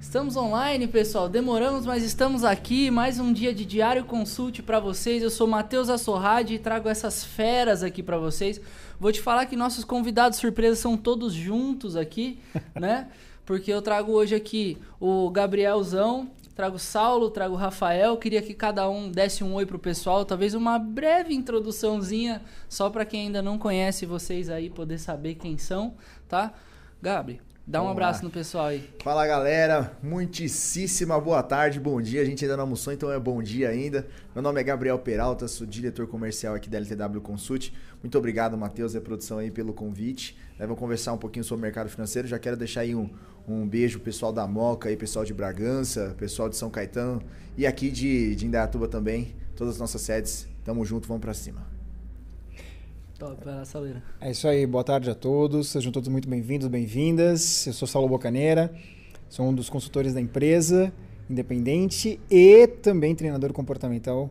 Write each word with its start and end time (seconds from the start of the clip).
Estamos 0.00 0.34
online, 0.34 0.88
pessoal. 0.88 1.28
Demoramos, 1.28 1.84
mas 1.84 2.02
estamos 2.02 2.42
aqui. 2.42 2.90
Mais 2.90 3.20
um 3.20 3.32
dia 3.34 3.54
de 3.54 3.66
Diário 3.66 4.02
Consulte 4.02 4.62
para 4.62 4.80
vocês. 4.80 5.22
Eu 5.22 5.28
sou 5.28 5.46
Matheus 5.46 5.90
Assorrade 5.90 6.54
e 6.54 6.58
trago 6.58 6.88
essas 6.88 7.22
feras 7.22 7.82
aqui 7.82 8.02
para 8.02 8.16
vocês. 8.16 8.58
Vou 8.98 9.12
te 9.12 9.20
falar 9.20 9.44
que 9.44 9.54
nossos 9.54 9.84
convidados 9.84 10.38
surpresa 10.38 10.74
são 10.74 10.96
todos 10.96 11.34
juntos 11.34 11.96
aqui, 11.96 12.40
né? 12.74 13.08
Porque 13.44 13.70
eu 13.70 13.82
trago 13.82 14.10
hoje 14.12 14.34
aqui 14.34 14.78
o 14.98 15.30
Gabrielzão, 15.30 16.30
trago 16.56 16.78
Saulo, 16.78 17.30
trago 17.30 17.54
Rafael. 17.54 18.16
Queria 18.16 18.40
que 18.40 18.54
cada 18.54 18.88
um 18.88 19.10
desse 19.10 19.44
um 19.44 19.52
oi 19.52 19.66
pro 19.66 19.78
pessoal, 19.78 20.24
talvez 20.24 20.54
uma 20.54 20.78
breve 20.78 21.34
introduçãozinha 21.34 22.42
só 22.70 22.88
para 22.88 23.04
quem 23.04 23.26
ainda 23.26 23.42
não 23.42 23.58
conhece 23.58 24.06
vocês 24.06 24.48
aí 24.48 24.70
poder 24.70 24.98
saber 24.98 25.34
quem 25.34 25.58
são, 25.58 25.94
tá? 26.26 26.54
Gabri, 27.02 27.40
Dá 27.70 27.78
um 27.78 27.84
Vamos 27.84 27.98
abraço 27.98 28.18
lá. 28.18 28.24
no 28.24 28.30
pessoal 28.32 28.66
aí. 28.66 28.90
Fala 29.00 29.24
galera, 29.24 29.96
muitíssima 30.02 31.20
boa 31.20 31.40
tarde, 31.40 31.78
bom 31.78 32.02
dia. 32.02 32.20
A 32.20 32.24
gente 32.24 32.44
ainda 32.44 32.56
não 32.56 32.64
almoçou, 32.64 32.92
então 32.92 33.12
é 33.12 33.18
bom 33.20 33.40
dia 33.40 33.68
ainda. 33.68 34.08
Meu 34.34 34.42
nome 34.42 34.60
é 34.60 34.64
Gabriel 34.64 34.98
Peralta, 34.98 35.46
sou 35.46 35.64
diretor 35.64 36.08
comercial 36.08 36.56
aqui 36.56 36.68
da 36.68 36.78
LTW 36.78 37.20
Consult. 37.20 37.72
Muito 38.02 38.18
obrigado, 38.18 38.58
Matheus 38.58 38.94
e 38.94 38.98
a 38.98 39.00
produção 39.00 39.38
aí 39.38 39.52
pelo 39.52 39.72
convite. 39.72 40.36
Vamos 40.58 40.80
conversar 40.80 41.12
um 41.12 41.16
pouquinho 41.16 41.44
sobre 41.44 41.60
o 41.60 41.62
mercado 41.62 41.88
financeiro. 41.88 42.26
Já 42.26 42.40
quero 42.40 42.56
deixar 42.56 42.80
aí 42.80 42.92
um, 42.92 43.08
um 43.46 43.68
beijo 43.68 44.00
pessoal 44.00 44.32
da 44.32 44.48
Moca, 44.48 44.88
aí, 44.88 44.96
pessoal 44.96 45.24
de 45.24 45.32
Bragança, 45.32 46.12
pessoal 46.18 46.48
de 46.48 46.56
São 46.56 46.70
Caetano 46.70 47.22
e 47.56 47.68
aqui 47.68 47.88
de, 47.88 48.34
de 48.34 48.46
Indaiatuba 48.46 48.88
também. 48.88 49.36
Todas 49.54 49.74
as 49.74 49.80
nossas 49.80 50.00
sedes. 50.00 50.48
Tamo 50.64 50.84
junto, 50.84 51.06
vamos 51.06 51.20
para 51.20 51.34
cima. 51.34 51.79
Top, 53.20 53.44
vai 53.44 53.62
Saleira. 53.66 54.02
É 54.18 54.30
isso 54.30 54.48
aí, 54.48 54.66
boa 54.66 54.82
tarde 54.82 55.10
a 55.10 55.14
todos, 55.14 55.68
sejam 55.68 55.92
todos 55.92 56.08
muito 56.08 56.26
bem-vindos, 56.26 56.66
bem-vindas. 56.68 57.66
Eu 57.66 57.74
sou 57.74 57.86
Saulo 57.86 58.08
Bocaneira, 58.08 58.72
sou 59.28 59.46
um 59.46 59.52
dos 59.52 59.68
consultores 59.68 60.14
da 60.14 60.22
empresa, 60.22 60.90
independente 61.28 62.18
e 62.30 62.66
também 62.66 63.14
treinador 63.14 63.52
comportamental. 63.52 64.30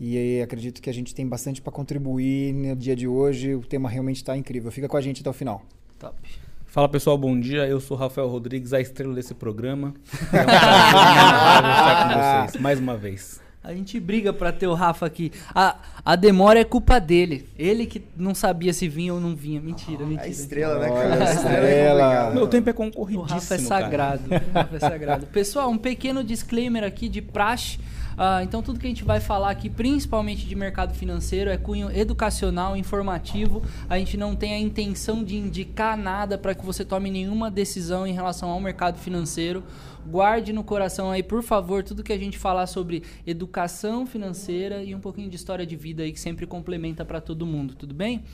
E 0.00 0.40
acredito 0.40 0.80
que 0.80 0.88
a 0.88 0.94
gente 0.94 1.14
tem 1.14 1.28
bastante 1.28 1.60
para 1.60 1.70
contribuir 1.70 2.54
no 2.54 2.74
dia 2.74 2.96
de 2.96 3.06
hoje. 3.06 3.54
O 3.54 3.60
tema 3.60 3.90
realmente 3.90 4.16
está 4.16 4.34
incrível. 4.34 4.72
Fica 4.72 4.88
com 4.88 4.96
a 4.96 5.00
gente 5.02 5.20
até 5.20 5.28
o 5.28 5.34
final. 5.34 5.62
Top. 5.98 6.16
Fala 6.64 6.88
pessoal, 6.88 7.18
bom 7.18 7.38
dia. 7.38 7.68
Eu 7.68 7.80
sou 7.80 7.98
Rafael 7.98 8.28
Rodrigues, 8.28 8.72
a 8.72 8.80
estrela 8.80 9.14
desse 9.14 9.34
programa. 9.34 9.92
É 10.32 10.40
um 10.40 10.44
prazer 10.46 11.74
estar 11.74 12.14
com 12.14 12.46
vocês 12.48 12.62
mais 12.62 12.80
uma 12.80 12.96
vez. 12.96 13.41
A 13.64 13.72
gente 13.72 14.00
briga 14.00 14.32
pra 14.32 14.50
ter 14.50 14.66
o 14.66 14.74
Rafa 14.74 15.06
aqui. 15.06 15.30
A, 15.54 15.76
a 16.04 16.16
demora 16.16 16.58
é 16.58 16.64
culpa 16.64 16.98
dele. 16.98 17.48
Ele 17.56 17.86
que 17.86 18.02
não 18.16 18.34
sabia 18.34 18.72
se 18.72 18.88
vinha 18.88 19.14
ou 19.14 19.20
não 19.20 19.36
vinha. 19.36 19.60
Mentira, 19.60 20.04
mentira. 20.04 20.26
A 20.26 20.28
estrela, 20.28 20.78
né, 20.80 20.88
cara? 20.88 21.24
A 21.24 21.32
estrela. 21.32 22.30
É 22.30 22.34
Meu 22.34 22.48
tempo 22.48 22.68
é 22.70 22.72
concorridíssimo, 22.72 23.22
O 23.22 23.34
Rafa 23.34 23.54
é 23.54 23.58
sagrado. 23.58 24.22
O 24.24 24.50
Rafa 24.52 24.76
é 24.76 24.80
sagrado. 24.80 25.26
Pessoal, 25.28 25.70
um 25.70 25.78
pequeno 25.78 26.24
disclaimer 26.24 26.82
aqui 26.82 27.08
de 27.08 27.22
praxe. 27.22 27.78
Uh, 28.12 28.42
então, 28.42 28.62
tudo 28.62 28.78
que 28.78 28.86
a 28.86 28.88
gente 28.88 29.04
vai 29.04 29.20
falar 29.20 29.50
aqui, 29.50 29.70
principalmente 29.70 30.46
de 30.46 30.54
mercado 30.54 30.92
financeiro, 30.94 31.48
é 31.48 31.56
cunho 31.56 31.90
educacional, 31.90 32.76
informativo. 32.76 33.62
A 33.88 33.98
gente 33.98 34.16
não 34.16 34.34
tem 34.34 34.54
a 34.54 34.58
intenção 34.58 35.24
de 35.24 35.36
indicar 35.36 35.96
nada 35.96 36.36
para 36.36 36.54
que 36.54 36.64
você 36.64 36.84
tome 36.84 37.10
nenhuma 37.10 37.50
decisão 37.50 38.06
em 38.06 38.12
relação 38.12 38.50
ao 38.50 38.60
mercado 38.60 38.98
financeiro. 38.98 39.62
Guarde 40.06 40.52
no 40.52 40.64
coração 40.64 41.10
aí, 41.10 41.22
por 41.22 41.42
favor, 41.42 41.82
tudo 41.82 42.02
que 42.02 42.12
a 42.12 42.18
gente 42.18 42.38
falar 42.38 42.66
sobre 42.66 43.02
educação 43.26 44.06
financeira 44.06 44.82
e 44.82 44.94
um 44.94 45.00
pouquinho 45.00 45.30
de 45.30 45.36
história 45.36 45.64
de 45.64 45.76
vida 45.76 46.02
aí 46.02 46.12
que 46.12 46.20
sempre 46.20 46.46
complementa 46.46 47.04
para 47.04 47.20
todo 47.20 47.46
mundo, 47.46 47.74
tudo 47.74 47.94
bem? 47.94 48.24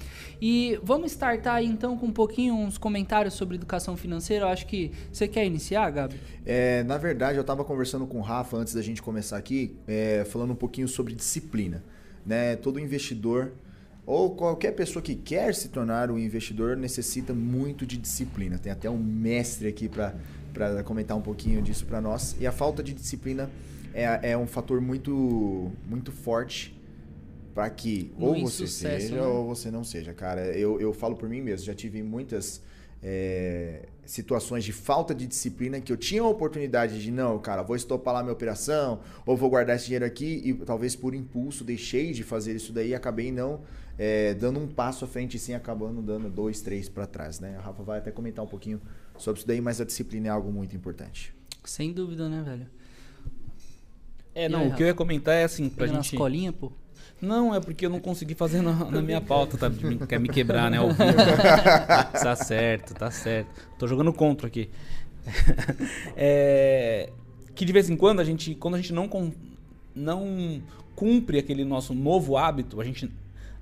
E 0.41 0.79
vamos 0.83 1.13
startar 1.13 1.57
aí 1.57 1.67
então 1.67 1.97
com 1.97 2.07
um 2.07 2.13
pouquinho 2.13 2.55
uns 2.55 2.79
comentários 2.79 3.35
sobre 3.35 3.57
educação 3.57 3.97
financeira. 3.97 4.47
Eu 4.47 4.49
acho 4.49 4.67
que 4.67 4.93
você 5.13 5.29
quer 5.29 5.45
iniciar, 5.45 5.91
Gabi? 5.91 6.21
É, 6.45 6.83
na 6.85 6.97
verdade, 6.97 7.37
eu 7.37 7.43
estava 7.43 7.65
conversando 7.65 8.07
com 8.07 8.19
o 8.19 8.23
Rafa 8.23 8.57
antes 8.57 8.75
da 8.75 8.83
gente 8.83 9.03
começar 9.03 9.37
aqui, 9.37 9.77
é, 9.87 10.25
falando 10.25 10.53
um 10.53 10.57
pouquinho 10.57 10.89
sobre 10.89 11.15
disciplina. 11.15 11.85
Né? 12.25 12.57
Todo 12.57 12.79
investidor 12.79 13.53
ou 14.09 14.35
qualquer 14.35 14.73
pessoa 14.73 15.03
que 15.03 15.15
quer 15.15 15.55
se 15.55 15.69
tornar 15.69 16.11
um 16.11 16.19
investidor 16.19 16.79
necessita 16.79 17.35
muito 17.35 17.85
de 17.85 17.99
disciplina. 17.99 18.57
Tem 18.57 18.73
até 18.73 18.89
um 18.89 18.97
mestre 18.97 19.69
aqui 19.69 19.87
para 19.87 20.15
para 20.53 20.83
comentar 20.83 21.17
um 21.17 21.23
pouquinho 21.23 21.63
disso 21.63 21.85
para 21.87 22.01
nós. 22.01 22.37
E 22.41 22.47
a 22.47 22.53
falta 22.53 22.83
de 22.83 22.93
disciplina 22.93 23.51
é, 23.95 24.31
é 24.31 24.39
um 24.39 24.47
fator 24.47 24.81
muito, 24.81 25.71
muito 25.89 26.13
forte 26.13 26.77
para 27.55 27.69
que 27.71 28.13
ou 28.19 28.41
você 28.41 28.67
seja 28.67 29.17
né? 29.17 29.23
ou 29.23 29.47
você 29.47 29.71
não 29.71 29.83
seja. 29.83 30.13
Cara, 30.15 30.43
eu, 30.57 30.81
eu 30.81 30.93
falo 30.93 31.17
por 31.17 31.29
mim 31.29 31.41
mesmo, 31.41 31.67
já 31.67 31.75
tive 31.75 32.03
muitas 32.03 32.63
é, 33.03 33.87
situações 34.05 34.65
de 34.65 34.73
falta 34.73 35.15
de 35.15 35.27
disciplina 35.27 35.81
que 35.81 35.93
eu 35.93 35.97
tinha 35.97 36.23
a 36.23 36.29
oportunidade 36.29 37.03
de, 37.03 37.11
não, 37.11 37.39
cara, 37.39 37.63
vou 37.63 37.75
estopar 37.75 38.15
lá 38.15 38.23
minha 38.23 38.33
operação, 38.33 39.01
ou 39.27 39.37
vou 39.37 39.51
guardar 39.51 39.77
esse 39.77 39.87
dinheiro 39.87 40.05
aqui, 40.05 40.43
e 40.45 40.55
talvez 40.55 40.95
por 40.95 41.15
impulso 41.15 41.65
deixei 41.65 42.13
de 42.13 42.23
fazer 42.23 42.55
isso 42.55 42.73
daí 42.73 42.91
e 42.91 42.95
acabei 42.95 43.33
não 43.33 43.61
é, 43.99 44.33
dando 44.35 44.61
um 44.61 44.69
passo 44.69 45.05
à 45.05 45.09
frente 45.09 45.37
e 45.37 45.41
sim 45.41 45.53
acabando 45.53 46.01
dando 46.01 46.31
dois, 46.31 46.61
três 46.61 46.89
para 46.89 47.07
trás. 47.07 47.41
Né? 47.41 47.57
A 47.59 47.61
Rafa 47.61 47.83
vai 47.83 47.99
até 47.99 48.13
comentar 48.13 48.45
um 48.45 48.49
pouquinho 48.49 48.81
sobre 49.19 49.39
isso 49.39 49.47
daí, 49.47 49.61
mas 49.61 49.81
a 49.81 49.85
disciplina 49.85 50.29
é 50.29 50.31
algo 50.31 50.53
muito 50.53 50.75
importante. 50.75 51.35
Sem 51.65 51.93
dúvida, 51.93 52.29
né, 52.29 52.43
velho? 52.43 52.67
É, 54.35 54.49
não, 54.49 54.61
aí, 54.61 54.69
o 54.69 54.75
que 54.75 54.83
eu 54.83 54.87
ia 54.87 54.95
comentar 54.95 55.35
é 55.35 55.45
assim, 55.45 55.69
pra 55.69 55.87
gente... 55.87 56.13
escolinha, 56.13 56.53
pô? 56.53 56.73
Não, 57.21 57.53
é 57.55 57.61
porque 57.61 57.85
eu 57.85 57.91
não 57.91 57.99
consegui 57.99 58.35
fazer 58.35 58.63
na, 58.63 58.73
na 58.73 59.03
minha 59.03 59.21
pauta, 59.21 59.59
tá? 59.59 59.69
Quer 60.09 60.21
me 60.21 60.29
quebrar, 60.29 60.71
né? 60.71 60.79
Ao 60.79 60.89
vivo. 60.89 60.99
tá 62.23 62.37
certo, 62.37 62.95
tá 62.95 63.11
certo. 63.11 63.49
Tô 63.77 63.89
jogando 63.89 64.13
contra 64.13 64.47
aqui. 64.47 64.71
é, 66.17 67.11
que 67.55 67.65
de 67.65 67.73
vez 67.73 67.91
em 67.91 67.97
quando 67.97 68.21
a 68.21 68.25
gente, 68.25 68.55
quando 68.55 68.75
a 68.75 68.77
gente 68.79 68.93
não, 68.93 69.11
não 69.95 70.63
cumpre 70.95 71.39
aquele 71.39 71.65
nosso 71.65 71.93
novo 71.93 72.37
hábito, 72.37 72.81
a 72.81 72.85
gente. 72.85 73.11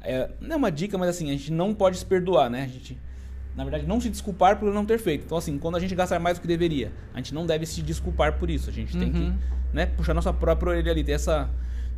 É, 0.03 0.31
não 0.41 0.53
é 0.53 0.57
uma 0.57 0.71
dica, 0.71 0.99
mas 0.99 1.09
assim, 1.09 1.31
a 1.31 1.33
gente 1.33 1.51
não 1.51 1.75
pode 1.75 1.97
se 1.97 2.05
perdoar, 2.05 2.51
né? 2.51 2.65
A 2.65 2.69
gente 2.69 2.99
na 3.57 3.65
verdade, 3.65 3.87
não 3.87 3.99
se 4.01 4.11
desculpar 4.11 4.59
por 4.59 4.71
não 4.73 4.85
ter 4.85 4.99
feito. 4.99 5.25
Então, 5.25 5.39
assim, 5.39 5.59
quando 5.59 5.77
a 5.77 5.81
gente 5.81 5.95
gastar 5.95 6.19
mais 6.19 6.39
do 6.39 6.43
que 6.43 6.47
deveria, 6.47 6.93
a 7.15 7.17
gente 7.17 7.33
não 7.33 7.47
deve 7.47 7.65
se 7.65 7.81
desculpar 7.81 8.39
por 8.39 8.51
isso. 8.51 8.69
A 8.69 8.73
gente 8.73 8.95
uhum. 8.95 9.01
tem 9.01 9.13
que 9.13 9.19
uhum. 9.19 9.35
né, 9.73 9.87
puxar 9.87 10.13
nossa 10.13 10.33
própria 10.33 10.71
orelha 10.73 10.93
ali, 10.93 11.03
ter 11.03 11.13
essa, 11.13 11.49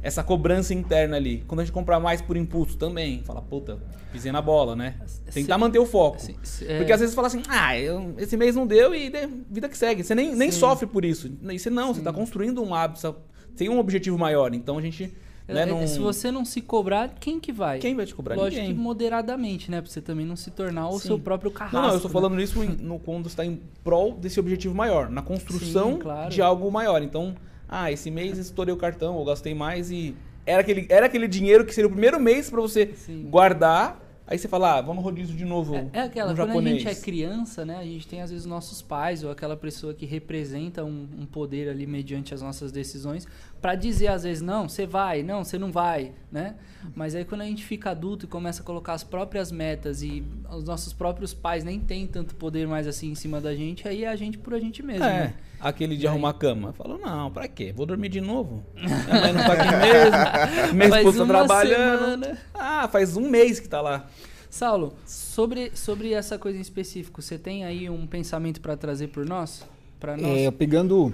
essa 0.01 0.23
cobrança 0.23 0.73
interna 0.73 1.17
ali. 1.17 1.43
Quando 1.49 1.61
a 1.61 1.65
gente 1.65 1.73
comprar 1.73 1.99
mais 1.99 2.23
por 2.23 2.37
impulso 2.37 2.77
também, 2.77 3.25
fala, 3.25 3.43
puta, 3.43 3.77
pisei 4.13 4.31
na 4.31 4.41
bola, 4.41 4.77
né? 4.77 4.95
Tentar 5.33 5.55
se, 5.55 5.61
manter 5.61 5.81
o 5.81 5.87
foco. 5.87 6.21
Se, 6.21 6.37
se, 6.45 6.65
é... 6.65 6.79
Porque 6.79 6.93
às 6.93 7.01
vezes 7.01 7.13
você 7.13 7.17
fala 7.17 7.27
assim, 7.27 7.43
ah, 7.49 7.77
eu, 7.77 8.15
esse 8.19 8.37
mês 8.37 8.55
não 8.55 8.65
deu 8.65 8.95
e 8.95 9.11
vida 9.51 9.69
que 9.69 9.77
segue. 9.77 10.05
Você 10.05 10.15
nem, 10.15 10.37
nem 10.37 10.53
sofre 10.53 10.87
por 10.87 11.05
isso. 11.05 11.29
E 11.43 11.59
você 11.59 11.71
não, 11.71 11.89
Sim. 11.89 11.95
você 11.95 12.01
está 12.01 12.13
construindo 12.13 12.63
um 12.63 12.73
hábito, 12.73 13.01
você 13.01 13.13
tem 13.57 13.69
um 13.69 13.81
objetivo 13.81 14.17
maior. 14.17 14.55
Então 14.55 14.79
a 14.79 14.81
gente 14.81 15.13
né, 15.49 15.83
é, 15.83 15.87
Se 15.87 15.99
você 15.99 16.31
não 16.31 16.45
se 16.45 16.61
cobrar, 16.61 17.15
quem 17.19 17.41
que 17.41 17.53
vai? 17.53 17.79
Quem 17.79 17.95
vai 17.95 18.05
te 18.05 18.15
cobrar? 18.15 18.37
Lógico 18.37 18.61
Ninguém. 18.61 18.77
que 18.77 18.81
moderadamente, 18.81 19.71
né? 19.71 19.81
Pra 19.81 19.91
você 19.91 20.01
também 20.01 20.27
não 20.27 20.37
se 20.37 20.51
tornar 20.51 20.89
o 20.89 20.99
seu 20.99 21.19
próprio 21.19 21.51
carrasco. 21.51 21.77
Não, 21.77 21.83
não 21.85 21.91
eu 21.91 21.97
estou 21.97 22.11
né? 22.11 22.13
falando 22.13 22.41
isso 22.41 22.63
no, 22.83 22.99
quando 22.99 23.27
está 23.27 23.45
em 23.45 23.61
prol 23.83 24.13
desse 24.13 24.39
objetivo 24.39 24.75
maior, 24.75 25.09
na 25.09 25.23
construção 25.23 25.93
Sim, 25.93 25.99
claro. 25.99 26.31
de 26.31 26.43
algo 26.43 26.71
maior. 26.71 27.03
Então, 27.03 27.35
ah, 27.69 27.91
esse 27.91 28.11
mês 28.11 28.39
estourei 28.39 28.75
o 28.75 28.77
cartão, 28.77 29.17
ou 29.17 29.25
gastei 29.25 29.55
mais 29.55 29.91
e 29.91 30.15
era 30.45 30.61
aquele, 30.63 30.87
era 30.89 31.07
aquele 31.07 31.29
dinheiro 31.29 31.65
que 31.65 31.75
seria 31.75 31.89
o 31.89 31.91
primeiro 31.91 32.19
mês 32.19 32.49
para 32.49 32.61
você 32.61 32.93
Sim. 32.95 33.27
guardar 33.29 34.08
Aí 34.31 34.39
você 34.39 34.47
fala, 34.47 34.77
ah, 34.77 34.81
vamos 34.83 35.03
rodízio 35.03 35.35
de 35.35 35.47
novo. 35.47 35.75
É, 35.75 35.89
é 35.91 36.01
aquela, 36.03 36.35
quando 36.35 36.49
japonês. 36.49 36.77
a 36.77 36.79
gente 36.81 36.89
é 36.89 36.95
criança, 36.95 37.65
né? 37.65 37.79
A 37.79 37.85
gente 37.85 38.07
tem 38.07 38.21
às 38.21 38.31
vezes 38.31 38.45
nossos 38.45 38.83
pais 38.83 39.25
ou 39.25 39.31
aquela 39.31 39.57
pessoa 39.57 39.95
que 39.95 40.05
representa 40.05 40.85
um, 40.85 41.09
um 41.21 41.25
poder 41.25 41.67
ali 41.67 41.87
mediante 41.87 42.35
as 42.35 42.43
nossas 42.43 42.71
decisões 42.71 43.27
para 43.59 43.75
dizer 43.75 44.09
às 44.09 44.25
vezes, 44.25 44.43
não, 44.43 44.69
você 44.69 44.87
vai, 44.87 45.23
não, 45.23 45.43
você 45.43 45.59
não 45.59 45.73
vai, 45.73 46.13
né? 46.31 46.57
Mas 46.95 47.15
aí 47.15 47.25
quando 47.25 47.41
a 47.41 47.47
gente 47.47 47.65
fica 47.65 47.91
adulto 47.91 48.27
e 48.27 48.29
começa 48.29 48.61
a 48.61 48.65
colocar 48.67 48.93
as 48.93 49.03
próprias 49.03 49.51
metas 49.51 50.03
e 50.03 50.23
os 50.51 50.65
nossos 50.65 50.93
próprios 50.93 51.33
pais 51.33 51.65
nem 51.65 51.81
têm 51.81 52.07
tanto 52.07 52.35
poder 52.35 52.69
mais 52.69 52.87
assim 52.87 53.11
em 53.11 53.15
cima 53.15 53.41
da 53.41 53.55
gente, 53.55 53.89
aí 53.89 54.05
é 54.05 54.09
a 54.09 54.17
gente 54.17 54.37
por 54.37 54.53
a 54.53 54.61
gente 54.61 54.83
mesmo, 54.83 55.05
é. 55.05 55.21
né? 55.21 55.35
aquele 55.61 55.97
de 55.97 56.05
e 56.05 56.09
arrumar 56.09 56.31
a 56.31 56.35
cama. 56.35 56.73
Falou, 56.73 56.99
não, 56.99 57.31
pra 57.31 57.49
quê? 57.49 57.73
Vou 57.75 57.85
dormir 57.85 58.09
de 58.09 58.21
novo. 58.21 58.65
Minha 58.75 59.21
mãe 59.21 59.33
não 59.33 59.45
tá 59.45 59.53
aqui 59.53 59.77
mesmo. 59.77 60.75
Minha 60.75 60.99
esposa 60.99 61.19
tá 61.19 61.27
trabalhando. 61.27 62.25
Semana. 62.25 62.39
Ah, 62.55 62.89
faz 62.89 63.17
um 63.17 63.29
mês 63.29 63.59
que 63.61 63.69
tá 63.69 63.81
lá. 63.81 64.07
Saulo, 64.51 64.95
sobre, 65.07 65.71
sobre 65.75 66.13
essa 66.13 66.39
coisa 66.39 66.59
em 66.59 66.63
específico, 66.63 67.21
você 67.21 67.39
tem 67.39 67.65
aí 67.65 67.89
um 67.91 68.07
pensamento 68.07 68.61
para 68.61 68.77
trazer 68.77 69.09
por 69.09 69.27
nós? 69.27 69.65
Para 70.01 70.17
nós? 70.17 70.39
É, 70.39 70.51
pegando 70.51 71.13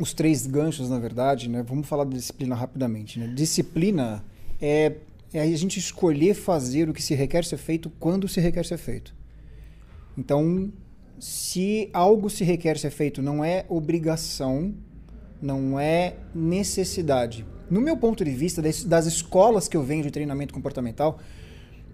os 0.00 0.12
três 0.12 0.46
ganchos, 0.46 0.88
na 0.88 0.98
verdade, 0.98 1.48
né? 1.48 1.62
Vamos 1.62 1.86
falar 1.86 2.04
de 2.04 2.14
disciplina 2.14 2.54
rapidamente. 2.54 3.18
Né? 3.20 3.28
Disciplina 3.28 4.24
é, 4.60 4.96
é 5.32 5.40
a 5.42 5.56
gente 5.56 5.78
escolher 5.78 6.34
fazer 6.34 6.88
o 6.88 6.92
que 6.92 7.02
se 7.02 7.14
requer 7.14 7.44
ser 7.44 7.58
feito 7.58 7.90
quando 8.00 8.26
se 8.26 8.40
requer 8.40 8.64
ser 8.64 8.78
feito. 8.78 9.14
Então, 10.18 10.72
se 11.20 11.88
algo 11.92 12.28
se 12.28 12.42
requer 12.42 12.78
ser 12.78 12.90
feito, 12.90 13.22
não 13.22 13.44
é 13.44 13.64
obrigação, 13.68 14.74
não 15.40 15.78
é 15.78 16.16
necessidade. 16.34 17.46
No 17.70 17.80
meu 17.80 17.96
ponto 17.96 18.24
de 18.24 18.30
vista, 18.32 18.60
das 18.60 19.06
escolas 19.06 19.68
que 19.68 19.76
eu 19.76 19.82
venho 19.82 20.02
de 20.02 20.10
treinamento 20.10 20.52
comportamental, 20.52 21.20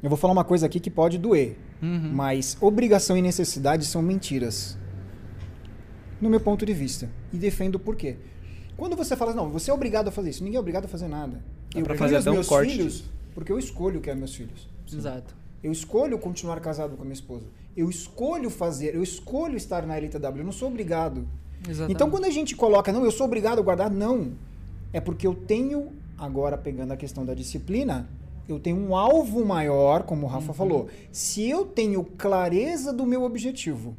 eu 0.02 0.08
vou 0.08 0.16
falar 0.16 0.32
uma 0.32 0.44
coisa 0.44 0.66
aqui 0.66 0.78
que 0.78 0.90
pode 0.90 1.19
doer, 1.19 1.56
uhum. 1.82 2.12
mas 2.12 2.56
obrigação 2.60 3.16
e 3.16 3.22
necessidade 3.22 3.84
são 3.84 4.02
mentiras. 4.02 4.78
no 6.20 6.31
meu 6.31 6.40
ponto 6.40 6.64
de 6.64 6.72
vista. 6.72 7.10
E 7.32 7.37
defendo 7.37 7.78
por 7.78 7.96
quê. 7.96 8.16
Quando 8.76 8.96
você 8.96 9.16
fala, 9.16 9.34
não, 9.34 9.50
você 9.50 9.70
é 9.70 9.75
obrigado 9.75 10.08
a 10.08 10.10
fazer 10.10 10.31
isso, 10.31 10.43
ninguém 10.43 10.56
é 10.56 10.60
obrigado 10.60 10.84
a 10.87 10.88
fazer 10.88 11.08
nada. 11.08 11.43
Dá 11.75 11.82
pra 11.82 11.94
crio 11.94 11.98
fazer 11.98 12.16
os 12.16 12.22
até 12.22 12.31
um 12.31 12.34
meus 12.34 12.46
corte 12.46 12.72
filhos 12.72 13.16
porque 13.37 13.52
eu 13.52 13.58
escolho 13.58 14.00
que 14.00 14.08
é 14.08 14.14
meus 14.14 14.34
filhos. 14.34 14.66
Exato. 14.90 15.37
Eu 15.62 15.70
escolho 15.70 16.19
continuar 16.19 16.58
casado 16.58 16.96
com 16.96 17.02
a 17.02 17.04
minha 17.04 17.12
esposa. 17.12 17.44
Eu 17.76 17.90
escolho 17.90 18.49
fazer, 18.49 18.94
eu 18.94 19.02
escolho 19.02 19.58
estar 19.58 19.87
na 19.87 19.99
Elite 19.99 20.19
W, 20.19 20.40
eu 20.40 20.44
não 20.46 20.52
sou 20.52 20.69
obrigado. 20.69 21.28
Exatamente. 21.69 21.92
Então 21.92 22.08
quando 22.08 22.25
a 22.25 22.31
gente 22.31 22.56
coloca, 22.56 22.90
não, 22.90 23.04
eu 23.04 23.10
sou 23.10 23.26
obrigado 23.26 23.58
a 23.58 23.62
guardar, 23.62 23.90
não. 23.90 24.32
É 24.90 25.02
porque 25.02 25.26
eu 25.26 25.34
tenho, 25.34 25.92
agora 26.16 26.56
pegando 26.56 26.92
a 26.92 26.96
questão 26.96 27.26
da 27.26 27.34
disciplina, 27.34 28.08
eu 28.48 28.60
tenho 28.60 28.76
um 28.76 28.94
alvo 28.94 29.44
maior, 29.44 30.04
como 30.04 30.26
o 30.26 30.28
Rafa 30.28 30.52
falou. 30.52 30.88
Se 31.10 31.48
eu 31.48 31.64
tenho 31.64 32.04
clareza 32.04 32.93
do 32.93 33.04
meu 33.04 33.22
objetivo, 33.22 33.96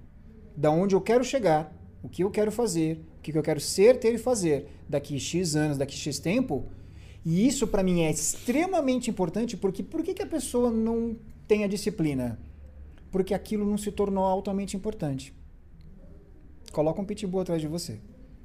da 0.56 0.72
onde 0.72 0.96
eu 0.96 1.02
quero 1.02 1.24
chegar, 1.24 1.74
o 2.02 2.10
que 2.10 2.24
eu 2.24 2.32
quero 2.32 2.52
fazer, 2.52 3.04
o 3.18 3.22
que 3.22 3.38
eu 3.38 3.44
quero 3.44 3.60
ser, 3.60 4.00
ter 4.00 4.14
e 4.14 4.18
fazer 4.18 4.68
daqui 4.88 5.20
X 5.20 5.56
anos, 5.56 5.78
daqui 5.78 5.96
X 5.96 6.20
tempo, 6.20 6.66
e 7.26 7.46
isso 7.46 7.68
para 7.68 7.84
mim 7.84 8.04
é 8.04 8.10
extremamente 8.10 9.10
importante, 9.10 9.58
porque 9.58 9.84
por 9.84 10.02
que, 10.02 10.14
que 10.14 10.24
a 10.24 10.28
pessoa 10.28 10.72
não 10.72 11.18
tem 11.48 11.64
a 11.66 11.68
disciplina? 11.68 12.40
Porque 13.12 13.34
aquilo 13.34 13.66
não 13.66 13.78
se 13.78 13.92
tornou 13.92 14.24
altamente 14.24 14.78
importante. 14.78 15.34
Coloca 16.72 17.02
um 17.02 17.06
pitbull 17.06 17.42
atrás 17.42 17.62
de 17.62 17.68
você. 17.68 18.00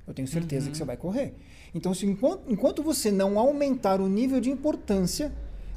Eu 0.06 0.12
tenho 0.12 0.26
certeza 0.26 0.68
que 0.70 0.76
você 0.76 0.84
vai 0.84 0.96
correr. 0.96 1.34
Então, 1.74 1.94
se 1.94 2.06
enquanto, 2.06 2.50
enquanto 2.50 2.82
você 2.82 3.10
não 3.10 3.38
aumentar 3.38 4.00
o 4.00 4.08
nível 4.08 4.40
de 4.40 4.50
importância 4.50 5.32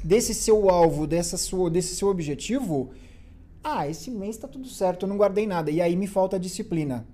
desse 0.06 0.32
seu 0.34 0.70
alvo, 0.70 1.06
dessa 1.06 1.36
sua, 1.36 1.68
desse 1.68 1.96
seu 1.96 2.08
objetivo, 2.08 2.90
ah, 3.62 3.88
esse 3.88 4.10
mês 4.10 4.36
tá 4.36 4.46
tudo 4.46 4.68
certo, 4.68 5.04
eu 5.04 5.08
não 5.08 5.16
guardei 5.16 5.46
nada. 5.46 5.70
E 5.70 5.80
aí 5.80 5.96
me 5.96 6.06
falta 6.06 6.38
disciplina. 6.38 7.06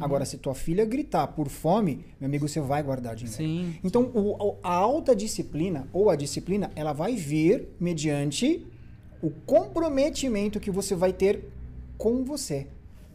Agora, 0.00 0.24
se 0.24 0.38
tua 0.38 0.54
filha 0.54 0.84
gritar 0.84 1.26
por 1.28 1.48
fome, 1.48 2.04
meu 2.20 2.28
amigo, 2.28 2.46
você 2.46 2.60
vai 2.60 2.80
guardar 2.80 3.16
dinheiro. 3.16 3.36
Sim. 3.36 3.74
Então, 3.82 4.02
o- 4.14 4.54
a 4.62 4.72
alta 4.72 5.16
disciplina 5.16 5.88
ou 5.92 6.08
a 6.10 6.14
disciplina, 6.14 6.70
ela 6.76 6.92
vai 6.92 7.16
vir 7.16 7.68
mediante 7.80 8.64
o 9.20 9.30
comprometimento 9.30 10.60
que 10.60 10.70
você 10.70 10.94
vai 10.94 11.12
ter 11.12 11.44
com 11.98 12.24
você. 12.24 12.68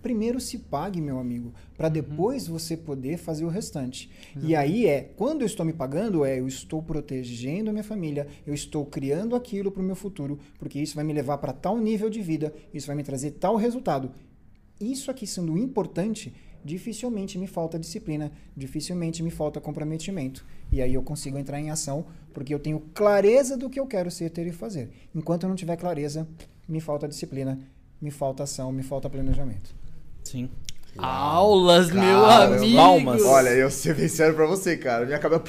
Primeiro 0.06 0.40
se 0.40 0.60
pague, 0.60 1.02
meu 1.02 1.18
amigo, 1.18 1.52
para 1.76 1.90
depois 1.90 2.46
você 2.46 2.78
poder 2.78 3.18
fazer 3.18 3.44
o 3.44 3.50
restante. 3.50 4.08
E 4.40 4.56
aí 4.56 4.86
é, 4.86 5.02
quando 5.02 5.42
eu 5.42 5.48
estou 5.48 5.66
me 5.66 5.74
pagando, 5.74 6.24
é 6.24 6.40
eu 6.40 6.48
estou 6.48 6.80
protegendo 6.80 7.72
a 7.72 7.74
minha 7.74 7.84
família, 7.84 8.28
eu 8.46 8.54
estou 8.54 8.86
criando 8.86 9.36
aquilo 9.36 9.72
para 9.72 9.82
o 9.82 9.84
meu 9.84 9.96
futuro, 9.96 10.38
porque 10.60 10.80
isso 10.80 10.94
vai 10.94 11.04
me 11.04 11.12
levar 11.12 11.40
para 11.40 11.52
tal 11.52 11.80
nível 11.80 12.08
de 12.08 12.22
vida, 12.22 12.54
isso 12.72 12.86
vai 12.86 12.96
me 12.96 13.02
trazer 13.02 13.32
tal 13.32 13.56
resultado. 13.56 14.12
Isso 14.80 15.10
aqui 15.10 15.26
sendo 15.26 15.58
importante, 15.58 16.32
dificilmente 16.64 17.40
me 17.40 17.48
falta 17.48 17.80
disciplina, 17.80 18.32
dificilmente 18.56 19.24
me 19.24 19.32
falta 19.32 19.60
comprometimento. 19.60 20.46
E 20.72 20.84
aí 20.84 20.94
eu 20.94 21.02
consigo 21.02 21.40
entrar 21.40 21.60
em 21.60 21.72
ação, 21.72 22.06
porque 22.32 22.54
eu 22.54 22.60
tenho 22.60 22.80
clareza 22.94 23.58
do 23.58 23.72
que 23.72 23.80
eu 23.80 23.88
quero 23.88 24.12
ser, 24.12 24.30
ter 24.30 24.46
e 24.46 24.52
fazer. 24.52 24.88
Enquanto 25.16 25.42
eu 25.42 25.50
não 25.50 25.56
tiver 25.56 25.78
clareza, 25.78 26.28
me 26.70 26.80
falta 26.80 27.08
disciplina, 27.08 27.60
me 28.00 28.12
falta 28.12 28.44
ação, 28.44 28.72
me 28.72 28.84
falta 28.84 29.10
planejamento. 29.10 29.85
Sim. 30.26 30.50
Aulas, 30.98 31.92
meu 31.92 32.22
Caramba. 32.22 32.56
amigo. 32.58 32.78
Palmas. 32.78 33.24
Olha, 33.24 33.50
eu 33.50 33.70
ser 33.70 33.96
bem 33.96 34.08
sério 34.08 34.34
pra 34.36 34.46
você, 34.46 34.76
cara. 34.78 35.06
Minha 35.06 35.20
cabeça. 35.20 35.44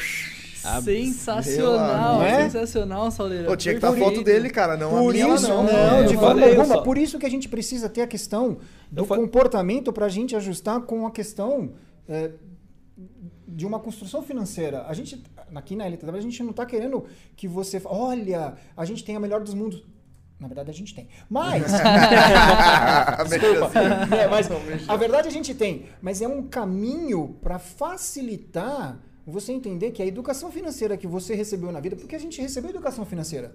Sensacional, 0.83 2.19
Meu 2.19 2.29
amigo. 2.29 2.51
sensacional, 2.51 3.11
Sauleira. 3.11 3.47
Pô, 3.47 3.57
tinha 3.57 3.75
que 3.75 3.79
estar 3.79 3.91
a 3.91 3.97
foto 3.97 4.23
dele, 4.23 4.51
cara. 4.51 4.77
Não 4.77 4.97
a 4.97 5.01
Por 5.01 5.13
minha, 5.13 5.35
isso, 5.35 5.49
não. 5.49 5.63
não, 5.63 6.01
eu 6.01 6.07
de 6.07 6.15
forma 6.17 6.45
alguma. 6.45 6.83
Por 6.83 6.99
isso 6.99 7.19
que 7.19 7.27
a 7.27 7.31
gente 7.31 7.49
precisa 7.49 7.89
ter 7.89 8.03
a 8.03 8.07
questão 8.07 8.59
do 8.91 9.03
Eu 9.03 9.07
comportamento 9.07 9.93
para 9.93 10.07
a 10.07 10.09
gente 10.09 10.35
ajustar 10.35 10.81
com 10.81 11.07
a 11.07 11.11
questão 11.13 11.71
é, 12.09 12.33
de 13.47 13.65
uma 13.65 13.79
construção 13.79 14.23
financeira. 14.23 14.85
A 14.89 14.93
gente, 14.95 15.23
aqui 15.55 15.77
na 15.77 15.87
LTW, 15.87 16.17
a 16.17 16.21
gente 16.21 16.43
não 16.43 16.51
está 16.51 16.67
querendo 16.67 17.05
que 17.37 17.47
você. 17.47 17.81
Olha, 17.85 18.55
a 18.77 18.85
gente 18.85 19.05
tem 19.05 19.15
a 19.15 19.21
melhor 19.21 19.41
dos 19.41 19.55
mundos. 19.55 19.85
Na 20.39 20.49
verdade, 20.49 20.71
a 20.71 20.75
gente 20.75 20.95
tem. 20.95 21.09
Mas. 21.31 21.65
Desculpa. 23.29 23.73
É, 24.15 24.29
mas 24.29 24.49
a 24.87 24.97
verdade 24.97 25.29
a 25.29 25.31
gente 25.31 25.55
tem. 25.55 25.87
Mas 26.03 26.21
é 26.21 26.29
um 26.29 26.43
caminho 26.43 27.39
para 27.41 27.59
facilitar 27.59 29.01
você 29.27 29.53
entender 29.53 29.91
que 29.93 30.03
a 30.03 30.07
educação 30.07 30.53
financeira 30.53 30.97
que 30.97 31.07
você 31.07 31.35
recebeu 31.35 31.73
na 31.73 31.81
vida. 31.81 31.97
Porque 31.97 32.15
a 32.15 32.19
gente 32.19 32.41
recebeu 32.41 32.71
educação 32.71 33.07
financeira. 33.07 33.55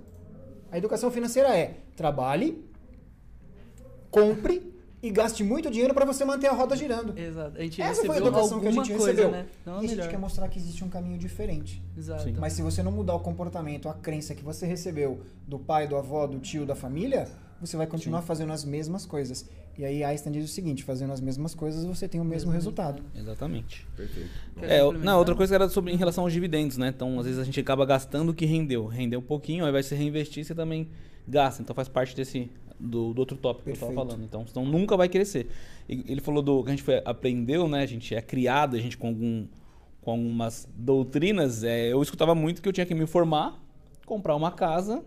A 0.71 0.77
educação 0.77 1.11
financeira 1.11 1.55
é 1.55 1.77
trabalhe, 1.95 2.65
compre 4.09 4.70
e 5.01 5.09
gaste 5.09 5.43
muito 5.43 5.69
dinheiro 5.71 5.93
para 5.93 6.05
você 6.05 6.23
manter 6.23 6.47
a 6.47 6.53
roda 6.53 6.75
girando. 6.75 7.17
Exato. 7.17 7.57
A 7.57 7.61
gente 7.61 7.81
Essa 7.81 8.05
foi 8.05 8.15
a 8.15 8.19
educação 8.19 8.59
que 8.59 8.67
a 8.67 8.71
gente 8.71 8.89
coisa, 8.89 9.05
recebeu. 9.07 9.31
né? 9.31 9.45
Não 9.65 9.81
e 9.81 9.85
a 9.85 9.89
gente 9.89 10.07
quer 10.07 10.19
mostrar 10.19 10.47
que 10.47 10.59
existe 10.59 10.83
um 10.83 10.89
caminho 10.89 11.17
diferente. 11.17 11.81
Exato. 11.97 12.23
Sim. 12.23 12.35
Mas 12.39 12.53
se 12.53 12.61
você 12.61 12.83
não 12.83 12.91
mudar 12.91 13.15
o 13.15 13.19
comportamento, 13.19 13.89
a 13.89 13.93
crença 13.93 14.35
que 14.35 14.43
você 14.43 14.65
recebeu 14.65 15.21
do 15.47 15.57
pai, 15.57 15.87
do 15.87 15.95
avó, 15.95 16.27
do 16.27 16.39
tio, 16.39 16.65
da 16.65 16.75
família, 16.75 17.27
você 17.59 17.75
vai 17.75 17.87
continuar 17.87 18.21
fazendo 18.21 18.53
as 18.53 18.63
mesmas 18.63 19.05
coisas. 19.05 19.47
E 19.77 19.85
aí 19.85 20.03
Einstein 20.03 20.33
diz 20.33 20.45
o 20.45 20.53
seguinte: 20.53 20.83
fazendo 20.83 21.13
as 21.13 21.21
mesmas 21.21 21.55
coisas, 21.55 21.83
você 21.83 22.07
tem 22.07 22.21
o 22.21 22.25
mesmo 22.25 22.51
resultado. 22.51 23.01
Exatamente. 23.15 23.87
Perfeito. 23.95 24.29
É, 24.61 24.81
não, 24.99 25.17
outra 25.17 25.35
coisa 25.35 25.55
era 25.55 25.69
sobre 25.69 25.91
em 25.91 25.95
relação 25.95 26.23
aos 26.23 26.33
dividendos, 26.33 26.77
né? 26.77 26.89
Então, 26.89 27.19
às 27.19 27.25
vezes 27.25 27.39
a 27.39 27.43
gente 27.43 27.59
acaba 27.59 27.85
gastando 27.85 28.29
o 28.29 28.33
que 28.33 28.45
rendeu. 28.45 28.85
Rendeu 28.85 29.19
um 29.19 29.23
pouquinho, 29.23 29.65
aí 29.65 29.71
vai 29.71 29.81
se 29.81 29.95
reinvestir, 29.95 30.45
você 30.45 30.53
também 30.53 30.89
gasta. 31.27 31.61
Então 31.61 31.75
faz 31.75 31.87
parte 31.87 32.15
desse 32.15 32.51
do, 32.81 33.13
do 33.13 33.19
outro 33.19 33.37
tópico 33.37 33.65
que 33.65 33.69
eu 33.69 33.73
Perfeito. 33.73 33.95
tava 33.95 34.07
falando. 34.07 34.23
Então, 34.23 34.45
senão 34.47 34.65
nunca 34.65 34.97
vai 34.97 35.07
crescer. 35.07 35.49
Ele 35.87 36.21
falou 36.21 36.41
do 36.41 36.63
que 36.63 36.69
a 36.69 36.71
gente 36.71 36.83
foi, 36.83 37.01
aprendeu, 37.05 37.67
né? 37.67 37.83
A 37.83 37.85
gente 37.85 38.15
é 38.15 38.21
criado, 38.21 38.75
a 38.75 38.79
gente 38.79 38.97
com 38.97 39.07
algum 39.07 39.45
com 40.01 40.11
algumas 40.11 40.67
doutrinas, 40.75 41.63
é, 41.63 41.93
eu 41.93 42.01
escutava 42.01 42.33
muito 42.33 42.61
que 42.61 42.67
eu 42.67 42.73
tinha 42.73 42.85
que 42.85 42.95
me 42.95 43.05
formar, 43.05 43.61
comprar 44.05 44.35
uma 44.35 44.51
casa 44.51 45.03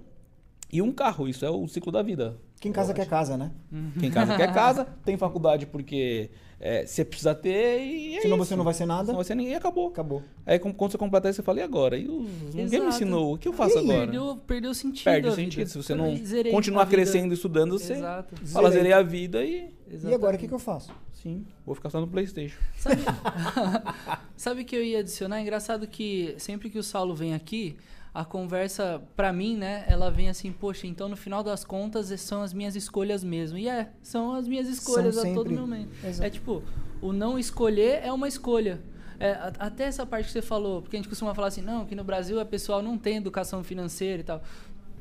e 0.72 0.80
um 0.80 0.92
carro. 0.92 1.28
Isso 1.28 1.44
é 1.44 1.50
o 1.50 1.66
ciclo 1.66 1.90
da 1.90 2.00
vida. 2.00 2.36
Quem 2.60 2.72
casa 2.72 2.94
quer 2.94 3.06
casa, 3.06 3.36
né? 3.36 3.50
Quem 3.98 4.10
casa 4.10 4.36
quer 4.36 4.50
casa, 4.54 4.86
tem 5.04 5.16
faculdade 5.16 5.66
porque 5.66 6.30
é, 6.66 6.86
você 6.86 7.04
precisa 7.04 7.34
ter 7.34 7.78
e 7.82 8.16
é 8.16 8.22
Senão 8.22 8.36
isso. 8.36 8.46
você 8.46 8.56
não 8.56 8.64
vai 8.64 8.72
ser 8.72 8.86
nada. 8.86 9.04
Senão 9.04 9.22
você 9.22 9.34
nem 9.34 9.54
acabou. 9.54 9.88
Acabou. 9.88 10.22
Aí 10.46 10.58
quando 10.58 10.74
você 10.92 10.96
completar 10.96 11.30
isso, 11.30 11.36
você 11.36 11.42
fala, 11.42 11.60
e 11.60 11.62
agora? 11.62 11.98
E 11.98 12.08
os- 12.08 12.54
ninguém 12.54 12.80
me 12.80 12.86
ensinou. 12.88 13.34
O 13.34 13.38
que 13.38 13.46
eu 13.46 13.52
faço 13.52 13.78
agora? 13.78 13.98
Perdeu, 13.98 14.40
perdeu 14.46 14.70
o 14.70 14.74
sentido. 14.74 15.04
Perde 15.04 15.28
o 15.28 15.32
sentido. 15.32 15.58
vida. 15.58 15.68
Se 15.70 15.76
você 15.76 15.94
não 15.94 16.16
Zerei 16.16 16.50
continuar 16.50 16.86
crescendo 16.86 17.32
e 17.32 17.34
estudando, 17.34 17.78
você 17.78 17.92
Exato. 17.92 18.34
fala, 18.46 18.70
Zerei. 18.70 18.84
zerei 18.84 18.92
a 18.98 19.02
vida 19.02 19.44
e... 19.44 19.68
E 20.02 20.14
agora 20.14 20.36
o 20.36 20.38
que, 20.38 20.48
que 20.48 20.54
eu 20.54 20.58
faço? 20.58 20.90
Sim, 21.12 21.44
vou 21.66 21.74
ficar 21.74 21.90
só 21.90 22.00
no 22.00 22.08
Playstation. 22.08 22.58
Sabe, 22.78 23.02
sabe 24.36 24.62
o 24.62 24.64
que 24.64 24.74
eu 24.76 24.82
ia 24.82 25.00
adicionar? 25.00 25.40
Engraçado 25.40 25.86
que 25.86 26.34
sempre 26.38 26.68
que 26.70 26.78
o 26.78 26.82
Saulo 26.82 27.14
vem 27.14 27.34
aqui, 27.34 27.76
a 28.14 28.24
conversa, 28.24 29.02
pra 29.16 29.32
mim, 29.32 29.56
né, 29.56 29.84
ela 29.88 30.08
vem 30.08 30.28
assim, 30.28 30.52
poxa, 30.52 30.86
então 30.86 31.08
no 31.08 31.16
final 31.16 31.42
das 31.42 31.64
contas 31.64 32.08
são 32.20 32.42
as 32.42 32.54
minhas 32.54 32.76
escolhas 32.76 33.24
mesmo. 33.24 33.58
E 33.58 33.68
é, 33.68 33.90
são 34.00 34.34
as 34.34 34.46
minhas 34.46 34.68
escolhas 34.68 35.16
São 35.16 35.32
a 35.32 35.34
todo 35.34 35.48
sempre. 35.48 35.60
momento. 35.60 35.90
Exato. 36.06 36.24
É 36.24 36.30
tipo, 36.30 36.62
o 37.02 37.12
não 37.12 37.36
escolher 37.36 38.00
é 38.04 38.12
uma 38.12 38.28
escolha. 38.28 38.80
É, 39.18 39.52
até 39.58 39.84
essa 39.84 40.06
parte 40.06 40.26
que 40.26 40.32
você 40.32 40.42
falou, 40.42 40.80
porque 40.82 40.96
a 40.96 40.98
gente 40.98 41.08
costuma 41.08 41.34
falar 41.34 41.48
assim, 41.48 41.62
não, 41.62 41.84
que 41.84 41.96
no 41.96 42.04
Brasil 42.04 42.38
a 42.38 42.44
pessoal 42.44 42.80
não 42.80 42.96
tem 42.96 43.16
educação 43.16 43.64
financeira 43.64 44.20
e 44.20 44.24
tal. 44.24 44.42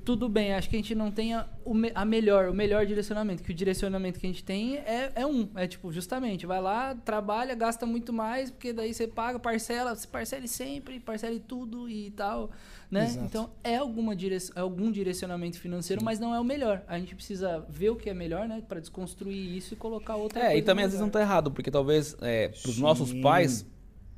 Tudo 0.03 0.27
bem, 0.27 0.53
acho 0.53 0.69
que 0.69 0.75
a 0.75 0.79
gente 0.79 0.93
não 0.93 1.09
tem 1.09 1.33
a, 1.33 1.47
a 1.95 2.03
melhor, 2.03 2.49
o 2.49 2.53
melhor 2.53 2.85
direcionamento, 2.85 3.41
que 3.41 3.51
o 3.51 3.53
direcionamento 3.53 4.19
que 4.19 4.25
a 4.25 4.29
gente 4.29 4.43
tem 4.43 4.75
é, 4.79 5.13
é 5.15 5.25
um, 5.25 5.47
é 5.55 5.65
tipo, 5.65 5.93
justamente, 5.93 6.45
vai 6.45 6.61
lá, 6.61 6.93
trabalha, 6.93 7.55
gasta 7.55 7.85
muito 7.85 8.11
mais, 8.11 8.51
porque 8.51 8.73
daí 8.73 8.93
você 8.93 9.07
paga, 9.07 9.39
parcela, 9.39 9.95
você 9.95 10.05
parcele 10.05 10.47
sempre, 10.47 10.99
parcele 10.99 11.39
tudo 11.39 11.89
e 11.89 12.11
tal, 12.11 12.51
né? 12.93 13.05
Exato. 13.05 13.25
Então, 13.25 13.49
é, 13.63 13.77
alguma 13.77 14.13
é 14.13 14.59
algum 14.59 14.91
direcionamento 14.91 15.59
financeiro, 15.59 16.03
mas 16.03 16.19
não 16.19 16.33
é 16.33 16.39
o 16.39 16.43
melhor. 16.43 16.83
A 16.87 16.99
gente 16.99 17.15
precisa 17.15 17.65
ver 17.67 17.89
o 17.89 17.95
que 17.95 18.09
é 18.09 18.13
melhor, 18.13 18.47
né, 18.47 18.61
para 18.67 18.79
desconstruir 18.79 19.57
isso 19.57 19.73
e 19.73 19.77
colocar 19.77 20.15
outra 20.15 20.39
É, 20.39 20.43
coisa 20.45 20.57
e 20.59 20.61
também 20.61 20.83
no 20.83 20.87
às 20.87 20.91
vezes 20.91 20.99
não 20.99 21.07
lugar. 21.07 21.19
tá 21.19 21.25
errado, 21.25 21.51
porque 21.51 21.71
talvez 21.71 22.15
é, 22.21 22.49
pros 22.49 22.75
Sim. 22.75 22.81
nossos 22.81 23.11
pais, 23.13 23.65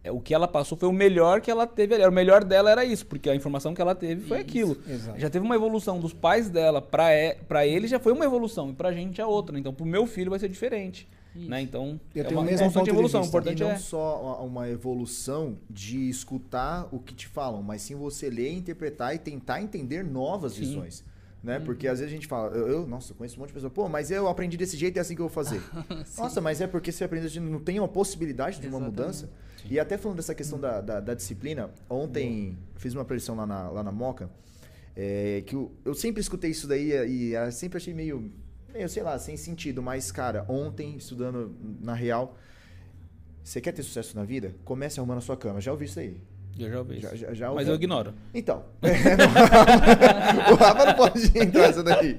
é, 0.03 0.11
o 0.11 0.19
que 0.19 0.33
ela 0.33 0.47
passou 0.47 0.77
foi 0.77 0.87
o 0.89 0.93
melhor 0.93 1.41
que 1.41 1.49
ela 1.49 1.65
teve 1.65 1.95
ali. 1.95 2.05
O 2.05 2.11
melhor 2.11 2.43
dela 2.43 2.69
era 2.69 2.83
isso, 2.85 3.05
porque 3.07 3.29
a 3.29 3.35
informação 3.35 3.73
que 3.73 3.81
ela 3.81 3.95
teve 3.95 4.27
foi 4.27 4.37
Isso. 4.39 4.47
aquilo. 4.47 4.77
Exato. 4.87 5.19
Já 5.19 5.29
teve 5.29 5.45
uma 5.45 5.55
evolução 5.55 5.99
dos 5.99 6.13
pais 6.13 6.49
dela 6.49 6.79
e, 7.13 7.35
pra 7.47 7.65
ele, 7.65 7.87
já 7.87 7.99
foi 7.99 8.11
uma 8.13 8.25
evolução, 8.25 8.69
e 8.69 8.73
pra 8.73 8.91
gente 8.91 9.19
é 9.19 9.25
outra. 9.25 9.57
Então, 9.57 9.73
pro 9.73 9.85
meu 9.85 10.05
filho 10.05 10.29
vai 10.29 10.37
ser 10.39 10.49
diferente. 10.49 11.07
Né? 11.35 11.61
Então, 11.61 11.99
Eu 12.15 12.23
é 12.23 12.27
uma 12.29 12.43
mesmo 12.43 12.65
constante 12.65 12.73
ponto 12.73 12.83
de 12.85 12.89
evolução. 12.91 13.19
O 13.19 13.23
vista. 13.23 13.37
E 13.37 13.39
importante 13.41 13.63
não 13.63 13.71
é. 13.71 13.77
só 13.77 14.45
uma- 14.45 14.69
evolução 14.69 15.57
de 15.69 16.09
escutar 16.09 16.87
o 16.91 16.99
que 16.99 17.13
te 17.13 17.27
falam, 17.27 17.61
mas 17.61 17.81
sim 17.81 17.95
você 17.95 18.29
ler, 18.29 18.53
interpretar 18.53 19.13
e 19.13 19.19
tentar 19.19 19.61
entender 19.61 20.03
novas 20.03 20.53
Sim. 20.53 20.61
visões. 20.61 21.03
Né? 21.43 21.59
Porque 21.59 21.87
às 21.87 21.99
vezes 21.99 22.11
a 22.11 22.15
gente 22.15 22.25
fala, 22.25 22.55
eu, 22.55 22.67
eu- 22.67 22.87
nossa, 22.87 23.11
eu 23.11 23.15
conheço 23.17 23.35
um 23.35 23.39
monte 23.41 23.49
de 23.49 23.53
pessoa, 23.53 23.69
pô, 23.69 23.87
mas 23.87 24.09
eu 24.09 24.27
aprendi 24.27 24.57
desse 24.57 24.75
jeito 24.75 24.95
e 24.95 24.99
é 24.99 25.01
assim 25.01 25.13
que 25.13 25.21
eu 25.21 25.27
vou 25.27 25.33
fazer. 25.43 25.61
nossa, 26.17 26.41
mas 26.41 26.59
é 26.61 26.65
porque 26.67 26.91
você 26.91 27.03
aprendeu, 27.03 27.27
assim, 27.27 27.39
não 27.39 27.59
tem 27.59 27.77
uma 27.79 27.87
possibilidade 27.87 28.59
de 28.59 28.67
uma 28.67 28.77
Exatamente. 28.77 28.99
mudança. 28.99 29.29
E 29.69 29.79
até 29.79 29.97
falando 29.97 30.17
dessa 30.17 30.33
questão 30.33 30.59
da, 30.59 30.79
da, 30.81 30.99
da 30.99 31.13
disciplina, 31.13 31.69
ontem 31.89 32.57
fiz 32.77 32.93
uma 32.95 33.03
preleção 33.05 33.35
lá 33.35 33.45
na, 33.45 33.69
lá 33.69 33.83
na 33.83 33.91
Moca, 33.91 34.29
é, 34.95 35.43
que 35.45 35.55
eu, 35.55 35.71
eu 35.83 35.93
sempre 35.93 36.21
escutei 36.21 36.49
isso 36.51 36.67
daí 36.67 36.91
e, 36.91 37.29
e 37.29 37.35
ah, 37.35 37.51
sempre 37.51 37.77
achei 37.77 37.93
meio, 37.93 38.31
meio, 38.75 38.89
sei 38.89 39.03
lá, 39.03 39.17
sem 39.17 39.37
sentido, 39.37 39.81
mas, 39.81 40.11
cara, 40.11 40.45
ontem, 40.49 40.95
estudando 40.97 41.55
na 41.81 41.93
real, 41.93 42.37
Você 43.43 43.61
quer 43.61 43.71
ter 43.73 43.83
sucesso 43.83 44.15
na 44.17 44.23
vida? 44.23 44.55
Comece 44.65 44.99
arrumando 44.99 45.19
a 45.19 45.21
sua 45.21 45.37
cama. 45.37 45.61
Já 45.61 45.71
ouvi 45.71 45.85
isso 45.85 45.99
aí. 45.99 46.19
Eu 46.57 46.69
já 46.71 46.79
ouvi 46.79 46.99
Já, 46.99 47.07
isso. 47.09 47.17
já, 47.17 47.33
já 47.33 47.47
Mas 47.49 47.57
ouvi- 47.59 47.69
eu 47.69 47.75
ignoro. 47.75 48.13
Então. 48.33 48.65
o 50.51 50.55
Rafa 50.55 50.85
não 50.85 50.93
pode 50.95 51.25
entrar 51.37 51.67
nessa 51.67 51.83
daí. 51.83 52.17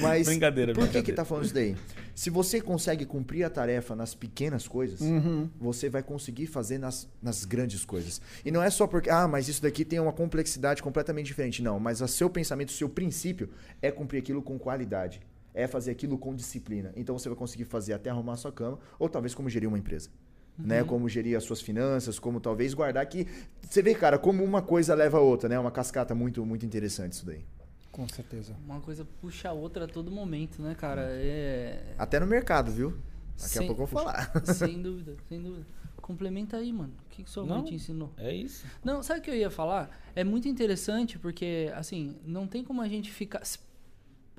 Mas 0.00 0.26
Brincadeira, 0.26 0.72
por 0.72 0.80
que 0.80 0.84
brincadeira. 0.84 1.02
que 1.06 1.12
tá 1.12 1.24
falando 1.24 1.44
isso 1.46 1.54
daí? 1.54 1.74
Se 2.14 2.30
você 2.30 2.60
consegue 2.60 3.04
cumprir 3.04 3.42
a 3.42 3.50
tarefa 3.50 3.96
nas 3.96 4.14
pequenas 4.14 4.68
coisas, 4.68 5.00
Uhum. 5.00 5.48
você 5.58 5.88
vai 5.88 6.02
conseguir 6.04 6.46
fazer 6.46 6.78
nas, 6.78 7.08
nas 7.20 7.44
grandes 7.44 7.84
coisas. 7.84 8.20
E 8.44 8.50
não 8.52 8.62
é 8.62 8.70
só 8.70 8.86
porque, 8.86 9.10
ah, 9.10 9.26
mas 9.26 9.48
isso 9.48 9.60
daqui 9.60 9.84
tem 9.84 9.98
uma 9.98 10.12
complexidade 10.12 10.82
completamente 10.82 11.26
diferente. 11.26 11.62
Não, 11.62 11.80
mas 11.80 12.00
o 12.00 12.06
seu 12.06 12.30
pensamento, 12.30 12.68
o 12.68 12.72
seu 12.72 12.88
princípio 12.88 13.50
é 13.82 13.90
cumprir 13.90 14.18
aquilo 14.18 14.40
com 14.42 14.56
qualidade. 14.58 15.20
É 15.54 15.66
fazer 15.66 15.92
aquilo 15.92 16.18
com 16.18 16.34
disciplina. 16.34 16.92
Então 16.96 17.16
você 17.16 17.28
vai 17.28 17.38
conseguir 17.38 17.64
fazer 17.64 17.92
até 17.92 18.10
arrumar 18.10 18.32
a 18.34 18.36
sua 18.36 18.52
cama, 18.52 18.78
ou 18.98 19.08
talvez 19.08 19.34
como 19.34 19.48
gerir 19.48 19.68
uma 19.68 19.78
empresa. 19.78 20.10
Né? 20.58 20.84
Como 20.84 21.08
gerir 21.08 21.36
as 21.36 21.42
suas 21.44 21.60
finanças, 21.60 22.18
como 22.18 22.40
talvez 22.40 22.74
guardar 22.74 23.04
que. 23.06 23.26
Você 23.62 23.82
vê, 23.82 23.94
cara, 23.94 24.18
como 24.18 24.44
uma 24.44 24.62
coisa 24.62 24.94
leva 24.94 25.18
a 25.18 25.20
outra, 25.20 25.48
né? 25.48 25.58
Uma 25.58 25.70
cascata 25.70 26.14
muito, 26.14 26.44
muito 26.44 26.64
interessante 26.64 27.12
isso 27.12 27.26
daí. 27.26 27.44
Com 27.90 28.08
certeza. 28.08 28.56
Uma 28.64 28.80
coisa 28.80 29.04
puxa 29.20 29.48
a 29.48 29.52
outra 29.52 29.84
a 29.84 29.88
todo 29.88 30.10
momento, 30.10 30.60
né, 30.60 30.74
cara? 30.74 31.02
É. 31.10 31.94
Até 31.98 32.18
no 32.20 32.26
mercado, 32.26 32.70
viu? 32.70 32.90
Daqui 33.36 33.50
Sem- 33.50 33.64
a 33.64 33.66
pouco 33.66 33.82
eu 33.82 33.86
vou 33.86 34.02
falar. 34.02 34.32
Sem 34.46 34.80
dúvida, 34.80 35.16
sem 35.28 35.40
dúvida. 35.42 35.66
Complementa 35.96 36.56
aí, 36.56 36.72
mano. 36.72 36.92
O 37.06 37.08
que, 37.10 37.22
que 37.22 37.30
sua 37.30 37.44
mãe 37.46 37.62
te 37.64 37.74
ensinou? 37.74 38.12
É 38.18 38.32
isso. 38.34 38.66
Não, 38.84 39.02
sabe 39.02 39.20
o 39.20 39.22
que 39.22 39.30
eu 39.30 39.34
ia 39.34 39.50
falar? 39.50 39.90
É 40.14 40.22
muito 40.22 40.46
interessante 40.46 41.18
porque, 41.18 41.72
assim, 41.74 42.16
não 42.24 42.46
tem 42.46 42.62
como 42.62 42.82
a 42.82 42.88
gente 42.88 43.10
ficar. 43.10 43.42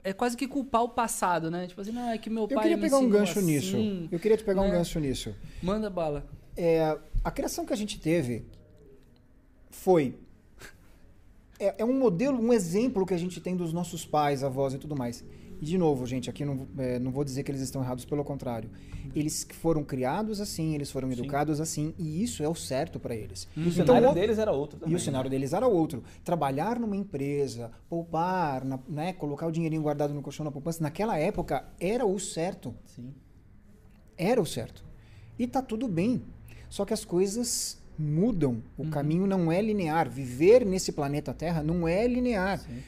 É 0.05 0.13
quase 0.13 0.37
que 0.37 0.47
culpar 0.47 0.83
o 0.83 0.89
passado, 0.89 1.49
né? 1.49 1.65
Tipo 1.65 1.81
assim, 1.81 1.91
não, 1.91 2.11
é 2.11 2.17
que 2.19 2.29
meu 2.29 2.43
Eu 2.43 2.49
pai 2.49 2.65
queria 2.65 2.77
me 2.77 2.83
pegar 2.83 2.99
um 2.99 3.09
gancho 3.09 3.39
assim. 3.39 3.47
nisso. 3.47 3.75
Eu 4.11 4.19
queria 4.19 4.37
te 4.37 4.43
pegar 4.43 4.61
um 4.61 4.65
né? 4.65 4.77
gancho 4.77 4.99
nisso. 4.99 5.35
Manda 5.63 5.89
bala. 5.89 6.23
É, 6.55 6.95
a 7.23 7.31
criação 7.31 7.65
que 7.65 7.73
a 7.73 7.75
gente 7.75 7.99
teve 7.99 8.45
foi. 9.71 10.15
É, 11.59 11.73
é 11.79 11.85
um 11.85 11.97
modelo, 11.97 12.39
um 12.39 12.53
exemplo 12.53 13.03
que 13.03 13.15
a 13.15 13.17
gente 13.17 13.41
tem 13.41 13.55
dos 13.55 13.73
nossos 13.73 14.05
pais, 14.05 14.43
avós 14.43 14.75
e 14.75 14.77
tudo 14.77 14.95
mais. 14.95 15.25
E, 15.65 15.67
de 15.67 15.77
novo, 15.79 16.05
gente, 16.05 16.29
aqui 16.29 16.45
não, 16.45 16.67
é, 16.77 16.99
não 16.99 17.11
vou 17.11 17.23
dizer 17.23 17.41
que 17.41 17.49
eles 17.49 17.59
estão 17.61 17.81
errados, 17.81 18.05
pelo 18.05 18.23
contrário. 18.23 18.69
Eles 19.15 19.47
foram 19.59 19.83
criados 19.83 20.39
assim, 20.39 20.75
eles 20.75 20.91
foram 20.91 21.11
educados 21.11 21.59
assim, 21.59 21.91
e 21.97 22.21
isso 22.21 22.43
é 22.43 22.47
o 22.47 22.53
certo 22.53 22.99
para 22.99 23.15
eles. 23.15 23.47
E 23.57 23.61
o 23.61 23.69
Então, 23.69 23.85
cenário 23.95 24.13
deles 24.13 24.37
era 24.37 24.51
outro 24.51 24.77
também. 24.77 24.93
E 24.93 24.95
o 24.95 24.99
cenário 24.99 25.27
deles 25.27 25.53
era 25.53 25.65
outro. 25.67 26.03
Trabalhar 26.23 26.79
numa 26.79 26.95
empresa, 26.95 27.71
poupar, 27.89 28.63
na- 28.63 28.79
né, 28.87 29.13
colocar 29.13 29.47
o 29.47 29.51
dinheirinho 29.51 29.81
guardado 29.81 30.13
no 30.13 30.21
colchão 30.21 30.43
na 30.43 30.51
poupança, 30.51 30.83
naquela 30.83 31.17
época 31.17 31.65
era 31.79 32.05
o 32.05 32.19
certo. 32.19 32.75
Sim. 32.85 33.11
Era 34.15 34.39
o 34.39 34.45
certo. 34.45 34.85
E 35.39 35.47
tá 35.47 35.63
tudo 35.63 35.87
bem. 35.87 36.21
Só 36.69 36.85
que 36.85 36.93
as 36.93 37.03
coisas 37.03 37.81
mudam. 37.97 38.61
O 38.77 38.87
caminho 38.87 39.25
não 39.25 39.51
é 39.51 39.61
linear. 39.63 40.07
Viver 40.09 40.63
nesse 40.63 40.91
planeta 40.91 41.33
Terra 41.33 41.63
não 41.63 41.87
é 41.87 42.05
linear. 42.07 42.59
Sim. 42.59 42.83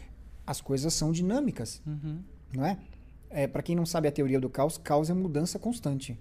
As 0.46 0.62
coisas 0.62 0.94
são 0.94 1.12
dinâmicas, 1.12 1.82
Uhum. 1.88 2.20
Não 2.54 2.66
é? 2.66 2.78
é 3.30 3.46
para 3.48 3.62
quem 3.62 3.76
não 3.76 3.86
sabe 3.86 4.08
a 4.08 4.12
teoria 4.12 4.40
do 4.40 4.50
caos, 4.50 4.78
caos 4.78 5.10
é 5.10 5.14
mudança 5.14 5.60
constante. 5.60 6.18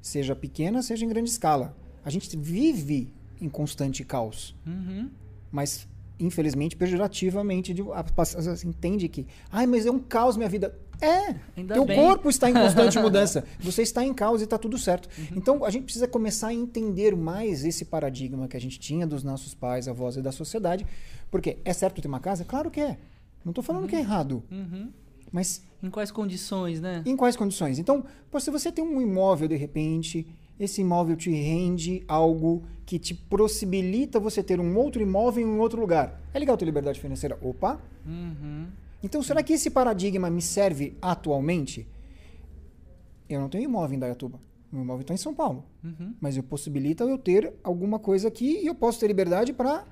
Seja 0.00 0.36
pequena, 0.36 0.82
seja 0.82 1.04
em 1.04 1.08
grande 1.08 1.30
escala. 1.30 1.76
A 2.04 2.10
gente 2.10 2.36
vive 2.36 3.12
em 3.40 3.48
constante 3.48 4.04
caos 4.04 4.54
Uhum. 4.66 5.10
mas 5.52 5.86
infelizmente 6.18 6.74
pejorativamente 6.74 7.74
a- 7.92 8.66
entende 8.66 9.06
que 9.08 9.26
ai 9.50 9.66
mas 9.66 9.84
é 9.84 9.90
um 9.90 9.98
caos 9.98 10.34
minha 10.38 10.48
vida 10.48 10.74
é 11.02 11.34
Ainda 11.54 11.74
teu 11.74 11.84
bem. 11.84 12.00
corpo 12.00 12.30
está 12.30 12.48
em 12.48 12.54
constante 12.54 12.98
mudança 12.98 13.44
você 13.60 13.82
está 13.82 14.02
em 14.02 14.14
caos 14.14 14.40
e 14.40 14.44
está 14.44 14.56
tudo 14.56 14.78
certo 14.78 15.10
Uhum. 15.18 15.26
então 15.36 15.64
a 15.66 15.68
gente 15.68 15.82
precisa 15.84 16.08
começar 16.08 16.46
a 16.48 16.54
entender 16.54 17.14
mais 17.14 17.62
esse 17.66 17.84
paradigma 17.84 18.48
que 18.48 18.56
a 18.56 18.60
gente 18.60 18.78
tinha 18.80 19.06
dos 19.06 19.22
nossos 19.22 19.52
pais 19.54 19.86
avós 19.86 20.16
e 20.16 20.22
da 20.22 20.32
sociedade 20.32 20.86
porque 21.30 21.58
é 21.62 21.72
certo 21.74 22.00
ter 22.00 22.08
uma 22.08 22.20
casa 22.20 22.42
claro 22.42 22.70
que 22.70 22.80
é 22.80 22.96
não 23.44 23.50
estou 23.50 23.62
falando 23.62 23.86
que 23.86 23.94
é 23.96 23.98
errado 23.98 24.42
Uhum. 24.50 24.88
Mas 25.32 25.62
Em 25.82 25.90
quais 25.90 26.10
condições, 26.10 26.80
né? 26.80 27.02
em 27.04 27.16
quais 27.16 27.36
condições? 27.36 27.78
Então, 27.78 28.04
se 28.38 28.50
você 28.50 28.70
tem 28.70 28.84
um 28.84 29.00
imóvel 29.00 29.48
de 29.48 29.56
repente, 29.56 30.26
esse 30.58 30.80
imóvel 30.80 31.16
te 31.16 31.30
rende 31.30 32.02
algo 32.08 32.62
que 32.84 32.98
te 32.98 33.14
possibilita 33.14 34.20
você 34.20 34.42
ter 34.42 34.60
um 34.60 34.76
outro 34.76 35.02
imóvel 35.02 35.46
em 35.46 35.50
um 35.50 35.58
outro 35.58 35.80
lugar. 35.80 36.20
É 36.32 36.38
legal 36.38 36.56
ter 36.56 36.64
liberdade 36.64 37.00
financeira? 37.00 37.38
Opa! 37.42 37.80
Uhum. 38.06 38.66
Então, 39.02 39.22
será 39.22 39.42
que 39.42 39.52
esse 39.52 39.70
paradigma 39.70 40.30
me 40.30 40.40
serve 40.40 40.96
atualmente? 41.02 41.86
Eu 43.28 43.40
não 43.40 43.48
tenho 43.48 43.64
imóvel 43.64 43.96
em 43.96 43.98
Dayatuba. 43.98 44.38
Meu 44.72 44.82
imóvel 44.82 45.02
está 45.02 45.14
em 45.14 45.18
São 45.18 45.34
Paulo. 45.34 45.64
Uhum. 45.82 46.14
Mas 46.20 46.36
eu 46.36 46.42
possibilita 46.42 47.04
eu 47.04 47.18
ter 47.18 47.52
alguma 47.62 47.98
coisa 47.98 48.28
aqui 48.28 48.60
e 48.62 48.66
eu 48.66 48.74
posso 48.74 49.00
ter 49.00 49.08
liberdade 49.08 49.52
para 49.52 49.84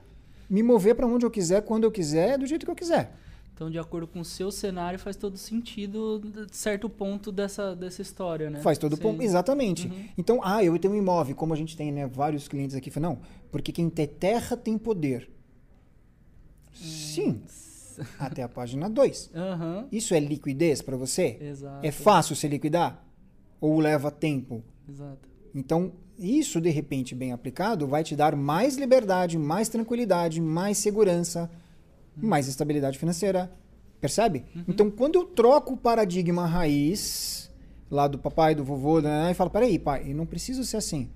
me 0.49 0.63
mover 0.63 0.95
para 0.95 1.07
onde 1.07 1.25
eu 1.25 1.31
quiser, 1.31 1.63
quando 1.63 1.85
eu 1.85 1.91
quiser, 1.91 2.39
do 2.39 2.47
jeito 2.47 2.65
que 2.65 2.71
eu 2.71 2.77
quiser. 2.77 3.17
Então, 3.55 3.71
de 3.71 3.79
acordo 3.79 4.09
com 4.09 4.19
o 4.21 4.25
seu 4.25 4.51
cenário, 4.51 4.99
faz 4.99 5.15
todo 5.15 5.37
sentido 5.37 6.19
de 6.19 6.57
certo 6.57 6.89
ponto 6.89 7.31
dessa, 7.31 7.75
dessa 7.75 8.03
história, 8.03 8.51
né? 8.51 8.61
Faz 8.61 8.79
todo 8.79 8.97
Sim. 8.97 9.03
ponto. 9.03 9.23
Exatamente. 9.23 9.87
Uhum. 9.87 10.09
Então, 10.19 10.41
ah, 10.43 10.63
eu 10.65 10.77
tenho 10.77 10.93
um 10.93 10.97
imóvel, 10.97 11.37
como 11.37 11.55
a 11.55 11.57
gente 11.57 11.77
tem 11.77 11.93
né, 11.93 12.05
vários 12.05 12.49
clientes 12.49 12.75
aqui. 12.75 12.99
Não, 12.99 13.21
porque 13.53 13.71
quem 13.71 13.89
tem 13.89 14.09
terra 14.09 14.57
tem 14.57 14.77
poder. 14.77 15.31
Sim. 16.73 17.43
Até 18.19 18.43
a 18.43 18.49
página 18.49 18.91
2. 18.91 19.31
Aham. 19.33 19.87
Isso 19.93 20.15
é 20.15 20.19
liquidez 20.19 20.83
para 20.83 20.97
você? 20.97 21.39
Exato. 21.41 21.87
É 21.87 21.93
fácil 21.93 22.35
se 22.35 22.49
liquidar? 22.49 23.07
Ou 23.61 23.79
leva 23.79 24.11
tempo? 24.11 24.65
Exato. 24.89 25.29
Então, 25.55 25.93
isso 26.19 26.61
de 26.61 26.71
repente 26.71 27.15
bem 27.15 27.31
aplicado 27.31 27.87
vai 27.87 28.03
te 28.03 28.17
dar 28.17 28.35
mais 28.35 28.77
liberdade, 28.77 29.39
mais 29.39 29.69
tranquilidade, 29.69 30.41
mais 30.41 30.79
segurança, 30.79 31.49
mais 32.17 32.49
estabilidade 32.49 32.99
financeira. 32.99 33.51
Percebe? 34.01 34.45
Então, 34.69 34.91
quando 34.91 35.15
eu 35.17 35.25
troco 35.25 35.73
o 35.75 35.77
paradigma 35.77 36.47
raiz 36.47 37.51
lá 37.91 38.07
do 38.07 38.19
papai, 38.19 38.55
do 38.55 38.63
vovô, 38.65 39.01
né, 39.01 39.31
e 39.31 39.35
falo, 39.35 39.49
peraí, 39.51 39.79
pai, 39.79 40.05
eu 40.11 40.15
não 40.15 40.27
preciso 40.27 40.63
ser 40.65 40.77
assim. 40.77 41.09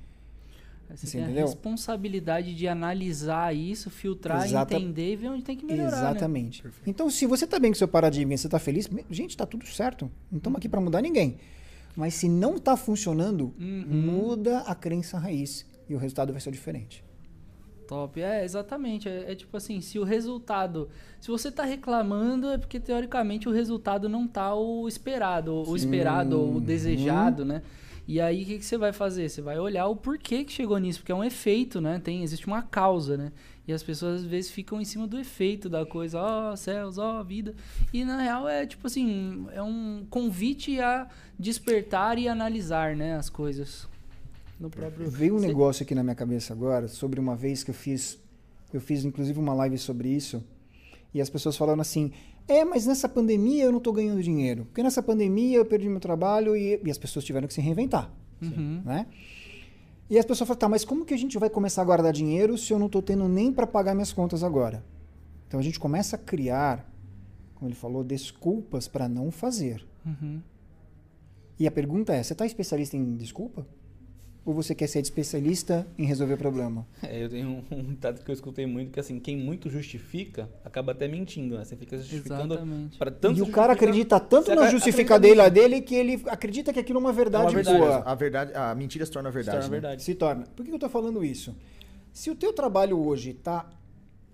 Você 0.88 1.06
Você 1.06 1.16
tem 1.18 1.24
entendeu? 1.26 1.44
a 1.44 1.46
responsabilidade 1.48 2.54
de 2.54 2.66
analisar 2.66 3.54
isso, 3.54 3.90
filtrar, 3.90 4.42
Exata- 4.46 4.74
entender 4.76 5.12
e 5.12 5.16
ver 5.16 5.28
onde 5.28 5.42
tem 5.44 5.54
que 5.54 5.66
melhorar. 5.66 5.90
né? 5.90 6.10
Exatamente. 6.10 6.64
Então, 6.86 7.10
se 7.10 7.26
você 7.26 7.46
tá 7.46 7.58
bem 7.58 7.70
com 7.72 7.76
seu 7.76 7.86
paradigma 7.88 8.32
e 8.32 8.38
você 8.38 8.48
tá 8.48 8.58
feliz, 8.58 8.88
gente, 9.10 9.36
tá 9.36 9.44
tudo 9.44 9.66
certo. 9.66 10.10
Não 10.32 10.38
estamos 10.38 10.56
aqui 10.56 10.66
para 10.68 10.80
mudar 10.80 11.02
ninguém. 11.02 11.36
Mas 11.94 12.14
se 12.14 12.26
não 12.26 12.58
tá 12.58 12.74
funcionando, 12.74 13.52
Uhum. 13.60 13.84
muda 13.86 14.60
a 14.60 14.74
crença 14.74 15.18
raiz 15.18 15.66
e 15.90 15.94
o 15.94 15.98
resultado 15.98 16.32
vai 16.32 16.40
ser 16.40 16.52
diferente. 16.52 17.04
Top. 17.88 18.20
É, 18.20 18.44
exatamente. 18.44 19.08
É, 19.08 19.32
é 19.32 19.34
tipo 19.34 19.56
assim, 19.56 19.80
se 19.80 19.98
o 19.98 20.04
resultado. 20.04 20.88
Se 21.18 21.28
você 21.28 21.50
tá 21.50 21.64
reclamando, 21.64 22.48
é 22.50 22.58
porque 22.58 22.78
teoricamente 22.78 23.48
o 23.48 23.52
resultado 23.52 24.08
não 24.08 24.28
tá 24.28 24.54
o 24.54 24.86
esperado, 24.86 25.52
o 25.66 25.74
esperado, 25.74 26.38
ou 26.38 26.56
o 26.56 26.60
desejado, 26.60 27.44
né? 27.44 27.62
E 28.06 28.20
aí 28.20 28.42
o 28.42 28.46
que, 28.46 28.58
que 28.58 28.64
você 28.64 28.78
vai 28.78 28.92
fazer? 28.92 29.28
Você 29.28 29.42
vai 29.42 29.58
olhar 29.58 29.86
o 29.86 29.96
porquê 29.96 30.44
que 30.44 30.52
chegou 30.52 30.78
nisso, 30.78 31.00
porque 31.00 31.12
é 31.12 31.14
um 31.14 31.24
efeito, 31.24 31.80
né? 31.80 31.98
Tem, 31.98 32.22
existe 32.22 32.46
uma 32.46 32.62
causa, 32.62 33.16
né? 33.16 33.32
E 33.66 33.72
as 33.72 33.82
pessoas 33.82 34.22
às 34.22 34.24
vezes 34.24 34.50
ficam 34.50 34.80
em 34.80 34.84
cima 34.84 35.06
do 35.06 35.18
efeito 35.18 35.68
da 35.68 35.84
coisa, 35.84 36.18
ó 36.18 36.56
céus, 36.56 36.96
ó 36.96 37.22
vida. 37.22 37.54
E 37.92 38.04
na 38.04 38.22
real 38.22 38.48
é 38.48 38.64
tipo 38.64 38.86
assim, 38.86 39.46
é 39.52 39.62
um 39.62 40.06
convite 40.08 40.80
a 40.80 41.06
despertar 41.38 42.18
e 42.18 42.28
analisar, 42.28 42.96
né, 42.96 43.16
as 43.16 43.28
coisas. 43.28 43.86
No 44.58 44.68
próprio 44.70 45.08
Veio 45.10 45.36
um 45.36 45.40
negócio 45.40 45.82
aqui 45.84 45.94
na 45.94 46.02
minha 46.02 46.14
cabeça 46.16 46.52
agora 46.52 46.88
sobre 46.88 47.20
uma 47.20 47.36
vez 47.36 47.62
que 47.62 47.70
eu 47.70 47.74
fiz, 47.74 48.18
eu 48.72 48.80
fiz 48.80 49.04
inclusive 49.04 49.38
uma 49.38 49.54
live 49.54 49.78
sobre 49.78 50.08
isso, 50.08 50.42
e 51.14 51.20
as 51.20 51.30
pessoas 51.30 51.56
falando 51.56 51.80
assim: 51.80 52.10
"É, 52.48 52.64
mas 52.64 52.84
nessa 52.86 53.08
pandemia 53.08 53.64
eu 53.64 53.72
não 53.72 53.80
tô 53.80 53.92
ganhando 53.92 54.22
dinheiro, 54.22 54.64
porque 54.66 54.82
nessa 54.82 55.02
pandemia 55.02 55.58
eu 55.58 55.64
perdi 55.64 55.88
meu 55.88 56.00
trabalho 56.00 56.56
e, 56.56 56.80
e 56.84 56.90
as 56.90 56.98
pessoas 56.98 57.24
tiveram 57.24 57.46
que 57.46 57.54
se 57.54 57.60
reinventar, 57.60 58.12
Uhum. 58.42 58.82
né? 58.84 59.06
E 60.10 60.18
as 60.18 60.24
pessoas 60.24 60.48
falam: 60.48 60.58
"Tá, 60.58 60.68
mas 60.68 60.84
como 60.84 61.04
que 61.04 61.14
a 61.14 61.18
gente 61.18 61.38
vai 61.38 61.50
começar 61.50 61.82
a 61.82 61.84
guardar 61.84 62.12
dinheiro 62.12 62.56
se 62.58 62.72
eu 62.72 62.78
não 62.78 62.88
tô 62.88 63.00
tendo 63.00 63.28
nem 63.28 63.52
para 63.52 63.66
pagar 63.66 63.94
minhas 63.94 64.12
contas 64.12 64.42
agora?" 64.42 64.82
Então 65.46 65.60
a 65.60 65.62
gente 65.62 65.78
começa 65.78 66.16
a 66.16 66.18
criar, 66.18 66.90
como 67.54 67.68
ele 67.70 67.74
falou, 67.76 68.02
desculpas 68.04 68.86
para 68.88 69.08
não 69.08 69.30
fazer. 69.30 69.86
Uhum. 70.04 70.40
E 71.58 71.66
a 71.66 71.70
pergunta 71.70 72.12
é: 72.12 72.22
você 72.22 72.32
está 72.32 72.44
especialista 72.44 72.96
em 72.96 73.16
desculpa? 73.16 73.66
Ou 74.48 74.54
você 74.54 74.74
quer 74.74 74.86
ser 74.86 75.00
especialista 75.00 75.86
em 75.98 76.06
resolver 76.06 76.38
problema? 76.38 76.86
É, 77.02 77.22
eu 77.22 77.28
tenho 77.28 77.48
um, 77.48 77.64
um 77.70 77.82
ditado 77.84 78.24
que 78.24 78.30
eu 78.30 78.32
escutei 78.32 78.66
muito, 78.66 78.90
que 78.92 78.98
assim, 78.98 79.20
quem 79.20 79.36
muito 79.36 79.68
justifica, 79.68 80.48
acaba 80.64 80.92
até 80.92 81.06
mentindo, 81.06 81.58
né? 81.58 81.64
Você 81.64 81.76
fica 81.76 81.98
justificando 81.98 82.58
para 82.98 83.10
tanto 83.10 83.38
e 83.38 83.42
o 83.42 83.50
cara 83.50 83.74
acredita 83.74 84.18
tanto 84.18 84.54
na 84.54 84.70
justificadeira 84.70 85.50
dele 85.50 85.82
que 85.82 85.94
ele 85.94 86.22
acredita 86.28 86.72
que 86.72 86.80
aquilo 86.80 86.98
é 86.98 87.00
uma 87.00 87.12
verdade, 87.12 87.54
verdade. 87.54 87.78
boa. 87.78 87.98
A 87.98 88.14
verdade, 88.14 88.52
a 88.54 88.74
mentira 88.74 89.04
se 89.04 89.12
torna 89.12 89.28
Se 89.28 89.34
verdade. 89.34 89.58
torna 89.58 89.68
né? 89.68 89.80
verdade. 89.80 90.02
Se 90.02 90.14
torna. 90.14 90.44
Por 90.56 90.64
que 90.64 90.70
eu 90.70 90.76
estou 90.76 90.88
falando 90.88 91.22
isso? 91.22 91.54
Se 92.10 92.30
o 92.30 92.34
teu 92.34 92.52
trabalho 92.54 92.98
hoje 92.98 93.30
está 93.30 93.68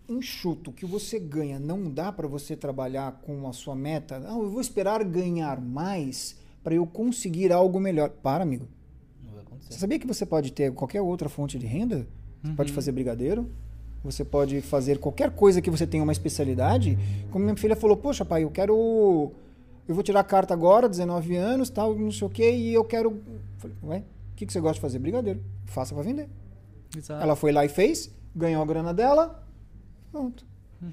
enxuto, 0.09 0.71
o 0.71 0.73
que 0.73 0.87
você 0.87 1.19
ganha 1.19 1.59
não 1.59 1.91
dá 1.91 2.13
para 2.13 2.29
você 2.29 2.55
trabalhar 2.57 3.21
com 3.23 3.49
a 3.49 3.53
sua 3.53 3.75
meta, 3.75 4.21
não, 4.21 4.43
eu 4.45 4.51
vou 4.51 4.61
esperar 4.61 5.03
ganhar 5.03 5.61
mais 5.61 6.37
para 6.63 6.75
eu 6.75 6.87
conseguir 6.87 7.53
algo 7.53 7.81
melhor. 7.81 8.11
Para, 8.11 8.45
amigo. 8.45 8.69
Você 9.75 9.81
sabia 9.81 9.99
que 9.99 10.07
você 10.07 10.25
pode 10.25 10.53
ter 10.53 10.73
qualquer 10.73 11.01
outra 11.03 11.29
fonte 11.29 11.59
de 11.59 11.67
renda? 11.67 12.07
Você 12.45 12.53
pode 12.53 12.71
Uhum. 12.71 12.75
fazer 12.77 12.93
brigadeiro, 12.93 13.51
você 14.05 14.25
pode 14.25 14.61
fazer 14.61 14.99
qualquer 14.99 15.33
coisa 15.33 15.61
que 15.61 15.69
você 15.69 15.85
tenha 15.85 16.01
uma 16.05 16.13
especialidade. 16.13 16.97
Como 17.33 17.45
minha 17.45 17.57
filha 17.57 17.75
falou, 17.75 17.97
poxa 17.97 18.25
pai, 18.25 18.45
eu 18.45 18.51
quero... 18.53 19.33
Eu 19.89 19.95
vou 19.97 20.05
tirar 20.05 20.21
a 20.21 20.25
carta 20.25 20.55
agora, 20.55 20.89
19 20.89 21.35
anos, 21.35 21.71
tal, 21.71 21.93
não 21.99 22.13
sei 22.13 22.25
o 22.25 22.31
quê, 22.31 22.53
e 22.55 22.73
eu 22.73 22.85
quero... 22.85 23.21
Falei, 23.59 23.77
ué, 23.83 23.99
o 23.99 24.37
que, 24.37 24.47
que 24.47 24.53
você 24.53 24.61
gosta 24.61 24.75
de 24.77 24.81
fazer? 24.81 25.01
Brigadeiro. 25.01 25.43
Faça 25.67 25.93
para 25.93 26.05
vender. 26.05 26.29
Exato. 26.97 27.21
Ela 27.21 27.35
foi 27.35 27.51
lá 27.51 27.65
e 27.65 27.69
fez, 27.69 28.09
ganhou 28.35 28.63
a 28.63 28.67
grana 28.67 28.95
dela, 28.95 29.45
pronto. 30.13 30.47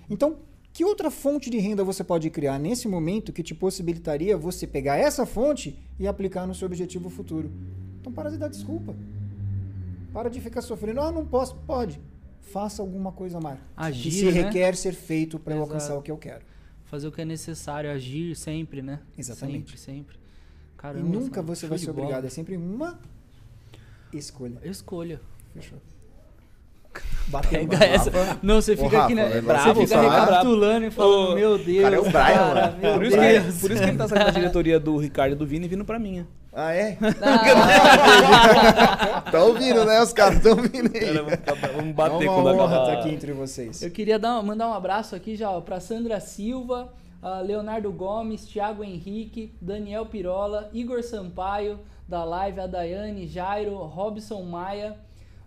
Então, 0.09 0.37
que 0.73 0.83
outra 0.83 1.11
fonte 1.11 1.51
de 1.51 1.59
renda 1.59 1.83
você 1.83 2.03
pode 2.03 2.27
criar 2.31 2.57
nesse 2.57 2.87
momento 2.87 3.31
que 3.31 3.43
te 3.43 3.53
possibilitaria 3.53 4.35
você 4.35 4.65
pegar 4.65 4.97
essa 4.97 5.23
fonte 5.23 5.77
e 5.99 6.07
aplicar 6.07 6.47
no 6.47 6.55
seu 6.55 6.65
objetivo 6.65 7.07
futuro? 7.09 7.51
Então, 8.01 8.11
para 8.11 8.31
de 8.31 8.37
dar 8.37 8.47
desculpa. 8.49 8.95
Para 10.11 10.29
de 10.29 10.41
ficar 10.41 10.61
sofrendo. 10.61 10.99
Ah, 10.99 11.11
não 11.11 11.25
posso. 11.25 11.55
Pode. 11.67 12.01
Faça 12.41 12.81
alguma 12.81 13.11
coisa 13.11 13.37
a 13.37 13.41
mais. 13.41 13.59
Agir, 13.77 14.03
que 14.03 14.11
se 14.11 14.25
né? 14.25 14.31
requer 14.31 14.75
ser 14.75 14.93
feito 14.93 15.39
para 15.39 15.53
eu 15.55 15.61
alcançar 15.61 15.95
o 15.95 16.01
que 16.01 16.11
eu 16.11 16.17
quero. 16.17 16.43
Fazer 16.85 17.07
o 17.07 17.11
que 17.11 17.21
é 17.21 17.25
necessário, 17.25 17.89
agir 17.89 18.35
sempre, 18.35 18.81
né? 18.81 18.99
Exatamente. 19.17 19.77
Sempre, 19.77 19.79
sempre. 19.79 20.15
E 20.15 20.77
Caramba. 20.77 21.07
nunca 21.07 21.41
mano, 21.41 21.55
você 21.55 21.67
vai 21.67 21.77
ser 21.77 21.85
bola. 21.85 21.99
obrigado. 21.99 22.25
É 22.25 22.29
sempre 22.29 22.57
uma 22.57 22.99
escolha. 24.11 24.57
Escolha. 24.63 25.21
Fechou. 25.53 25.77
Bateu 27.27 27.61
essa. 27.71 28.39
Não, 28.41 28.55
você 28.55 28.75
fica 28.75 28.89
Rafa, 28.89 29.05
aqui, 29.05 29.15
né? 29.15 29.27
é 29.27 29.29
Você 29.35 29.41
bravo, 29.41 29.81
fica 29.87 30.01
recapitulando 30.01 30.85
e 30.87 30.91
falando, 30.91 31.35
meu 31.35 31.57
Deus. 31.57 31.81
cara 31.83 31.95
é 31.95 31.99
o 31.99 32.03
Brian, 32.03 32.13
cara, 32.13 32.71
mano. 32.71 32.93
Por 32.95 33.05
isso, 33.05 33.17
que, 33.17 33.61
por 33.61 33.71
isso 33.71 33.83
que 33.83 33.89
ele 33.89 33.97
tá 33.97 34.07
saindo 34.07 34.25
da 34.25 34.31
diretoria 34.31 34.79
do 34.79 34.97
Ricardo 34.97 35.31
e 35.33 35.35
do 35.35 35.45
Vini 35.45 35.67
e 35.67 35.69
vindo 35.69 35.85
pra 35.85 35.97
minha. 35.97 36.27
Ah, 36.53 36.73
é? 36.73 36.97
Tá 39.31 39.43
ouvindo, 39.43 39.85
né? 39.85 40.01
Os 40.01 40.11
caras 40.11 40.37
estão 40.37 40.57
ouvindo 40.57 40.91
aí. 40.93 40.99
Cara, 40.99 41.23
vamos, 41.71 41.89
É 41.89 41.93
bater 41.93 42.29
uma 42.29 42.43
quando 42.43 42.47
honra 42.47 42.65
acabar. 42.65 42.81
estar 42.89 42.99
aqui 42.99 43.09
entre 43.09 43.31
vocês. 43.31 43.81
Eu 43.81 43.91
queria 43.91 44.19
dar, 44.19 44.41
mandar 44.43 44.67
um 44.67 44.73
abraço 44.73 45.15
aqui 45.15 45.35
já 45.35 45.49
ó, 45.49 45.61
pra 45.61 45.79
Sandra 45.79 46.19
Silva, 46.19 46.91
Leonardo 47.45 47.91
Gomes, 47.91 48.45
Thiago 48.45 48.83
Henrique, 48.83 49.53
Daniel 49.61 50.05
Pirola, 50.05 50.69
Igor 50.73 51.01
Sampaio, 51.03 51.79
da 52.07 52.23
live, 52.25 52.59
a 52.59 52.67
Daiane, 52.67 53.27
Jairo, 53.27 53.75
Robson 53.77 54.41
Maia. 54.43 54.97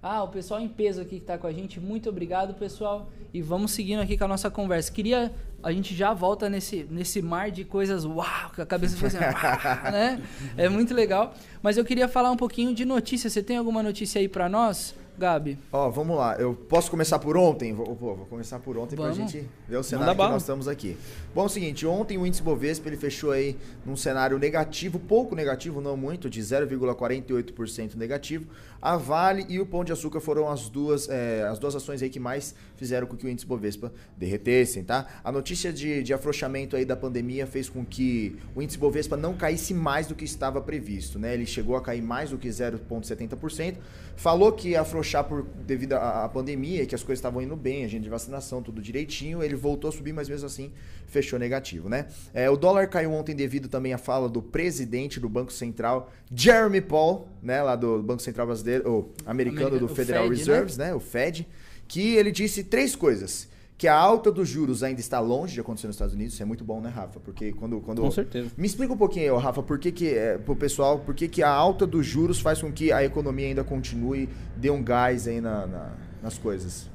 Ah, 0.02 0.22
o 0.22 0.28
pessoal 0.28 0.60
em 0.60 0.68
peso 0.68 1.00
aqui 1.00 1.18
que 1.18 1.24
tá 1.26 1.38
com 1.38 1.46
a 1.46 1.52
gente. 1.52 1.80
Muito 1.80 2.08
obrigado, 2.10 2.54
pessoal. 2.54 3.08
E 3.32 3.40
vamos 3.42 3.72
seguindo 3.72 4.00
aqui 4.00 4.16
com 4.18 4.24
a 4.24 4.28
nossa 4.28 4.50
conversa. 4.50 4.92
Queria. 4.92 5.32
A 5.64 5.72
gente 5.72 5.94
já 5.94 6.12
volta 6.12 6.48
nesse, 6.50 6.86
nesse 6.90 7.22
mar 7.22 7.50
de 7.50 7.64
coisas. 7.64 8.04
Uau! 8.04 8.50
Que 8.54 8.60
a 8.60 8.66
cabeça 8.66 8.94
fica 8.96 9.06
assim. 9.06 9.16
uau, 9.18 9.92
né? 9.92 10.22
É 10.56 10.68
muito 10.68 10.92
legal. 10.94 11.34
Mas 11.62 11.78
eu 11.78 11.84
queria 11.84 12.06
falar 12.06 12.30
um 12.30 12.36
pouquinho 12.36 12.74
de 12.74 12.84
notícia. 12.84 13.30
Você 13.30 13.42
tem 13.42 13.56
alguma 13.56 13.82
notícia 13.82 14.20
aí 14.20 14.28
pra 14.28 14.46
nós, 14.48 14.94
Gabi? 15.16 15.58
Ó, 15.72 15.88
vamos 15.88 16.16
lá. 16.16 16.36
Eu 16.36 16.54
posso 16.54 16.90
começar 16.90 17.18
por 17.18 17.36
ontem? 17.36 17.72
Vou, 17.72 17.86
pô, 17.96 18.14
vou 18.14 18.26
começar 18.26 18.58
por 18.58 18.76
ontem 18.76 18.94
Vamos. 18.94 19.16
pra 19.16 19.26
gente 19.26 19.48
ver 19.66 19.76
o 19.78 19.82
cenário 19.82 20.14
que 20.14 20.22
nós 20.22 20.42
estamos 20.42 20.68
aqui. 20.68 20.96
Bom, 21.34 21.42
é 21.42 21.46
o 21.46 21.48
seguinte, 21.48 21.86
ontem 21.86 22.18
o 22.18 22.26
índice 22.26 22.42
Bovespa 22.42 22.88
ele 22.88 22.96
fechou 22.96 23.30
aí 23.30 23.56
num 23.86 23.96
cenário 23.96 24.38
negativo, 24.38 24.98
pouco 24.98 25.34
negativo, 25.34 25.80
não 25.80 25.96
muito, 25.96 26.28
de 26.28 26.40
0,48% 26.40 27.94
negativo. 27.94 28.46
A 28.84 28.98
Vale 28.98 29.46
e 29.48 29.58
o 29.58 29.64
Pão 29.64 29.82
de 29.82 29.94
Açúcar 29.94 30.20
foram 30.20 30.46
as 30.46 30.68
duas, 30.68 31.08
é, 31.08 31.42
as 31.44 31.58
duas 31.58 31.74
ações 31.74 32.02
aí 32.02 32.10
que 32.10 32.20
mais 32.20 32.54
fizeram 32.76 33.06
com 33.06 33.16
que 33.16 33.24
o 33.24 33.30
índice 33.30 33.46
Bovespa 33.46 33.90
derretessem, 34.14 34.84
tá? 34.84 35.06
A 35.24 35.32
notícia 35.32 35.72
de, 35.72 36.02
de 36.02 36.12
afrouxamento 36.12 36.76
aí 36.76 36.84
da 36.84 36.94
pandemia 36.94 37.46
fez 37.46 37.70
com 37.70 37.82
que 37.82 38.36
o 38.54 38.60
índice 38.60 38.76
Bovespa 38.76 39.16
não 39.16 39.32
caísse 39.32 39.72
mais 39.72 40.06
do 40.06 40.14
que 40.14 40.26
estava 40.26 40.60
previsto, 40.60 41.18
né? 41.18 41.32
Ele 41.32 41.46
chegou 41.46 41.76
a 41.76 41.80
cair 41.80 42.02
mais 42.02 42.28
do 42.28 42.36
que 42.36 42.46
0,70%. 42.46 43.76
Falou 44.16 44.52
que 44.52 44.68
ia 44.68 44.82
afrouxar 44.82 45.24
por, 45.24 45.46
devido 45.66 45.94
à, 45.94 46.28
pandemia 46.28 46.84
que 46.84 46.94
as 46.94 47.02
coisas 47.02 47.20
estavam 47.20 47.40
indo 47.40 47.56
bem, 47.56 47.86
a 47.86 47.88
gente 47.88 48.02
de 48.02 48.10
vacinação, 48.10 48.62
tudo 48.62 48.82
direitinho. 48.82 49.42
Ele 49.42 49.56
voltou 49.56 49.88
a 49.88 49.92
subir, 49.92 50.12
mas 50.12 50.28
mesmo 50.28 50.44
assim 50.44 50.70
fechou 51.14 51.38
negativo, 51.38 51.88
né? 51.88 52.06
É, 52.34 52.50
o 52.50 52.56
dólar 52.56 52.88
caiu 52.88 53.12
ontem 53.12 53.34
devido 53.34 53.68
também 53.68 53.94
à 53.94 53.98
fala 53.98 54.28
do 54.28 54.42
presidente 54.42 55.18
do 55.20 55.28
Banco 55.28 55.52
Central, 55.52 56.10
Jeremy 56.34 56.80
Paul, 56.80 57.28
né? 57.42 57.62
Lá 57.62 57.76
do 57.76 58.02
Banco 58.02 58.20
Central 58.22 58.46
brasileiro, 58.48 58.90
ou 58.90 59.12
americano 59.24 59.68
America- 59.68 59.86
do 59.86 59.94
Federal 59.94 60.24
Fed, 60.24 60.32
né? 60.34 60.38
Reserves, 60.38 60.76
né? 60.76 60.94
O 60.94 61.00
Fed, 61.00 61.48
que 61.88 62.14
ele 62.16 62.30
disse 62.32 62.64
três 62.64 62.96
coisas. 62.96 63.48
Que 63.76 63.88
a 63.88 63.94
alta 63.96 64.30
dos 64.30 64.48
juros 64.48 64.84
ainda 64.84 65.00
está 65.00 65.18
longe 65.18 65.54
de 65.54 65.60
acontecer 65.60 65.88
nos 65.88 65.96
Estados 65.96 66.14
Unidos. 66.14 66.34
Isso 66.34 66.42
é 66.42 66.46
muito 66.46 66.62
bom, 66.64 66.80
né, 66.80 66.88
Rafa? 66.88 67.18
Porque 67.18 67.52
quando. 67.52 67.80
quando... 67.80 68.02
Com 68.02 68.10
certeza. 68.10 68.50
Me 68.56 68.66
explica 68.68 68.92
um 68.92 68.96
pouquinho 68.96 69.34
aí, 69.36 69.42
Rafa, 69.42 69.64
por 69.64 69.80
que, 69.80 69.90
que 69.90 70.08
é, 70.14 70.38
pro 70.38 70.54
pessoal, 70.54 71.00
por 71.00 71.12
que, 71.12 71.26
que 71.26 71.42
a 71.42 71.50
alta 71.50 71.84
dos 71.84 72.06
juros 72.06 72.38
faz 72.40 72.60
com 72.62 72.70
que 72.72 72.92
a 72.92 73.04
economia 73.04 73.48
ainda 73.48 73.64
continue, 73.64 74.28
dê 74.56 74.70
um 74.70 74.80
gás 74.82 75.26
aí 75.26 75.40
na, 75.40 75.66
na- 75.66 75.92
nas 76.22 76.38
coisas? 76.38 76.88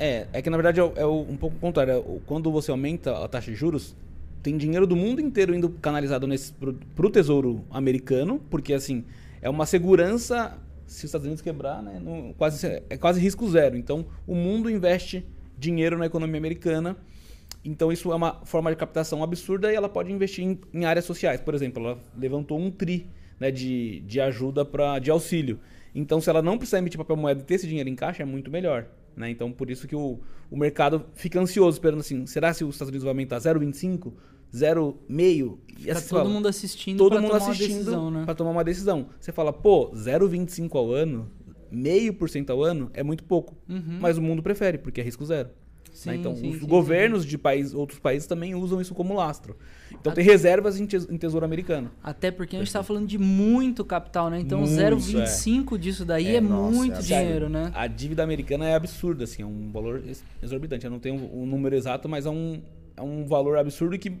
É, 0.00 0.26
é 0.32 0.40
que 0.40 0.48
na 0.48 0.56
verdade 0.56 0.80
é, 0.80 0.92
é 0.96 1.06
um 1.06 1.36
pouco 1.36 1.56
o 1.56 1.60
contrário. 1.60 1.92
É 1.92 2.02
Quando 2.24 2.50
você 2.50 2.70
aumenta 2.70 3.22
a 3.22 3.28
taxa 3.28 3.50
de 3.50 3.56
juros, 3.56 3.94
tem 4.42 4.56
dinheiro 4.56 4.86
do 4.86 4.96
mundo 4.96 5.20
inteiro 5.20 5.54
indo 5.54 5.68
canalizado 5.68 6.26
nesse, 6.26 6.54
pro, 6.54 6.72
pro 6.96 7.10
tesouro 7.10 7.62
americano, 7.70 8.40
porque 8.48 8.72
assim, 8.72 9.04
é 9.42 9.50
uma 9.50 9.66
segurança. 9.66 10.56
Se 10.86 11.00
os 11.00 11.04
Estados 11.04 11.26
Unidos 11.26 11.42
quebrar, 11.42 11.82
né, 11.82 12.00
não- 12.02 12.32
quase, 12.32 12.66
é 12.88 12.96
quase 12.96 13.20
risco 13.20 13.48
zero. 13.48 13.76
Então, 13.76 14.06
o 14.26 14.34
mundo 14.34 14.70
investe 14.70 15.24
dinheiro 15.58 15.98
na 15.98 16.06
economia 16.06 16.38
americana. 16.38 16.96
Então, 17.62 17.92
isso 17.92 18.10
é 18.10 18.14
uma 18.14 18.40
forma 18.44 18.70
de 18.70 18.76
captação 18.76 19.22
absurda 19.22 19.70
e 19.70 19.76
ela 19.76 19.88
pode 19.88 20.10
investir 20.10 20.42
em, 20.44 20.58
em 20.72 20.86
áreas 20.86 21.04
sociais. 21.04 21.40
Por 21.42 21.54
exemplo, 21.54 21.84
ela 21.84 21.98
levantou 22.18 22.58
um 22.58 22.70
TRI 22.70 23.06
né, 23.38 23.50
de, 23.50 24.00
de 24.00 24.18
ajuda 24.18 24.64
pra, 24.64 24.98
de 24.98 25.10
auxílio. 25.10 25.60
Então, 25.94 26.20
se 26.20 26.30
ela 26.30 26.40
não 26.40 26.56
precisar 26.56 26.78
emitir 26.78 26.96
papel 26.98 27.16
moeda 27.16 27.40
e 27.42 27.44
ter 27.44 27.54
esse 27.54 27.68
dinheiro 27.68 27.88
em 27.88 27.94
caixa, 27.94 28.22
é 28.22 28.26
muito 28.26 28.50
melhor. 28.50 28.86
Né? 29.16 29.30
Então, 29.30 29.50
por 29.52 29.70
isso 29.70 29.86
que 29.86 29.96
o, 29.96 30.18
o 30.50 30.56
mercado 30.56 31.04
fica 31.14 31.40
ansioso, 31.40 31.76
esperando 31.76 32.00
assim, 32.00 32.26
será 32.26 32.52
se 32.54 32.64
os 32.64 32.74
Estados 32.74 32.88
Unidos 32.90 33.04
vai 33.04 33.10
aumentar 33.10 33.38
0,25? 33.38 34.12
0,5? 34.54 35.58
E 35.68 35.72
Fica 35.74 35.92
assim 35.92 36.08
todo 36.08 36.18
fala, 36.18 36.28
mundo 36.28 36.48
assistindo 36.48 36.98
todo 36.98 37.12
pra 37.12 37.20
mundo 37.20 37.30
tomar 37.30 37.44
uma 37.44 37.50
assistindo 37.52 37.76
decisão, 37.78 38.10
né? 38.10 38.24
para 38.24 38.34
tomar 38.34 38.50
uma 38.50 38.64
decisão. 38.64 39.06
Você 39.20 39.32
fala, 39.32 39.52
pô, 39.52 39.90
0,25 39.92 40.74
ao 40.76 40.92
ano, 40.92 41.30
meio 41.70 42.12
por 42.14 42.28
cento 42.28 42.50
ao 42.50 42.62
ano 42.62 42.90
é 42.92 43.02
muito 43.02 43.24
pouco. 43.24 43.56
Mas 44.00 44.18
o 44.18 44.22
mundo 44.22 44.42
prefere, 44.42 44.78
porque 44.78 45.00
é 45.00 45.04
risco 45.04 45.24
zero. 45.24 45.50
Né? 46.06 46.14
Sim, 46.14 46.20
Então, 46.20 46.34
sim, 46.36 46.50
os 46.50 46.60
sim, 46.60 46.66
governos 46.66 47.26
de 47.26 47.36
país, 47.36 47.74
outros 47.74 47.98
países 47.98 48.26
também 48.26 48.54
usam 48.54 48.80
isso 48.80 48.94
como 48.94 49.14
lastro. 49.14 49.56
Então, 49.92 50.12
tem 50.12 50.24
reservas 50.24 50.78
em, 50.78 50.86
tes- 50.86 51.08
em 51.10 51.16
tesouro 51.16 51.44
americano. 51.44 51.90
Até 52.02 52.30
porque 52.30 52.56
a 52.56 52.58
gente 52.60 52.72
tá 52.72 52.82
falando 52.82 53.06
de 53.06 53.18
muito 53.18 53.84
capital, 53.84 54.30
né? 54.30 54.38
Então 54.40 54.60
Muito, 54.60 54.72
0,25 54.72 55.76
disso 55.78 56.04
daí 56.04 56.36
é, 56.36 56.40
nossa, 56.40 56.76
muito 56.76 56.98
é 56.98 57.02
dinheiro, 57.02 57.48
né? 57.48 57.70
A 57.74 57.86
dívida 57.86 58.22
americana 58.22 58.66
é 58.68 58.74
absurda, 58.74 59.24
assim, 59.24 59.42
é 59.42 59.46
um 59.46 59.70
valor 59.72 60.02
ex- 60.06 60.24
exorbitante. 60.42 60.84
Eu 60.84 60.90
não 60.90 60.98
tenho 61.00 61.16
o 61.32 61.44
número 61.44 61.74
exato, 61.74 62.08
mas 62.08 62.24
é 62.26 62.30
um, 62.30 62.62
é 62.96 63.02
um 63.02 63.26
valor 63.26 63.58
absurdo 63.58 63.98
que 63.98 64.12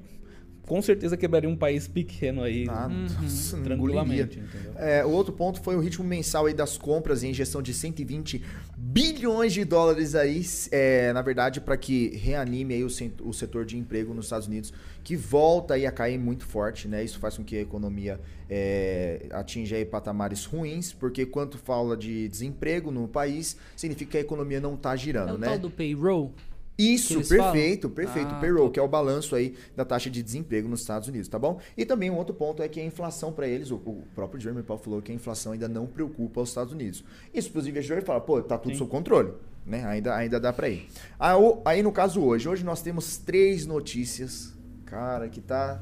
com 0.70 0.80
certeza 0.80 1.16
quebraria 1.16 1.50
um 1.50 1.56
país 1.56 1.88
pequeno 1.88 2.44
aí 2.44 2.64
Ah, 2.68 2.86
Uhum. 2.86 3.06
nossa, 3.22 3.56
não 3.56 3.64
tranquilamente? 3.64 4.40
É, 4.76 5.04
o 5.04 5.10
outro 5.10 5.32
ponto 5.32 5.60
foi 5.60 5.74
o 5.74 5.80
ritmo 5.80 6.04
mensal 6.04 6.46
aí 6.46 6.54
das 6.54 6.78
compras 6.78 7.24
e 7.24 7.26
injeção 7.26 7.60
de 7.60 7.74
120 7.74 8.40
bilhões 8.78 9.52
de 9.52 9.64
dólares 9.64 10.14
aí, 10.14 10.40
é, 10.70 11.12
na 11.12 11.22
verdade, 11.22 11.60
para 11.60 11.76
que 11.76 12.16
reanime 12.16 12.74
aí 12.74 12.84
o, 12.84 12.88
o 13.24 13.32
setor 13.32 13.64
de 13.64 13.76
emprego 13.76 14.14
nos 14.14 14.26
Estados 14.26 14.46
Unidos, 14.46 14.72
que 15.02 15.16
volta 15.16 15.74
aí 15.74 15.86
a 15.86 15.90
cair 15.90 16.18
muito 16.20 16.44
forte, 16.46 16.86
né? 16.86 17.02
Isso 17.02 17.18
faz 17.18 17.36
com 17.36 17.42
que 17.42 17.56
a 17.56 17.60
economia 17.60 18.20
é, 18.48 19.26
atinja 19.32 19.74
aí 19.74 19.84
patamares 19.84 20.44
ruins, 20.44 20.92
porque 20.92 21.26
quanto 21.26 21.58
fala 21.58 21.96
de 21.96 22.28
desemprego 22.28 22.92
no 22.92 23.08
país, 23.08 23.56
significa 23.74 24.12
que 24.12 24.16
a 24.18 24.20
economia 24.20 24.60
não 24.60 24.74
está 24.74 24.94
É 24.94 24.96
girando, 24.96 25.34
o 25.34 25.38
né? 25.38 25.48
tal 25.48 25.58
do 25.58 25.68
payroll. 25.68 26.32
Isso, 26.80 27.14
perfeito, 27.28 27.82
falam? 27.88 27.94
perfeito. 27.94 28.34
Ah, 28.34 28.40
Payroll, 28.40 28.70
que 28.70 28.78
é 28.78 28.82
o 28.82 28.88
balanço 28.88 29.34
aí 29.36 29.54
da 29.76 29.84
taxa 29.84 30.08
de 30.10 30.22
desemprego 30.22 30.68
nos 30.68 30.80
Estados 30.80 31.08
Unidos, 31.08 31.28
tá 31.28 31.38
bom? 31.38 31.58
E 31.76 31.84
também 31.84 32.10
um 32.10 32.16
outro 32.16 32.34
ponto 32.34 32.62
é 32.62 32.68
que 32.68 32.80
a 32.80 32.84
inflação 32.84 33.32
para 33.32 33.46
eles, 33.48 33.70
o, 33.70 33.76
o 33.76 34.02
próprio 34.14 34.40
Jeremy 34.40 34.62
Powell 34.62 34.82
falou 34.82 35.02
que 35.02 35.12
a 35.12 35.14
inflação 35.14 35.52
ainda 35.52 35.68
não 35.68 35.86
preocupa 35.86 36.40
os 36.40 36.48
Estados 36.48 36.72
Unidos. 36.72 37.04
Isso 37.34 37.50
para 37.50 37.60
os 37.60 37.66
investidores 37.66 38.04
fala, 38.04 38.20
pô, 38.20 38.40
tá 38.42 38.56
tudo 38.56 38.72
Sim. 38.72 38.78
sob 38.78 38.90
controle, 38.90 39.32
né? 39.66 39.84
Ainda, 39.84 40.14
ainda 40.16 40.40
dá 40.40 40.52
para 40.52 40.68
ir. 40.68 40.88
Ah, 41.18 41.36
o- 41.38 41.60
Aí 41.64 41.82
no 41.82 41.92
caso 41.92 42.20
hoje, 42.22 42.48
hoje 42.48 42.64
nós 42.64 42.80
temos 42.82 43.16
três 43.18 43.66
notícias, 43.66 44.54
cara, 44.86 45.28
que 45.28 45.40
tá 45.40 45.80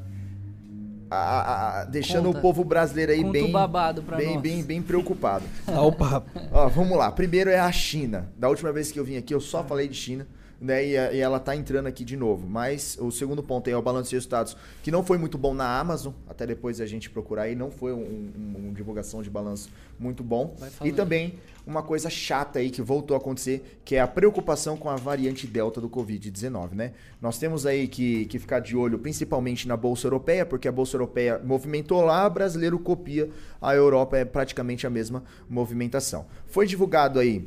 a- 1.11 1.17
a- 1.17 1.81
a- 1.81 1.85
deixando 1.85 2.27
Conta. 2.27 2.39
o 2.39 2.43
povo 2.43 2.65
brasileiro 2.65 3.13
aí 3.13 3.21
Conta 3.23 3.33
bem, 3.33 3.51
babado 3.51 4.03
pra 4.03 4.17
bem, 4.19 4.35
nós. 4.35 4.43
bem, 4.43 4.63
bem 4.63 4.83
preocupado. 4.83 5.45
O 5.69 5.91
papo. 5.93 6.31
Ó, 6.53 6.69
vamos 6.69 6.99
lá. 6.99 7.11
Primeiro 7.11 7.49
é 7.49 7.59
a 7.59 7.73
China. 7.73 8.31
Da 8.37 8.49
última 8.49 8.73
vez 8.73 8.93
que 8.93 9.01
eu 9.01 9.05
vim 9.05 9.17
aqui, 9.17 9.33
eu 9.35 9.41
só 9.41 9.65
falei 9.65 9.89
de 9.89 9.95
China. 9.97 10.27
Né? 10.61 10.85
E, 10.85 10.91
e 10.93 11.21
ela 11.21 11.39
tá 11.39 11.55
entrando 11.55 11.87
aqui 11.87 12.05
de 12.05 12.17
novo. 12.17 12.47
Mas 12.49 12.97
o 13.01 13.11
segundo 13.11 13.43
ponto 13.43 13.69
aí 13.69 13.75
é 13.75 13.77
o 13.77 13.83
balanço 13.83 14.11
de 14.11 14.17
resultados, 14.17 14.57
que 14.83 14.91
não 14.91 15.03
foi 15.03 15.19
muito 15.19 15.39
bom 15.39 15.55
na 15.55 15.79
Amazon, 15.79 16.13
até 16.29 16.47
depois 16.47 16.81
a 16.81 16.87
gente 16.87 17.09
procurar 17.11 17.43
aí, 17.43 17.55
não 17.55 17.71
foi 17.71 17.93
um, 17.93 17.99
um- 17.99 18.55
uma 18.67 18.73
divulgação 18.75 19.23
de 19.23 19.31
balanço 19.31 19.71
muito 19.99 20.23
bom. 20.23 20.55
E 20.89 20.93
também 20.93 21.35
uma 21.67 21.83
coisa 21.83 22.09
chata 22.09 22.61
aí 22.61 22.71
que 22.71 22.81
voltou 22.81 23.15
a 23.15 23.19
acontecer, 23.19 23.79
que 23.85 23.95
é 23.97 24.01
a 24.01 24.07
preocupação 24.07 24.77
com 24.77 24.89
a 24.89 24.97
variante 24.97 25.47
Delta 25.47 25.81
do 25.83 25.89
Covid-19, 25.91 26.73
né? 26.73 26.93
Nós 27.21 27.39
temos 27.39 27.67
aí 27.67 27.87
que, 27.87 28.25
que 28.27 28.39
ficar 28.39 28.61
de 28.61 28.75
olho 28.77 28.99
principalmente 28.99 29.69
na 29.69 29.77
Bolsa 29.77 30.07
Europeia, 30.07 30.47
porque 30.47 30.67
a 30.67 30.73
Bolsa 30.73 30.97
Europeia 30.97 31.39
movimentou 31.45 32.01
lá, 32.03 32.27
o 32.27 32.31
brasileiro 32.31 32.79
copia, 32.79 33.29
a 33.61 33.75
Europa 33.75 34.17
é 34.17 34.25
praticamente 34.25 34.87
a 34.87 34.91
mesma 34.91 35.23
movimentação. 35.49 36.27
Foi 36.47 36.67
divulgado 36.67 37.19
aí 37.19 37.47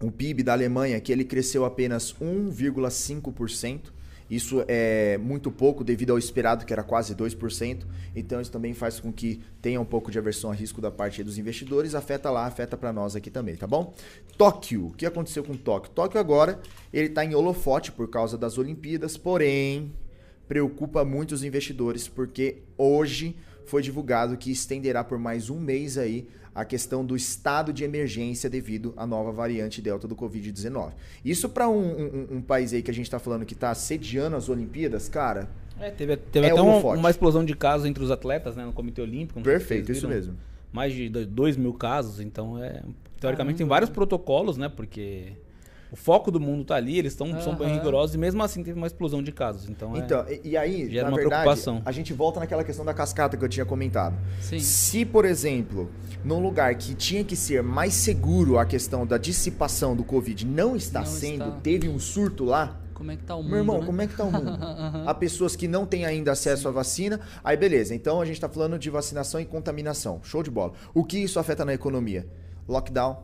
o 0.00 0.10
PIB 0.10 0.42
da 0.42 0.52
Alemanha, 0.52 1.00
que 1.00 1.12
ele 1.12 1.24
cresceu 1.24 1.64
apenas 1.64 2.14
1,5%. 2.20 3.92
Isso 4.30 4.62
é 4.68 5.16
muito 5.16 5.50
pouco 5.50 5.82
devido 5.82 6.10
ao 6.10 6.18
esperado, 6.18 6.66
que 6.66 6.72
era 6.72 6.82
quase 6.82 7.14
2%. 7.14 7.86
Então, 8.14 8.40
isso 8.40 8.50
também 8.52 8.74
faz 8.74 9.00
com 9.00 9.10
que 9.10 9.40
tenha 9.62 9.80
um 9.80 9.86
pouco 9.86 10.10
de 10.10 10.18
aversão 10.18 10.50
a 10.50 10.54
risco 10.54 10.82
da 10.82 10.90
parte 10.90 11.24
dos 11.24 11.38
investidores. 11.38 11.94
Afeta 11.94 12.30
lá, 12.30 12.44
afeta 12.44 12.76
para 12.76 12.92
nós 12.92 13.16
aqui 13.16 13.30
também, 13.30 13.56
tá 13.56 13.66
bom? 13.66 13.94
Tóquio. 14.36 14.88
O 14.88 14.90
que 14.92 15.06
aconteceu 15.06 15.42
com 15.42 15.56
Tóquio? 15.56 15.92
Tóquio 15.92 16.20
agora, 16.20 16.60
ele 16.92 17.08
está 17.08 17.24
em 17.24 17.34
holofote 17.34 17.90
por 17.90 18.08
causa 18.10 18.36
das 18.36 18.58
Olimpíadas, 18.58 19.16
porém, 19.16 19.92
preocupa 20.46 21.06
muito 21.06 21.32
os 21.32 21.42
investidores, 21.42 22.06
porque 22.06 22.58
hoje 22.76 23.34
foi 23.68 23.82
divulgado 23.82 24.36
que 24.36 24.50
estenderá 24.50 25.04
por 25.04 25.18
mais 25.18 25.50
um 25.50 25.58
mês 25.60 25.96
aí 25.98 26.26
a 26.54 26.64
questão 26.64 27.04
do 27.04 27.14
estado 27.14 27.72
de 27.72 27.84
emergência 27.84 28.48
devido 28.50 28.92
à 28.96 29.06
nova 29.06 29.30
variante 29.30 29.80
Delta 29.80 30.08
do 30.08 30.16
Covid-19. 30.16 30.92
Isso 31.24 31.48
para 31.48 31.68
um, 31.68 31.78
um- 31.78 32.26
um 32.38 32.42
país 32.42 32.72
aí 32.72 32.82
que 32.82 32.90
a 32.90 32.94
gente 32.94 33.06
está 33.06 33.18
falando 33.18 33.44
que 33.44 33.54
está 33.54 33.72
sediando 33.74 34.34
as 34.36 34.48
Olimpíadas, 34.48 35.08
cara, 35.08 35.48
É, 35.80 35.90
teve 35.90 36.16
teve 36.16 36.46
É 36.46 36.50
até 36.50 36.60
um- 36.60 36.94
uma 36.94 37.10
explosão 37.10 37.44
de 37.44 37.54
casos 37.54 37.86
entre 37.86 38.02
os 38.02 38.10
atletas, 38.10 38.56
né, 38.56 38.64
no 38.64 38.72
Comitê 38.72 39.00
Olímpico. 39.00 39.40
perfeito, 39.40 39.92
isso 39.92 40.08
mesmo. 40.08 40.34
Mais 40.72 40.92
de 40.92 41.08
2 41.08 41.56
mil 41.56 41.72
casos, 41.74 42.18
então 42.20 42.62
é. 42.62 42.82
Teoricamente 43.20 43.58
tem 43.58 43.66
vários 43.66 43.88
protocolos, 43.90 44.56
né? 44.56 44.68
Porque 44.68 45.32
o 45.90 45.96
foco 45.96 46.30
do 46.30 46.38
mundo 46.38 46.64
tá 46.64 46.74
ali, 46.76 46.98
eles 46.98 47.14
tão, 47.14 47.40
são 47.40 47.54
bem 47.56 47.72
rigorosos 47.74 48.14
e 48.14 48.18
mesmo 48.18 48.42
assim 48.42 48.62
teve 48.62 48.76
uma 48.78 48.86
explosão 48.86 49.22
de 49.22 49.32
casos. 49.32 49.68
Então, 49.68 49.94
é- 49.96 49.98
Então, 49.98 50.24
e, 50.28 50.50
e 50.50 50.56
aí, 50.56 50.90
Gera 50.90 51.04
na 51.04 51.08
uma 51.10 51.16
verdade, 51.18 51.42
preocupação. 51.42 51.82
a 51.84 51.92
gente 51.92 52.12
volta 52.12 52.40
naquela 52.40 52.62
questão 52.64 52.84
da 52.84 52.92
cascata 52.92 53.36
que 53.36 53.44
eu 53.44 53.48
tinha 53.48 53.64
comentado. 53.66 54.16
Sim. 54.40 54.58
Se, 54.58 55.04
por 55.04 55.24
exemplo, 55.24 55.90
num 56.24 56.40
lugar 56.40 56.74
que 56.74 56.94
tinha 56.94 57.24
que 57.24 57.34
ser 57.36 57.62
mais 57.62 57.94
seguro 57.94 58.58
a 58.58 58.64
questão 58.66 59.06
da 59.06 59.16
dissipação 59.18 59.96
do 59.96 60.04
Covid 60.04 60.44
não 60.46 60.76
está 60.76 61.00
Não 61.00 61.06
sendo, 61.06 61.44
está. 61.48 61.60
teve 61.60 61.88
um 61.88 61.98
surto 61.98 62.44
lá, 62.44 62.80
Como 62.94 63.12
é 63.12 63.16
que 63.16 63.22
tá 63.22 63.36
o 63.36 63.42
mundo, 63.42 63.50
Meu 63.50 63.58
irmão, 63.60 63.78
né? 63.80 63.86
como 63.86 64.02
é 64.02 64.06
que 64.08 64.16
tá 64.16 64.24
o 64.24 64.32
mundo? 64.32 64.50
Há 65.06 65.14
pessoas 65.14 65.54
que 65.54 65.68
não 65.68 65.86
têm 65.86 66.04
ainda 66.04 66.32
acesso 66.32 66.66
à 66.66 66.70
vacina. 66.72 67.20
Aí, 67.44 67.56
beleza. 67.56 67.94
Então, 67.94 68.20
a 68.20 68.24
gente 68.24 68.40
tá 68.40 68.48
falando 68.48 68.76
de 68.76 68.90
vacinação 68.90 69.40
e 69.40 69.44
contaminação. 69.44 70.18
Show 70.24 70.42
de 70.42 70.50
bola. 70.50 70.72
O 70.92 71.04
que 71.04 71.16
isso 71.18 71.38
afeta 71.38 71.64
na 71.64 71.72
economia? 71.72 72.26
Lockdown. 72.66 73.18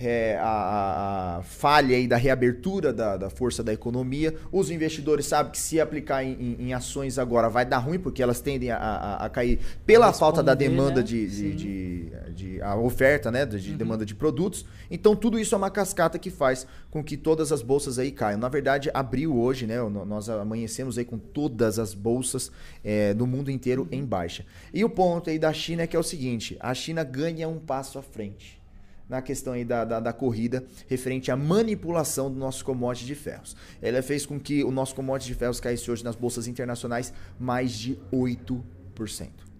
É, 0.00 0.36
a, 0.40 1.38
a- 1.38 1.42
falha 1.42 1.96
aí 1.96 2.06
da 2.08 2.16
reabertura 2.16 2.92
da, 2.92 3.16
da 3.16 3.30
força 3.30 3.62
da 3.62 3.72
economia. 3.72 4.34
Os 4.50 4.70
investidores 4.70 5.26
sabem 5.26 5.52
que 5.52 5.58
se 5.58 5.80
aplicar 5.80 6.24
em, 6.24 6.32
em- 6.32 6.56
em 6.68 6.74
ações 6.74 7.18
agora 7.18 7.48
vai 7.48 7.64
dar 7.64 7.78
ruim, 7.78 7.98
porque 7.98 8.22
elas 8.22 8.40
tendem 8.40 8.70
a, 8.70 8.76
a- 8.78 9.24
a 9.26 9.28
cair 9.28 9.58
pela 9.86 10.12
falta 10.12 10.42
da 10.42 10.54
demanda 10.54 10.96
né? 10.96 11.02
de, 11.02 11.26
de, 11.28 11.54
de- 11.54 12.10
de- 12.34 12.62
a 12.62 12.76
oferta, 12.76 13.30
né, 13.30 13.44
de 13.46 13.74
demanda 13.74 14.04
de 14.04 14.14
produtos. 14.14 14.64
Então 14.90 15.14
tudo 15.14 15.38
isso 15.38 15.54
é 15.54 15.58
uma 15.58 15.70
cascata 15.70 16.18
que 16.18 16.30
faz 16.30 16.66
com 16.90 17.02
que 17.02 17.16
todas 17.16 17.52
as 17.52 17.62
bolsas 17.62 17.98
aí 17.98 18.10
caiam. 18.10 18.38
Na 18.38 18.48
verdade, 18.48 18.90
abriu 18.94 19.36
hoje, 19.36 19.66
né? 19.66 19.76
Nós 19.82 20.28
amanhecemos 20.28 20.96
aí 20.98 21.04
com 21.04 21.18
todas 21.18 21.78
as 21.78 21.94
bolsas 21.94 22.50
é, 22.82 23.12
do 23.14 23.26
mundo 23.26 23.50
inteiro 23.50 23.88
em 23.90 24.04
baixa. 24.04 24.44
E 24.72 24.84
o 24.84 24.90
ponto 24.90 25.30
aí 25.30 25.38
da 25.38 25.52
China 25.52 25.82
é 25.82 25.86
que 25.86 25.96
é 25.96 25.98
o 25.98 26.02
seguinte: 26.02 26.56
a 26.60 26.72
China 26.74 27.02
ganha 27.04 27.48
um 27.48 27.58
passo 27.58 27.98
à 27.98 28.02
frente 28.02 28.62
na 29.08 29.20
questão 29.20 29.52
aí 29.52 29.64
da, 29.64 29.84
da, 29.84 30.00
da 30.00 30.12
corrida 30.12 30.64
referente 30.88 31.30
à 31.30 31.36
manipulação 31.36 32.30
do 32.32 32.38
nosso 32.38 32.64
commodity 32.64 33.06
de 33.06 33.14
ferros. 33.14 33.54
Ela 33.82 34.00
fez 34.02 34.24
com 34.24 34.40
que 34.40 34.64
o 34.64 34.70
nosso 34.70 34.94
commodity 34.94 35.32
de 35.32 35.38
ferros 35.38 35.60
caísse 35.60 35.90
hoje 35.90 36.02
nas 36.02 36.16
bolsas 36.16 36.46
internacionais 36.46 37.12
mais 37.38 37.72
de 37.72 37.98
8%. 38.12 38.62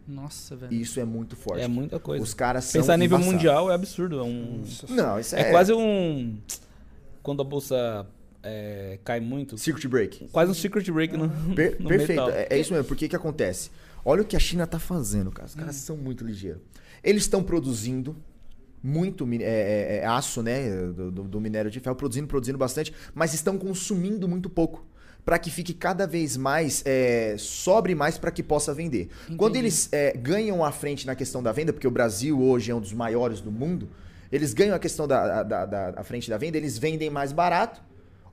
Nossa, 0.07 0.55
velho. 0.55 0.73
Isso 0.73 1.01
é 1.01 1.05
muito 1.05 1.35
forte. 1.35 1.63
é 1.63 1.69
muita 1.69 1.99
coisa. 1.99 2.23
Os 2.23 2.35
caras 2.35 2.65
são 2.65 2.81
Pensar 2.81 2.95
a 2.95 2.97
nível 2.97 3.17
embaçados. 3.17 3.35
mundial 3.43 3.71
é 3.71 3.75
absurdo. 3.75 4.19
É, 4.19 4.23
um, 4.23 4.63
Não, 4.91 5.19
isso 5.19 5.35
é, 5.35 5.41
é, 5.41 5.51
quase 5.51 5.73
um. 5.73 6.37
Quando 7.23 7.41
a 7.41 7.45
bolsa 7.45 8.07
é, 8.43 8.99
cai 9.03 9.21
muito. 9.21 9.57
circuit 9.57 9.89
break. 9.89 10.29
Quase 10.29 10.51
um 10.51 10.55
secret 10.55 10.91
break 10.91 11.17
no, 11.17 11.31
Per- 11.55 11.77
no 11.81 11.89
perfeito, 11.89 12.21
metal. 12.23 12.31
é, 12.31 12.49
é 12.51 12.59
isso 12.59 12.73
mesmo. 12.73 12.87
Porque 12.87 13.09
que 13.09 13.17
acontece? 13.17 13.71
Olha 14.05 14.21
o 14.21 14.25
que 14.27 14.37
a 14.37 14.41
China 14.41 14.67
tá 14.67 14.79
fazendo, 14.79 15.31
cara. 15.31 15.47
Os 15.49 15.55
Hum. 15.57 15.61
caras 15.61 15.77
são 15.77 15.97
muito 15.97 16.23
ligeiros. 16.23 16.61
Eles 17.03 17.23
estão 17.23 17.43
produzindo 17.43 18.15
muito 18.85 19.27
mi- 19.27 19.43
é, 19.43 19.47
é, 19.47 19.97
é, 20.03 20.07
aço, 20.07 20.43
né, 20.43 20.69
do, 20.93 21.11
do- 21.11 21.41
minério 21.41 21.71
de 21.71 21.81
ferro, 21.81 21.97
produzindo, 21.97 22.29
produzindo 22.29 22.59
bastante, 22.59 22.93
mas 23.15 23.33
estão 23.33 23.57
consumindo 23.57 24.29
muito 24.29 24.51
pouco. 24.51 24.87
Para 25.25 25.39
que 25.39 25.51
fique 25.51 25.73
cada 25.73 26.07
vez 26.07 26.37
mais, 26.37 26.83
é, 26.85 27.35
sobre 27.39 27.95
mais 27.95 28.19
para 28.19 28.31
que 28.31 28.43
possa 28.43 28.75
vender. 28.75 29.09
Quando 29.39 29.57
eles 29.57 29.89
é, 29.91 30.13
ganham 30.15 30.63
a 30.63 30.71
frente 30.71 31.07
na 31.07 31.15
questão 31.15 31.43
da 31.43 31.51
venda, 31.51 31.73
porque 31.73 31.89
o 31.89 31.91
Brasil 31.91 32.39
hoje 32.39 32.71
é 32.71 32.75
um 32.75 32.81
dos 32.81 32.93
maiores 32.93 33.41
do 33.41 33.51
mundo, 33.51 33.89
eles 34.31 34.53
ganham 34.53 34.75
a 34.77 34.79
questão 34.79 35.09
da, 35.09 35.43
da, 35.43 35.65
da, 35.65 35.91
da 35.93 36.05
frente 36.05 36.29
da 36.29 36.37
venda, 36.37 36.59
eles 36.59 36.77
vendem 36.77 37.09
mais 37.09 37.33
barato, 37.33 37.81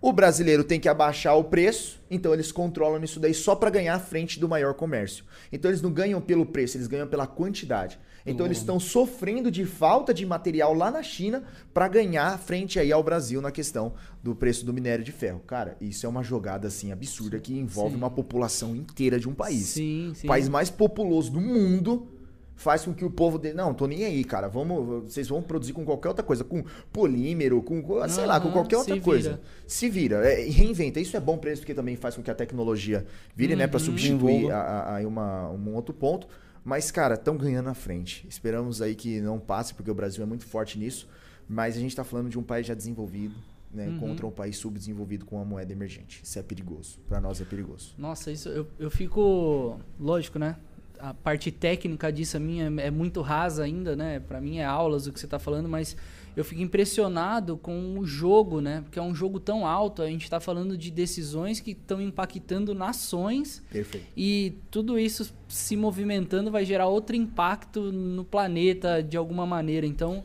o 0.01 0.11
brasileiro 0.11 0.65
tem 0.65 0.81
que 0.81 0.89
abaixar 0.89 1.37
o 1.37 1.45
preço, 1.45 2.01
então 2.09 2.33
eles 2.33 2.51
controlam 2.51 3.01
isso 3.01 3.21
daí 3.21 3.33
só 3.33 3.55
para 3.55 3.69
ganhar 3.69 3.95
a 3.95 3.99
frente 3.99 4.37
do 4.37 4.49
maior 4.49 4.73
comércio. 4.73 5.23
Então 5.49 5.71
eles 5.71 5.81
não 5.81 5.91
ganham 5.93 6.19
pelo 6.19 6.45
preço, 6.45 6.75
eles 6.75 6.87
ganham 6.87 7.07
pela 7.07 7.25
quantidade. 7.25 7.97
Então 8.25 8.45
eles 8.45 8.59
estão 8.59 8.79
sofrendo 8.79 9.49
de 9.49 9.65
falta 9.65 10.13
de 10.13 10.25
material 10.25 10.73
lá 10.73 10.91
na 10.91 11.01
China 11.01 11.43
para 11.73 11.87
ganhar 11.87 12.37
frente 12.37 12.79
aí 12.79 12.91
ao 12.91 13.01
Brasil 13.03 13.41
na 13.41 13.51
questão 13.51 13.93
do 14.23 14.35
preço 14.35 14.65
do 14.65 14.73
minério 14.73 15.03
de 15.03 15.11
ferro. 15.11 15.39
Cara, 15.47 15.75
isso 15.81 16.05
é 16.05 16.09
uma 16.09 16.21
jogada 16.23 16.67
assim 16.67 16.91
absurda 16.91 17.39
que 17.39 17.57
envolve 17.57 17.91
Sim. 17.93 17.97
uma 17.97 18.09
população 18.09 18.75
inteira 18.75 19.19
de 19.19 19.27
um 19.27 19.33
país. 19.33 19.67
Sim, 19.67 20.13
sim. 20.15 20.25
O 20.25 20.29
país 20.29 20.47
mais 20.47 20.69
populoso 20.69 21.31
do 21.31 21.41
mundo 21.41 22.07
faz 22.55 22.85
com 22.85 22.93
que 22.93 23.03
o 23.03 23.09
povo 23.09 23.39
dele, 23.39 23.55
não, 23.55 23.73
tô 23.73 23.87
nem 23.87 24.05
aí, 24.05 24.23
cara. 24.23 24.47
Vamos, 24.47 25.11
vocês 25.11 25.27
vão 25.27 25.41
produzir 25.41 25.73
com 25.73 25.83
qualquer 25.83 26.09
outra 26.09 26.23
coisa, 26.23 26.43
com 26.43 26.63
polímero, 26.93 27.59
com, 27.63 27.81
sei 28.07 28.25
lá, 28.27 28.39
com 28.39 28.51
qualquer 28.51 28.75
se 28.75 28.79
outra 28.81 28.93
vira. 28.93 29.03
coisa. 29.05 29.41
Se 29.65 29.89
vira, 29.89 30.23
é, 30.31 30.45
e 30.45 30.51
reinventa. 30.51 30.99
Isso 30.99 31.17
é 31.17 31.19
bom 31.19 31.39
para 31.39 31.49
eles 31.49 31.59
porque 31.59 31.73
também 31.73 31.95
faz 31.95 32.15
com 32.15 32.21
que 32.21 32.29
a 32.29 32.35
tecnologia 32.35 33.03
vire, 33.35 33.55
né, 33.55 33.65
para 33.65 33.79
Uhum. 33.79 33.85
substituir 33.85 34.17
Desenvolva. 34.41 34.53
a, 34.55 34.59
a- 34.61 34.95
aí 34.97 35.05
uma, 35.07 35.49
um 35.49 35.73
outro 35.73 35.91
ponto. 35.91 36.27
Mas, 36.63 36.91
cara, 36.91 37.15
estão 37.15 37.35
ganhando 37.37 37.65
na 37.65 37.73
frente. 37.73 38.25
Esperamos 38.29 38.81
aí 38.81 38.93
que 38.95 39.19
não 39.21 39.39
passe, 39.39 39.73
porque 39.73 39.89
o 39.89 39.95
Brasil 39.95 40.21
é 40.23 40.25
muito 40.25 40.45
forte 40.45 40.77
nisso. 40.77 41.07
Mas 41.49 41.75
a 41.75 41.79
gente 41.79 41.95
tá 41.95 42.03
falando 42.03 42.29
de 42.29 42.37
um 42.39 42.43
país 42.43 42.65
já 42.67 42.73
desenvolvido, 42.73 43.35
né, 43.73 43.87
Uhum. 43.87 43.99
contra 43.99 44.25
um 44.27 44.31
país 44.31 44.57
subdesenvolvido 44.57 45.25
com 45.25 45.37
uma 45.37 45.45
moeda 45.45 45.71
emergente. 45.73 46.21
Isso 46.23 46.37
é 46.37 46.43
perigoso. 46.43 46.99
Para 47.09 47.19
nós 47.19 47.41
é 47.41 47.45
perigoso. 47.45 47.93
Nossa, 47.97 48.31
isso 48.31 48.47
eu, 48.49 48.67
eu 48.79 48.91
fico. 48.91 49.79
Lógico, 49.99 50.37
né? 50.39 50.55
A 50.99 51.13
parte 51.15 51.51
técnica 51.51 52.11
disso 52.13 52.37
a 52.37 52.39
minha 52.39 52.65
é, 52.79 52.91
muito 52.91 53.21
rasa 53.21 53.63
ainda, 53.63 53.95
né? 53.95 54.19
Pra 54.19 54.39
mim 54.39 54.59
é 54.59 54.65
aulas 54.65 55.07
o 55.07 55.11
que 55.11 55.19
você 55.19 55.27
tá 55.27 55.39
falando, 55.39 55.67
mas 55.67 55.97
eu 56.35 56.43
fico 56.45 56.61
impressionado 56.61 57.57
com 57.57 57.97
o 57.99 58.05
jogo, 58.05 58.61
né? 58.61 58.81
Porque 58.81 58.97
é 58.97 59.01
um 59.01 59.13
jogo 59.13 59.39
tão 59.39 59.65
alto, 59.65 60.01
a 60.01 60.07
gente 60.07 60.29
tá 60.29 60.39
falando 60.39 60.77
de 60.77 60.89
decisões 60.91 61.59
que 61.59 61.71
estão 61.71 62.01
impactando 62.01 62.73
nações 62.73 63.63
Perfeito. 63.71 64.07
e 64.15 64.53
tudo 64.69 64.97
isso 64.97 65.33
se 65.47 65.75
movimentando 65.75 66.51
vai 66.51 66.65
gerar 66.65 66.87
outro 66.87 67.15
impacto 67.15 67.91
no 67.91 68.23
planeta 68.23 69.03
de 69.03 69.17
alguma 69.17 69.45
maneira. 69.45 69.85
Então, 69.85 70.23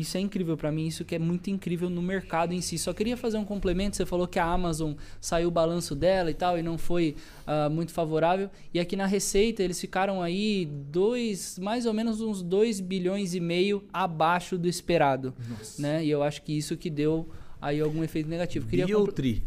isso 0.00 0.16
é 0.16 0.20
incrível 0.20 0.56
para 0.56 0.70
mim, 0.70 0.86
isso 0.86 1.04
que 1.04 1.14
é 1.14 1.18
muito 1.18 1.48
incrível 1.48 1.88
no 1.88 2.02
mercado 2.02 2.52
em 2.52 2.60
si. 2.60 2.76
Só 2.78 2.92
queria 2.92 3.16
fazer 3.16 3.38
um 3.38 3.44
complemento, 3.44 3.96
você 3.96 4.04
falou 4.04 4.28
que 4.28 4.38
a 4.38 4.44
Amazon 4.44 4.92
saiu 5.20 5.48
o 5.48 5.50
balanço 5.50 5.94
dela 5.94 6.30
e 6.30 6.34
tal 6.34 6.58
e 6.58 6.62
não 6.62 6.76
foi 6.76 7.16
ah, 7.46 7.68
muito 7.70 7.92
favorável. 7.92 8.50
E 8.74 8.78
aqui 8.78 8.94
na 8.94 9.06
receita 9.06 9.62
eles 9.62 9.80
ficaram 9.80 10.22
aí 10.22 10.66
dois, 10.66 11.58
mais 11.58 11.86
ou 11.86 11.94
menos 11.94 12.20
uns 12.20 12.42
2 12.42 12.80
bilhões 12.80 13.34
e 13.34 13.40
meio 13.40 13.82
abaixo 13.92 14.58
do 14.58 14.68
esperado, 14.68 15.32
né? 15.78 16.04
E 16.04 16.10
eu 16.10 16.22
acho 16.22 16.42
que 16.42 16.52
isso 16.52 16.76
que 16.76 16.90
deu 16.90 17.28
aí 17.60 17.80
algum 17.80 18.04
efeito 18.04 18.28
negativo. 18.28 18.68
Queria 18.68 18.86
Bi 18.86 18.92
compl- 18.92 19.12
tri? 19.12 19.42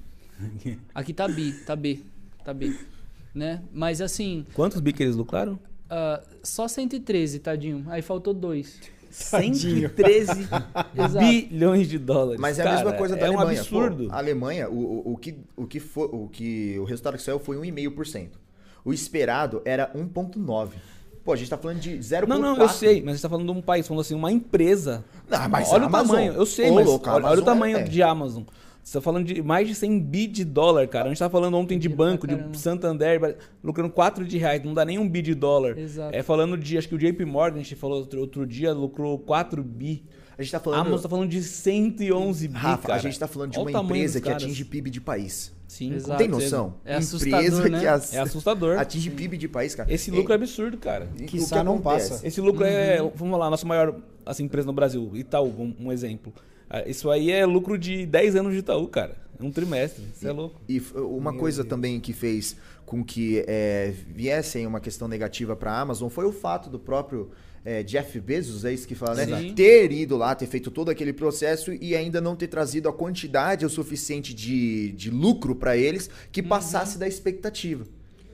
Aqui 0.95 1.13
tá 1.13 1.27
B, 1.27 1.51
tá 1.65 1.75
B, 1.75 1.99
tá 2.43 2.53
B, 2.53 2.73
né? 3.35 3.61
Mas 3.73 4.01
assim, 4.01 4.45
Quantos 4.53 4.79
bi 4.79 4.93
que 4.93 5.03
eles 5.03 5.15
lucraram? 5.15 5.59
ah, 5.89 6.23
só 6.41 6.67
113, 6.67 7.39
tadinho. 7.39 7.85
Aí 7.87 8.01
faltou 8.01 8.33
dois. 8.33 8.79
Tadinho. 9.31 9.89
113 9.89 10.47
Exato. 10.95 11.19
bilhões 11.25 11.87
de 11.89 11.97
dólares. 11.97 12.39
Mas 12.39 12.59
é 12.59 12.61
a 12.61 12.65
Cara, 12.65 12.75
mesma 12.77 12.93
coisa 12.93 13.15
da 13.15 13.21
é 13.21 13.25
Alemanha. 13.27 13.61
um 13.61 13.65
Pô, 13.65 13.79
absurdo. 13.79 14.07
a 14.11 14.17
Alemanha, 14.17 14.69
o, 14.69 14.73
o, 15.09 15.13
o 15.13 15.17
que, 15.17 15.37
o, 15.55 15.65
que 15.67 15.79
foi, 15.79 16.07
o 16.11 16.27
que 16.31 16.77
o 16.79 16.83
resultado 16.83 17.17
que 17.17 17.23
saiu 17.23 17.39
foi 17.39 17.57
1,5%. 17.57 18.29
O 18.85 18.93
esperado 18.93 19.61
era 19.65 19.91
1,9%. 19.95 20.69
Pô, 21.23 21.33
a 21.33 21.35
gente 21.35 21.49
tá 21.49 21.57
falando 21.57 21.79
de 21.79 21.97
0,4%. 21.97 22.27
Não, 22.27 22.39
não, 22.39 22.57
eu 22.57 22.69
sei, 22.69 23.01
mas 23.03 23.17
você 23.17 23.23
tá 23.23 23.29
falando 23.29 23.51
de 23.51 23.59
um 23.59 23.61
país, 23.61 23.85
falando 23.87 24.01
assim, 24.01 24.15
uma 24.15 24.31
empresa. 24.31 25.03
Ah, 25.29 25.47
mas 25.49 25.69
olha 25.71 25.83
a 25.83 25.87
o 25.87 25.91
tamanho, 25.91 26.33
eu 26.33 26.45
sei, 26.45 26.69
Ô, 26.71 26.75
mas 26.75 26.87
louco, 26.87 27.09
a 27.09 27.13
olha, 27.15 27.25
olha 27.25 27.25
o 27.25 27.33
Amazon 27.41 27.45
tamanho 27.45 27.77
é- 27.77 27.83
de 27.83 28.01
Amazon. 28.01 28.43
Você 28.89 28.97
tá 28.97 29.01
falando 29.03 29.23
de 29.23 29.39
mais 29.43 29.67
de 29.67 29.75
100 29.75 29.99
bi 29.99 30.25
de 30.25 30.43
dólar, 30.43 30.87
cara. 30.87 31.05
A 31.05 31.09
gente 31.09 31.19
tá 31.19 31.29
falando 31.29 31.55
ontem 31.55 31.77
de 31.77 31.87
banco, 31.87 32.25
de 32.25 32.57
Santander, 32.57 33.37
lucrando 33.63 33.91
4 33.91 34.25
de 34.25 34.35
reais, 34.39 34.63
não 34.63 34.73
dá 34.73 34.83
nem 34.83 34.97
um 34.97 35.07
bi 35.07 35.21
de 35.21 35.35
dólar. 35.35 35.77
Exato. 35.77 36.15
É 36.15 36.23
falando 36.23 36.57
de, 36.57 36.75
acho 36.75 36.89
que 36.89 36.95
o 36.95 36.97
JP 36.97 37.23
Morgan, 37.23 37.59
a 37.59 37.61
gente 37.61 37.75
falou 37.75 37.99
outro, 37.99 38.19
outro 38.19 38.47
dia, 38.47 38.73
lucrou 38.73 39.19
4 39.19 39.63
bi. 39.63 40.03
A 40.35 40.41
gente 40.41 40.51
tá 40.51 40.57
A 40.57 40.61
falando. 40.61 40.79
Amazon 40.87 41.03
tá 41.03 41.09
falando 41.09 41.29
de 41.29 41.43
111 41.43 42.47
bi, 42.47 42.57
Rafa, 42.57 42.87
cara. 42.87 42.99
a 42.99 43.01
gente 43.03 43.19
tá 43.19 43.27
falando 43.27 43.51
de 43.51 43.59
Olha 43.59 43.69
uma 43.77 43.83
empresa 43.83 44.19
que 44.19 44.27
atinge 44.27 44.65
PIB 44.65 44.89
de 44.89 45.01
país. 45.01 45.53
Sim, 45.67 45.93
Exato. 45.93 46.17
Tem 46.17 46.27
noção? 46.27 46.73
É 46.83 46.95
assustador, 46.95 47.39
empresa 47.45 47.69
né? 47.69 47.79
que 47.81 47.85
as- 47.85 48.13
É 48.15 48.19
assustador. 48.21 48.79
atinge 48.79 49.11
PIB 49.11 49.37
de 49.37 49.47
país, 49.47 49.75
cara. 49.75 49.93
Esse 49.93 50.09
lucro 50.09 50.33
é 50.33 50.35
absurdo, 50.35 50.77
cara. 50.79 51.07
E 51.15 51.25
o 51.25 51.27
que 51.27 51.63
não 51.63 51.79
passa. 51.79 52.25
Esse 52.25 52.41
lucro 52.41 52.63
Uhum. 52.63 52.71
é, 52.71 52.97
vamos 53.13 53.37
lá, 53.37 53.45
a 53.45 53.49
nossa 53.51 53.67
maior 53.67 53.95
assim, 54.25 54.45
empresa 54.45 54.65
no 54.65 54.73
Brasil, 54.73 55.11
Itaú, 55.13 55.53
um, 55.59 55.75
um 55.79 55.91
exemplo. 55.91 56.33
Ah, 56.69 56.87
Isso 56.87 57.09
aí 57.09 57.31
é 57.31 57.45
lucro 57.45 57.77
de 57.77 58.05
10 58.05 58.35
anos 58.35 58.53
de 58.53 58.59
Itaú, 58.59 58.87
cara. 58.87 59.15
É 59.39 59.43
um 59.43 59.51
trimestre. 59.51 60.03
Isso 60.13 60.27
é 60.27 60.31
louco. 60.31 60.59
E 60.67 60.81
uma 60.95 61.31
Meu 61.31 61.39
coisa 61.39 61.63
Deus. 61.63 61.69
também 61.69 61.99
que 61.99 62.13
fez 62.13 62.55
com 62.85 63.03
que 63.03 63.43
é, 63.47 63.93
viessem 64.07 64.67
uma 64.67 64.79
questão 64.79 65.07
negativa 65.07 65.55
para 65.55 65.71
a 65.71 65.79
Amazon 65.79 66.09
foi 66.09 66.25
o 66.25 66.31
fato 66.31 66.69
do 66.69 66.79
próprio 66.79 67.29
é, 67.63 67.83
Jeff 67.83 68.19
Bezos, 68.19 68.65
é 68.65 68.73
isso 68.73 68.87
que 68.87 68.95
fala, 68.95 69.13
né? 69.25 69.41
Sim. 69.41 69.53
Ter 69.53 69.91
ido 69.91 70.17
lá, 70.17 70.33
ter 70.33 70.47
feito 70.47 70.71
todo 70.71 70.89
aquele 70.89 71.13
processo 71.13 71.71
e 71.71 71.95
ainda 71.95 72.19
não 72.19 72.35
ter 72.35 72.47
trazido 72.47 72.89
a 72.89 72.93
quantidade 72.93 73.65
o 73.65 73.69
suficiente 73.69 74.33
de, 74.33 74.91
de 74.93 75.09
lucro 75.09 75.55
para 75.55 75.77
eles 75.77 76.09
que 76.31 76.41
passasse 76.41 76.97
da 76.97 77.07
expectativa. 77.07 77.85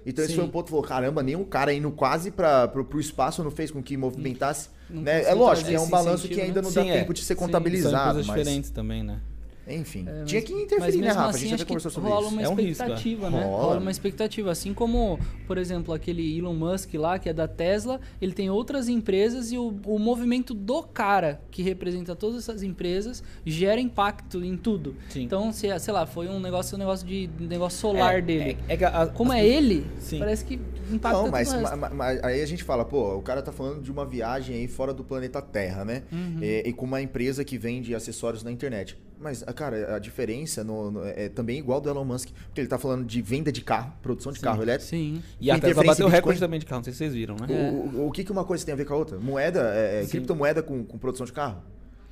Então 0.06 0.24
esse 0.24 0.34
Sim. 0.34 0.39
foi 0.39 0.46
um 0.48 0.52
ponto 0.52 0.65
que 0.65 0.72
falou, 0.72 0.86
caramba, 0.86 1.24
nenhum 1.24 1.44
cara 1.44 1.74
indo 1.74 1.91
quase 1.91 2.30
para 2.30 2.72
o 2.76 3.00
espaço 3.00 3.44
não 3.44 3.52
fez 3.52 3.72
com 3.72 3.82
que 3.82 3.98
movimentasse. 3.98 4.70
Não 4.89 5.02
né? 5.02 5.24
É 5.24 5.34
lógico, 5.34 5.72
é 5.72 5.80
um 5.80 5.82
esse 5.82 5.91
balanço 5.91 6.26
incentivo, 6.26 6.36
que 6.36 6.41
ainda 6.41 6.62
né? 6.62 6.65
não 6.65 6.70
Sim, 6.72 6.76
dá 6.76 6.86
é. 6.86 7.00
tempo 7.00 7.13
de 7.13 7.22
ser 7.22 7.34
Sim, 7.34 7.39
São 7.39 7.48
contabilizado. 7.48 8.13
coisas 8.13 8.28
mas, 8.28 8.38
diferentes 8.38 8.70
também, 8.70 9.04
né? 9.04 9.20
Enfim, 9.67 10.06
É, 10.08 10.23
tinha 10.25 10.41
mas- 10.41 10.49
que 10.49 10.54
mas 10.54 10.63
interferir, 10.63 10.97
né, 10.97 11.08
mesmo 11.08 11.19
Rafa? 11.19 11.25
a 11.25 11.30
assim, 11.30 11.39
gente 11.39 11.49
já 11.49 11.56
acho 11.56 11.63
que 11.65 11.67
conversou 11.69 11.91
sobre 11.91 12.10
rola 12.10 12.25
isso. 12.28 12.32
uma 12.36 12.41
É 12.43 12.49
um 12.49 12.56
risco, 12.56 12.71
expectativa, 12.71 13.28
é. 13.28 13.30
né? 13.30 13.43
Rola. 13.43 13.63
Rola 13.63 13.80
uma 13.80 13.91
expectativa. 13.91 14.51
Assim 14.51 14.73
como, 14.73 15.19
por 15.47 15.58
exemplo, 15.58 15.93
aquele 15.93 16.38
Elon 16.38 16.54
Musk 16.54 16.93
lá, 16.95 17.17
que 17.17 17.30
é 17.30 17.34
da 17.34 17.47
Tesla, 17.47 17.99
ele 18.21 18.34
tem 18.34 18.49
outras 18.49 18.88
empresas 18.89 19.51
e 19.51 19.58
o, 19.58 19.73
o 19.86 19.97
movimento 19.99 20.54
do 20.54 20.84
cara, 20.84 21.41
que 21.51 21.62
representa 21.63 22.15
todas 22.15 22.38
essas 22.39 22.62
empresas, 22.63 23.23
gera 23.45 23.80
impacto 23.82 24.43
em 24.43 24.56
tudo. 24.58 24.95
Sim. 25.10 25.23
Então, 25.23 25.51
se, 25.51 25.67
sei 25.80 25.93
lá, 25.93 26.06
foi 26.06 26.28
um 26.28 26.39
negócio, 26.39 26.75
um 26.75 26.80
negócio 26.80 27.06
de 27.08 27.30
um 27.39 27.45
negócio 27.47 27.80
solar 27.80 28.19
É- 28.19 28.21
dele. 28.21 28.58
É, 28.67 28.73
é 28.73 28.78
que 28.78 28.86
a- 28.86 29.08
Como 29.08 29.32
é 29.34 29.41
pessoas- 29.41 29.56
ele, 29.58 29.86
Sim. 29.99 30.19
parece 30.19 30.45
que 30.45 30.60
impacta 30.91 31.17
Não, 31.23 31.32
mas, 31.32 31.47
tudo 31.47 31.58
o 31.58 31.62
resto. 31.62 31.78
ma- 31.78 31.89
ma- 31.89 32.06
aí 32.23 32.41
a 32.41 32.45
gente 32.45 32.63
fala, 32.63 32.86
pô, 32.86 33.15
o 33.15 33.21
cara 33.21 33.41
tá 33.41 33.51
falando 33.51 33.82
de 33.82 33.91
uma 33.91 34.06
viagem 34.06 34.56
aí 34.56 34.67
fora 34.67 34.93
do 34.93 35.04
planeta 35.04 35.41
Terra, 35.41 35.84
né? 35.84 36.04
Uhum. 36.12 36.38
É, 36.41 36.67
e 36.67 36.71
com 36.73 36.86
uma 36.86 37.01
empresa 37.01 37.43
que 37.43 37.58
vende 37.58 37.95
acessórios 37.95 38.43
na 38.43 38.51
internet. 38.51 38.97
Mas, 39.26 39.44
ah, 39.48 39.52
cara, 39.52 39.96
a 39.96 40.00
diferença 40.00 40.64
no- 40.64 40.92
no- 40.92 41.04
é 41.04 41.30
também 41.30 41.58
igual 41.58 41.82
do 41.82 41.90
Elon 41.90 42.06
Musk. 42.06 42.30
Porque 42.46 42.62
ele 42.62 42.68
tá 42.68 42.78
falando 42.78 43.04
de 43.04 43.22
venda 43.24 43.52
de 43.52 43.62
carro, 43.62 43.92
produção 44.04 44.32
de 44.32 44.40
carro 44.40 44.62
elétrico. 44.62 44.90
Sim. 44.92 45.24
E 45.42 45.50
a 45.50 45.60
Tesla 45.60 45.84
bateu 45.84 46.08
recorde 46.08 46.40
também 46.40 46.60
de 46.60 46.66
carro, 46.68 46.80
não 46.80 46.84
sei 46.84 46.94
se 46.94 47.00
vocês 47.00 47.14
viram, 47.16 47.36
né? 47.36 47.48
O, 47.50 47.54
É. 47.54 47.72
o- 48.04 48.08
o 48.08 48.12
que, 48.12 48.24
que 48.24 48.32
uma 48.32 48.46
coisa 48.46 48.64
tem 48.64 48.72
a 48.74 48.76
ver 48.76 48.86
com 48.86 48.94
a 48.94 48.98
outra? 48.98 49.18
Moeda, 49.20 49.72
é, 49.74 50.02
é, 50.02 50.04
Sim. 50.04 50.10
criptomoeda 50.12 50.62
com, 50.62 50.84
com 50.86 50.98
produção 51.00 51.26
de 51.26 51.34
carro? 51.34 51.62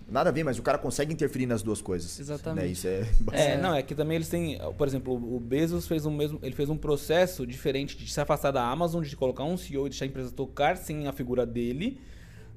Nada 0.09 0.29
a 0.31 0.33
ver, 0.33 0.43
mas 0.43 0.57
o 0.59 0.61
cara 0.63 0.77
consegue 0.77 1.13
interferir 1.13 1.45
nas 1.45 1.61
duas 1.61 1.81
coisas. 1.81 2.19
Exatamente. 2.19 2.65
Né? 2.65 2.71
Isso 2.71 2.87
é... 2.87 3.07
É, 3.31 3.57
não, 3.57 3.73
é 3.75 3.81
que 3.83 3.93
também 3.95 4.15
eles 4.15 4.27
têm, 4.27 4.59
por 4.77 4.87
exemplo, 4.87 5.13
o 5.13 5.39
Bezos 5.39 5.87
fez 5.87 6.05
um 6.05 6.11
mesmo, 6.11 6.39
ele 6.43 6.53
fez 6.55 6.69
um 6.69 6.75
processo 6.77 7.45
diferente 7.47 7.95
de 7.95 8.11
se 8.11 8.19
afastar 8.19 8.51
da 8.51 8.63
Amazon, 8.67 9.01
de 9.03 9.15
colocar 9.15 9.43
um 9.43 9.55
CEO 9.55 9.85
e 9.85 9.89
deixar 9.89 10.05
a 10.05 10.07
empresa 10.07 10.31
tocar 10.31 10.75
sem 10.77 11.07
a 11.07 11.13
figura 11.13 11.45
dele, 11.45 12.01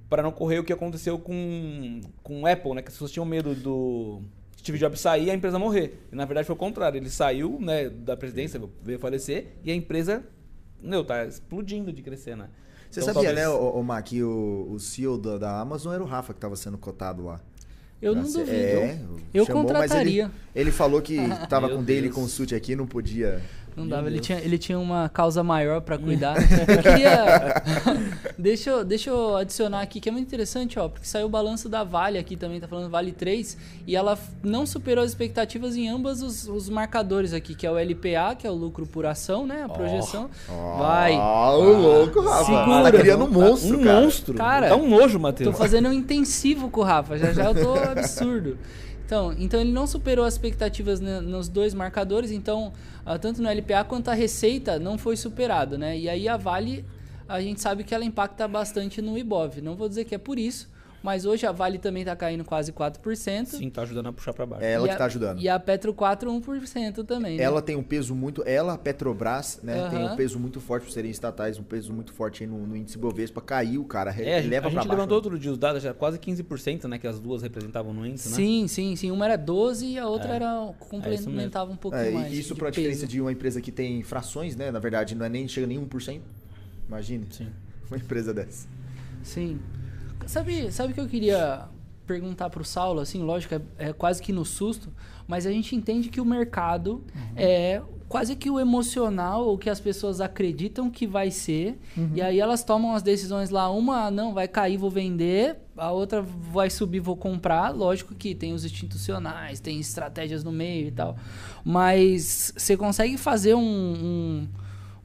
para 0.08 0.22
não 0.22 0.30
correr 0.32 0.58
o 0.60 0.64
que 0.64 0.72
aconteceu 0.72 1.18
com 1.18 2.00
com 2.22 2.42
o 2.42 2.46
Apple, 2.46 2.74
né, 2.74 2.82
que 2.82 2.88
as 2.88 2.94
pessoas 2.94 3.10
tinham 3.10 3.24
medo 3.26 3.54
do 3.54 4.22
Steve 4.66 4.78
Jobs 4.78 5.00
sair 5.00 5.26
e 5.26 5.30
a 5.30 5.34
empresa 5.34 5.58
morrer. 5.58 6.00
E 6.12 6.16
na 6.16 6.24
verdade 6.24 6.44
foi 6.46 6.54
o 6.54 6.58
contrário, 6.58 6.98
ele 6.98 7.08
saiu, 7.08 7.58
né, 7.60 7.88
da 7.88 8.16
presidência, 8.16 8.60
veio 8.82 8.98
falecer 8.98 9.52
e 9.62 9.70
a 9.70 9.74
empresa, 9.74 10.24
meu, 10.82 11.04
tá 11.04 11.24
explodindo 11.24 11.92
de 11.92 12.02
crescer, 12.02 12.36
né? 12.36 12.48
Você 12.90 13.00
Então, 13.00 13.14
sabia, 13.14 13.28
talvez- 13.34 13.48
né, 13.48 13.48
ô, 13.48 13.78
ô, 13.78 13.82
Mar, 13.82 14.02
que 14.02 14.22
o, 14.22 14.68
o 14.72 14.78
CEO 14.80 15.16
da, 15.18 15.38
da 15.38 15.60
Amazon 15.60 15.92
era 15.94 16.02
o 16.02 16.06
Rafa 16.06 16.32
que 16.32 16.38
estava 16.38 16.56
sendo 16.56 16.76
cotado 16.78 17.24
lá. 17.24 17.40
Eu 18.02 18.14
não 18.14 18.22
Pra 18.22 18.30
ser- 18.32 18.38
duvido. 18.40 18.56
É, 18.58 18.98
Eu 19.32 19.46
chamou, 19.46 19.62
mas 19.64 19.72
contrataria. 19.72 20.24
Ele, 20.24 20.32
ele 20.54 20.70
falou 20.72 21.00
que 21.00 21.16
tava 21.48 21.66
Meu 21.68 21.76
com 21.76 21.84
daily 21.84 22.02
Deus. 22.08 22.14
consult 22.14 22.54
aqui, 22.54 22.74
não 22.76 22.86
podia. 22.86 23.40
Não 23.76 23.84
Meu 23.84 23.94
dava, 23.94 24.06
ele 24.06 24.14
Deus. 24.14 24.26
tinha, 24.26 24.38
ele 24.38 24.56
tinha 24.56 24.78
uma 24.78 25.10
causa 25.10 25.42
maior 25.42 25.82
pra 25.82 25.98
cuidar. 25.98 26.34
eu 26.40 26.82
queria. 26.82 27.62
deixa, 28.38 28.70
eu, 28.70 28.84
deixa 28.84 29.10
eu 29.10 29.36
adicionar 29.36 29.82
aqui, 29.82 30.00
que 30.00 30.08
é 30.08 30.12
muito 30.12 30.26
interessante, 30.26 30.78
ó, 30.78 30.88
porque 30.88 31.06
saiu 31.06 31.26
o 31.26 31.28
balanço 31.28 31.68
da 31.68 31.84
Vale 31.84 32.16
aqui 32.16 32.36
também, 32.36 32.58
tá 32.58 32.66
falando 32.66 32.88
Vale 32.88 33.12
3, 33.12 33.58
e 33.86 33.94
ela 33.94 34.18
não 34.42 34.64
superou 34.64 35.04
as 35.04 35.10
expectativas 35.10 35.76
em 35.76 35.88
ambos 35.88 36.22
os, 36.22 36.48
os 36.48 36.70
marcadores 36.70 37.34
aqui, 37.34 37.54
que 37.54 37.66
é 37.66 37.70
o 37.70 37.78
LPA, 37.78 38.34
que 38.38 38.46
é 38.46 38.50
o 38.50 38.54
lucro 38.54 38.86
por 38.86 39.04
ação, 39.04 39.46
né? 39.46 39.64
A 39.64 39.68
projeção. 39.68 40.30
Vai. 40.78 41.14
Ah, 41.14 41.50
o 41.52 41.72
louco, 41.78 42.20
Rafa. 42.22 42.44
Segura. 42.46 42.82
Tá 42.82 42.92
criando 42.92 43.24
um 43.24 43.30
monstro, 43.30 43.78
um 43.78 43.84
cara. 43.84 44.00
monstro. 44.00 44.34
Cara, 44.34 44.68
tá 44.68 44.76
um 44.76 44.88
nojo, 44.88 45.18
Tô 45.18 45.18
Matheus. 45.18 45.58
fazendo 45.58 45.88
um 45.90 45.92
intensivo 45.92 46.70
com 46.70 46.80
o 46.80 46.84
Rafa, 46.84 47.18
já 47.18 47.32
já 47.32 47.44
eu 47.44 47.54
tô 47.54 47.74
absurdo. 47.74 48.56
Então, 49.06 49.32
então 49.38 49.60
ele 49.60 49.70
não 49.70 49.86
superou 49.86 50.24
as 50.24 50.34
expectativas 50.34 51.00
nos 51.00 51.48
dois 51.48 51.72
marcadores, 51.72 52.32
então 52.32 52.72
ah, 53.04 53.16
tanto 53.16 53.40
no 53.40 53.48
LPA 53.48 53.84
quanto 53.84 54.08
a 54.08 54.14
receita 54.14 54.80
não 54.80 54.98
foi 54.98 55.16
superado, 55.16 55.78
né? 55.78 55.96
E 55.96 56.08
aí 56.08 56.28
a 56.28 56.36
Vale, 56.36 56.84
a 57.28 57.40
gente 57.40 57.60
sabe 57.60 57.84
que 57.84 57.94
ela 57.94 58.04
impacta 58.04 58.48
bastante 58.48 59.00
no 59.00 59.16
Ibov. 59.16 59.60
Não 59.62 59.76
vou 59.76 59.88
dizer 59.88 60.06
que 60.06 60.14
é 60.16 60.18
por 60.18 60.40
isso, 60.40 60.68
mas 61.02 61.24
hoje 61.24 61.46
a 61.46 61.52
Vale 61.52 61.78
também 61.78 62.04
tá 62.04 62.16
caindo 62.16 62.44
quase 62.44 62.72
4%. 62.72 63.46
Sim, 63.46 63.70
tá 63.70 63.82
ajudando 63.82 64.08
a 64.08 64.12
puxar 64.12 64.32
pra 64.32 64.44
baixo. 64.46 64.64
É 64.64 64.72
ela 64.72 64.86
E 64.86 64.88
que 64.88 64.94
a- 64.94 64.98
tá 64.98 65.04
ajudando. 65.04 65.40
E 65.40 65.48
a 65.48 65.58
Petro 65.58 65.94
4, 65.94 66.30
1% 66.30 67.04
também. 67.04 67.36
né? 67.36 67.42
Ela 67.42 67.62
tem 67.62 67.76
um 67.76 67.82
peso 67.82 68.14
muito. 68.14 68.42
Ela, 68.46 68.74
a 68.74 68.78
Petrobras, 68.78 69.60
né? 69.62 69.88
Tem 69.90 70.04
um 70.04 70.16
peso 70.16 70.38
muito 70.38 70.60
forte 70.60 70.84
por 70.86 70.92
serem 70.92 71.10
estatais, 71.10 71.58
um 71.58 71.62
peso 71.62 71.92
muito 71.92 72.12
forte 72.12 72.42
aí 72.42 72.48
no, 72.48 72.66
no 72.66 72.76
índice 72.76 72.98
Bovespa. 72.98 73.40
Caiu, 73.40 73.84
cara. 73.84 74.10
É, 74.10 74.36
a 74.38 74.40
gente, 74.40 74.50
leva 74.50 74.66
a 74.66 74.70
gente 74.70 74.76
baixo. 74.78 74.90
levantou 74.90 75.16
outro 75.16 75.38
dia 75.38 75.50
os 75.52 75.58
dados, 75.58 75.82
já 75.82 75.94
quase 75.94 76.18
15%, 76.18 76.84
né? 76.88 76.98
Que 76.98 77.06
as 77.06 77.20
duas 77.20 77.42
representavam 77.42 77.92
no 77.92 78.06
índice, 78.06 78.28
né? 78.30 78.34
Sim, 78.36 78.66
sim, 78.68 78.96
sim. 78.96 79.10
Uma 79.10 79.24
era 79.26 79.36
12 79.36 79.86
e 79.86 79.98
a 79.98 80.06
outra 80.08 80.32
É. 80.32 80.36
era 80.36 80.46
É 80.70 80.84
complementava 80.84 81.70
um 81.70 81.76
pouquinho 81.76 82.02
É, 82.02 82.10
e 82.10 82.14
mais. 82.14 82.32
isso 82.32 82.54
de 82.54 82.60
pra 82.60 82.70
diferença 82.70 83.06
de 83.06 83.20
uma 83.20 83.30
empresa 83.32 83.60
que 83.60 83.70
tem 83.70 84.02
frações, 84.02 84.56
né? 84.56 84.70
Na 84.70 84.78
verdade, 84.78 85.14
não 85.14 85.24
é 85.24 85.28
nem 85.28 85.46
chega 85.46 85.66
nem 85.66 85.78
1%. 85.78 86.20
Imagine. 86.88 87.26
Sim. 87.30 87.48
Uma 87.90 87.98
empresa 87.98 88.34
dessa. 88.34 88.66
Sim. 89.22 89.60
Sabe, 90.26 90.70
sabe 90.72 90.92
o 90.92 90.94
que 90.94 91.00
eu 91.00 91.06
queria 91.08 91.64
perguntar 92.06 92.50
pro 92.50 92.64
Saulo, 92.64 93.00
assim, 93.00 93.22
lógico, 93.22 93.54
é, 93.54 93.60
é 93.78 93.92
quase 93.92 94.22
que 94.22 94.32
no 94.32 94.44
susto, 94.44 94.92
mas 95.26 95.44
a 95.46 95.50
gente 95.50 95.74
entende 95.74 96.08
que 96.08 96.20
o 96.20 96.24
mercado 96.24 97.02
é 97.36 97.82
quase 98.08 98.36
que 98.36 98.48
o 98.48 98.60
emocional, 98.60 99.52
o 99.52 99.58
que 99.58 99.68
as 99.68 99.80
pessoas 99.80 100.20
acreditam 100.20 100.88
que 100.88 101.04
vai 101.08 101.32
ser, 101.32 101.76
e 102.14 102.22
aí 102.22 102.38
elas 102.38 102.62
tomam 102.62 102.94
as 102.94 103.02
decisões 103.02 103.50
lá, 103.50 103.68
uma, 103.68 104.08
não, 104.12 104.32
vai 104.32 104.46
cair, 104.46 104.76
vou 104.76 104.88
vender, 104.90 105.56
a 105.76 105.90
outra 105.90 106.22
vai 106.22 106.70
subir, 106.70 107.00
vou 107.00 107.16
comprar, 107.16 107.70
lógico 107.74 108.14
que 108.14 108.32
tem 108.32 108.52
os 108.52 108.64
institucionais, 108.64 109.58
tem 109.58 109.80
estratégias 109.80 110.44
no 110.44 110.52
meio 110.52 110.86
e 110.86 110.92
tal, 110.92 111.16
mas 111.64 112.52
você 112.56 112.76
consegue 112.76 113.16
fazer 113.18 113.54
um- 113.56 113.60
um 113.62 114.48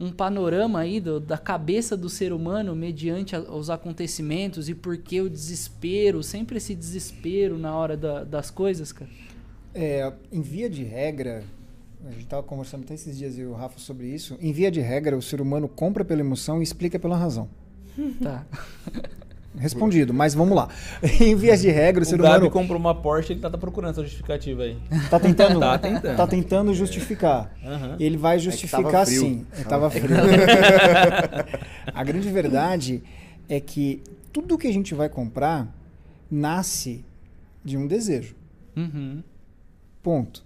um 0.02 0.12
panorama 0.12 0.80
aí 0.80 1.00
do- 1.00 1.20
da 1.20 1.38
cabeça 1.38 1.96
do 1.96 2.10
ser 2.10 2.34
humano 2.34 2.76
mediante 2.76 3.36
a- 3.36 3.40
os 3.42 3.70
acontecimentos 3.70 4.68
e 4.68 4.74
por 4.74 4.98
que 4.98 5.22
o 5.22 5.30
desespero, 5.30 6.24
sempre 6.24 6.58
esse 6.58 6.74
desespero 6.74 7.58
na 7.58 7.76
hora 7.76 7.96
da- 7.96 8.24
das 8.24 8.50
coisas, 8.50 8.92
cara? 8.92 9.12
É, 9.76 10.12
em 10.32 10.42
via 10.42 10.68
de 10.70 10.84
regra, 10.84 11.44
a 12.06 12.10
gente 12.12 12.24
estava 12.24 12.42
conversando 12.42 12.84
até 12.84 12.96
esses 12.96 13.16
dias 13.18 13.38
e 13.38 13.44
o 13.44 13.54
Rafa 13.54 13.78
sobre 13.80 14.08
isso. 14.08 14.36
Em 14.42 14.52
via 14.52 14.72
de 14.72 14.82
regra, 14.82 15.16
o 15.16 15.22
ser 15.22 15.40
humano 15.40 15.68
compra 15.70 16.04
pela 16.04 16.20
emoção 16.22 16.60
e 16.60 16.64
explica 16.64 16.98
pela 16.98 17.16
razão. 17.16 17.48
Tá. 18.24 18.46
Respondido, 19.58 20.14
mas 20.14 20.34
vamos 20.34 20.56
lá. 20.56 20.70
em 21.20 21.36
via 21.36 21.58
de 21.58 21.70
regra, 21.70 22.02
o, 22.02 22.04
O 22.04 22.06
ser 22.06 22.18
Gabi 22.18 22.30
humano 22.30 22.50
comprou 22.52 22.80
uma 22.80 22.96
Porsche, 22.96 23.34
ele 23.34 23.42
tá, 23.42 23.50
tá 23.50 23.58
procurando 23.58 23.92
essa 23.92 24.04
justificativa 24.04 24.64
aí. 24.64 24.78
tá 25.10 25.20
tentando, 25.20 25.60
Tá 25.60 25.78
tentando. 25.78 26.16
tá 26.18 26.28
tentando 26.28 26.74
justificar. 26.74 27.54
Aham. 27.66 27.98
Ele 28.00 28.16
vai 28.18 28.38
tava 28.38 28.44
justificar 28.44 29.06
frio. 29.06 29.22
sim. 29.22 29.46
É, 29.54 29.64
Tava 29.64 29.90
Tava 29.90 29.92
frio. 29.92 30.08
a 31.94 32.04
grande 32.04 32.30
verdade 32.30 33.04
é 33.50 33.60
que 33.60 34.02
tudo 34.32 34.58
que 34.58 34.68
a 34.68 34.74
gente 34.74 34.94
vai 34.96 35.10
comprar 35.10 35.68
nasce 36.30 37.04
de 37.64 37.78
um 37.78 37.86
desejo. 37.88 38.36
Uhum. 38.76 39.22
Ponto. 40.02 40.46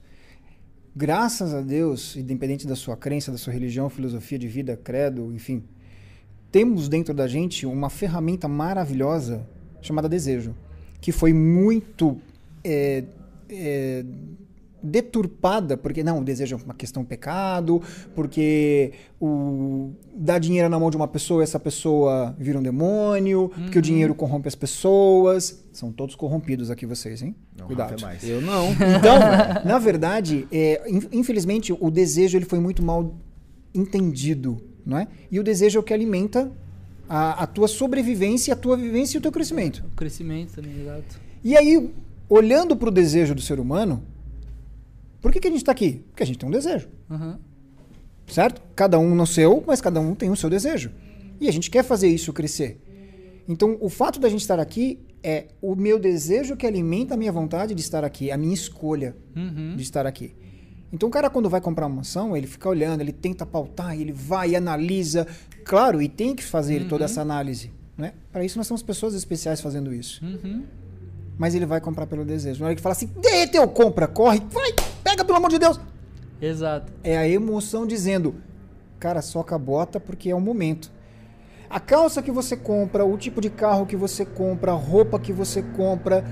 Graças 0.96 1.54
a 1.54 1.62
Deus, 1.62 2.15
independente 2.15 2.65
da 2.65 2.76
sua 2.76 2.96
crença, 2.98 3.32
da 3.32 3.38
sua 3.38 3.54
religião, 3.54 3.89
filosofia 3.89 4.39
de 4.39 4.48
vida, 4.48 4.80
credo, 4.82 5.32
enfim, 5.34 5.63
temos 6.56 6.88
dentro 6.88 7.13
da 7.13 7.28
gente 7.28 7.65
uma 7.65 7.89
ferramenta 7.89 8.48
maravilhosa 8.48 9.46
chamada 9.82 10.08
desejo, 10.08 10.56
que 11.02 11.12
foi 11.12 11.34
muito 11.34 12.18
é, 12.63 13.04
é, 13.50 14.06
deturpada, 14.82 15.76
porque 15.76 16.02
não, 16.02 16.20
o 16.22 16.24
desejo 16.24 16.56
é 16.56 16.60
uma 16.63 16.74
questão 16.74 17.04
pecado, 17.04 17.82
porque 18.15 18.94
o 19.20 19.91
dar 20.15 20.39
dinheiro 20.39 20.70
na 20.70 20.80
mão 20.80 20.89
de 20.89 20.96
uma 20.96 21.10
pessoa, 21.10 21.44
essa 21.44 21.60
pessoa 21.60 22.34
vira 22.39 22.58
um 22.58 22.63
demônio, 22.63 23.52
porque 23.54 23.78
o 23.78 23.82
dinheiro 23.82 24.15
corrompe 24.15 24.48
as 24.48 24.56
pessoas. 24.56 25.62
São 25.74 25.91
todos 25.91 26.15
corrompidos 26.15 26.72
aqui 26.72 26.86
vocês, 26.86 27.22
hein? 27.22 27.36
Não, 27.60 27.68
Cuidado. 27.68 28.02
Mais. 28.02 28.24
Eu 28.24 28.39
não. 28.39 28.72
Então, 28.72 29.20
na 29.65 29.78
verdade, 29.78 30.48
é, 30.50 30.89
in- 30.89 31.10
infelizmente, 31.20 31.74
o 31.78 31.91
desejo 31.91 32.38
ele 32.38 32.46
foi 32.46 32.60
muito 32.62 32.82
mal 32.82 33.13
entendido, 33.74 34.58
não 34.86 34.98
é? 34.98 35.08
E 35.32 35.39
o 35.39 35.43
desejo 35.43 35.78
é 35.78 35.80
o 35.80 35.84
que 35.84 35.93
alimenta 35.93 36.52
a, 37.10 37.43
a 37.43 37.48
tua 37.48 37.67
sobrevivência, 37.67 38.54
a 38.54 38.58
tua 38.58 38.78
vivência 38.78 39.17
e 39.17 39.19
o 39.19 39.21
teu 39.21 39.32
crescimento. 39.32 39.84
O 39.93 39.95
crescimento 39.95 40.54
também, 40.54 40.80
exato. 40.82 41.19
E 41.43 41.56
aí, 41.58 41.89
olhando 42.30 42.76
para 42.76 42.89
o 42.89 42.91
desejo 42.91 43.34
do 43.36 43.41
ser 43.41 43.60
humano, 43.60 44.04
por 45.21 45.32
que, 45.32 45.39
que 45.39 45.48
a 45.48 45.52
gente 45.52 45.62
está 45.62 45.71
aqui? 45.71 46.04
Porque 46.10 46.24
a 46.24 46.26
gente 46.26 46.38
tem 46.39 46.48
um 46.48 46.52
desejo, 46.52 46.88
Aham. 47.10 47.39
certo? 48.28 48.62
Cada 48.76 48.98
um 49.00 49.15
no 49.15 49.26
seu, 49.28 49.63
mas 49.65 49.82
cada 49.82 50.00
um 50.00 50.13
tem 50.15 50.30
o 50.30 50.36
seu 50.36 50.50
desejo. 50.50 50.91
E 51.39 51.48
a 51.48 51.52
gente 51.52 51.69
quer 51.69 51.84
fazer 51.84 52.08
isso 52.08 52.32
crescer. 52.32 52.80
Então, 53.48 53.78
o 53.82 53.89
fato 53.89 54.19
da 54.19 54.30
gente 54.30 54.41
estar 54.41 54.60
aqui 54.60 55.00
é 55.24 55.45
o 55.62 55.76
meu 55.76 56.00
desejo 56.00 56.56
que 56.56 56.65
alimenta 56.65 57.13
a 57.13 57.17
minha 57.17 57.32
vontade 57.32 57.74
de 57.76 57.82
estar 57.82 58.04
aqui, 58.04 58.32
a 58.32 58.38
minha 58.38 58.54
escolha 58.54 59.15
Uhum. 59.36 59.76
de 59.76 59.82
estar 59.84 60.06
aqui. 60.06 60.34
Então, 60.91 61.10
o 61.10 61.12
cara, 61.12 61.30
quando 61.30 61.50
vai 61.50 61.60
comprar 61.60 61.88
uma 61.88 62.02
ação, 62.02 62.38
ele 62.38 62.48
fica 62.48 62.69
olhando, 62.69 63.02
ele 63.02 63.12
tenta 63.12 63.45
pautar, 63.45 64.00
ele 64.00 64.12
vai 64.12 64.52
e 64.52 64.56
analisa. 64.56 65.28
Claro, 65.63 66.02
e 66.02 66.08
tem 66.08 66.36
que 66.36 66.43
fazer 66.43 66.88
toda 66.88 67.06
essa 67.06 67.21
análise. 67.21 67.71
Né? 67.98 68.13
Para 68.32 68.43
isso, 68.43 68.58
nós 68.58 68.67
temos 68.67 68.84
pessoas 68.84 69.13
especiais 69.13 69.62
fazendo 69.62 69.93
isso. 69.93 70.24
Uhum. 70.24 70.63
Mas 71.38 71.56
ele 71.56 71.65
vai 71.65 71.82
comprar 71.82 72.08
pelo 72.08 72.24
desejo. 72.24 72.60
Na 72.60 72.67
hora 72.67 72.76
que 72.76 72.82
fala 72.82 72.93
assim, 72.93 73.10
teu 73.52 73.67
compra, 73.67 74.08
corre, 74.08 74.41
vai, 74.50 74.71
pega 75.04 75.26
pelo 75.26 75.38
amor 75.38 75.50
de 75.50 75.60
Deus. 75.60 75.80
Exato. 76.41 76.93
É 77.04 77.17
a 77.17 77.28
emoção 77.28 77.86
dizendo, 77.86 78.36
cara, 79.00 79.21
soca 79.21 79.56
a 79.56 79.60
bota 79.60 80.00
porque 80.00 80.30
é 80.30 80.36
o 80.36 80.41
momento. 80.41 80.91
A 81.69 81.80
calça 81.80 82.21
que 82.21 82.32
você 82.32 82.56
compra, 82.56 83.04
o 83.04 83.17
tipo 83.17 83.41
de 83.41 83.50
carro 83.50 83.86
que 83.86 83.95
você 83.95 84.26
compra, 84.26 84.71
a 84.71 84.76
roupa 84.76 85.19
que 85.19 85.34
você 85.34 85.62
compra, 85.62 86.24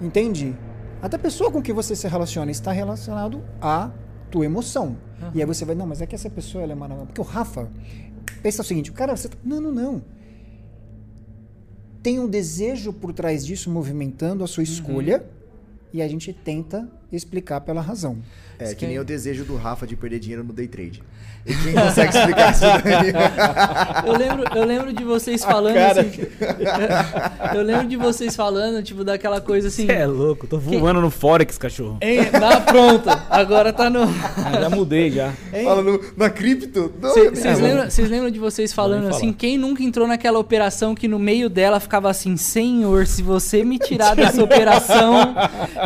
entende? 0.00 0.54
Até 1.02 1.16
a 1.16 1.18
pessoa 1.18 1.50
com 1.50 1.62
que 1.62 1.72
você 1.72 1.96
se 1.96 2.06
relaciona 2.06 2.50
está 2.50 2.72
relacionado 2.72 3.42
à 3.60 3.90
tua 4.30 4.44
emoção. 4.44 4.96
E 5.34 5.40
aí 5.40 5.46
você 5.46 5.64
vai, 5.64 5.74
não, 5.74 5.86
mas 5.86 6.00
é 6.00 6.06
que 6.06 6.14
essa 6.14 6.30
pessoa 6.30 6.62
ela 6.62 6.72
é 6.72 6.74
maravilhosa. 6.74 7.06
Porque 7.06 7.20
o 7.20 7.24
Rafa, 7.24 7.68
pensa 8.42 8.62
o 8.62 8.64
seguinte, 8.64 8.92
cara, 8.92 9.16
você 9.16 9.28
tá... 9.28 9.36
Não, 9.44 9.60
não, 9.60 9.72
não. 9.72 10.02
Tem 12.02 12.18
um 12.18 12.28
desejo 12.28 12.92
por 12.92 13.12
trás 13.12 13.44
disso 13.44 13.70
movimentando 13.70 14.42
a 14.42 14.46
sua 14.46 14.62
escolha 14.62 15.24
e 15.92 16.02
a 16.02 16.08
gente 16.08 16.32
tenta 16.32 16.88
explicar 17.12 17.60
pela 17.60 17.80
razão. 17.80 18.18
É, 18.58 18.64
Isso 18.64 18.76
que 18.76 18.84
nem 18.84 18.94
que- 18.94 19.00
o 19.00 19.04
desejo 19.04 19.44
do 19.44 19.56
Rafa 19.56 19.86
de 19.86 19.96
perder 19.96 20.18
dinheiro 20.18 20.44
no 20.44 20.52
day 20.52 20.68
trade. 20.68 21.02
E 21.46 21.54
quem 21.54 21.72
consegue 21.72 22.14
explicar 22.16 22.52
isso 22.52 22.60
daí? 22.60 24.06
Eu 24.06 24.12
lembro, 24.12 24.44
eu 24.54 24.64
lembro 24.64 24.92
de 24.92 25.02
vocês 25.02 25.42
falando 25.42 25.74
cara. 25.74 26.02
assim. 26.02 26.20
eu 27.56 27.62
lembro 27.62 27.86
de 27.86 27.96
vocês 27.96 28.36
falando, 28.36 28.82
tipo, 28.82 29.02
daquela 29.02 29.40
coisa 29.40 29.68
assim. 29.68 29.86
Você 29.86 29.92
é 29.92 30.06
louco, 30.06 30.46
tô 30.46 30.58
voando 30.58 31.00
no 31.00 31.10
Forex, 31.10 31.56
cachorro. 31.56 31.98
Hein, 32.02 32.26
tá 32.26 32.60
pronto. 32.60 33.08
Agora 33.30 33.72
tá 33.72 33.88
no. 33.88 34.00
Ah, 34.40 34.60
já 34.60 34.70
mudei 34.70 35.10
já. 35.10 35.32
Fala 35.64 35.82
no, 35.82 36.00
na 36.16 36.30
cripto? 36.30 36.92
Vocês 37.00 37.44
é, 37.44 37.54
lembram, 37.54 37.88
lembram 38.08 38.30
de 38.30 38.38
vocês 38.38 38.72
falando 38.72 39.08
assim? 39.08 39.32
Quem 39.32 39.58
nunca 39.58 39.82
entrou 39.82 40.06
naquela 40.06 40.38
operação 40.38 40.94
que 40.94 41.06
no 41.08 41.18
meio 41.18 41.48
dela 41.48 41.78
ficava 41.80 42.10
assim: 42.10 42.36
Senhor, 42.36 43.06
se 43.06 43.22
você 43.22 43.64
me 43.64 43.78
tirar 43.78 44.14
dessa 44.14 44.42
operação, 44.42 45.34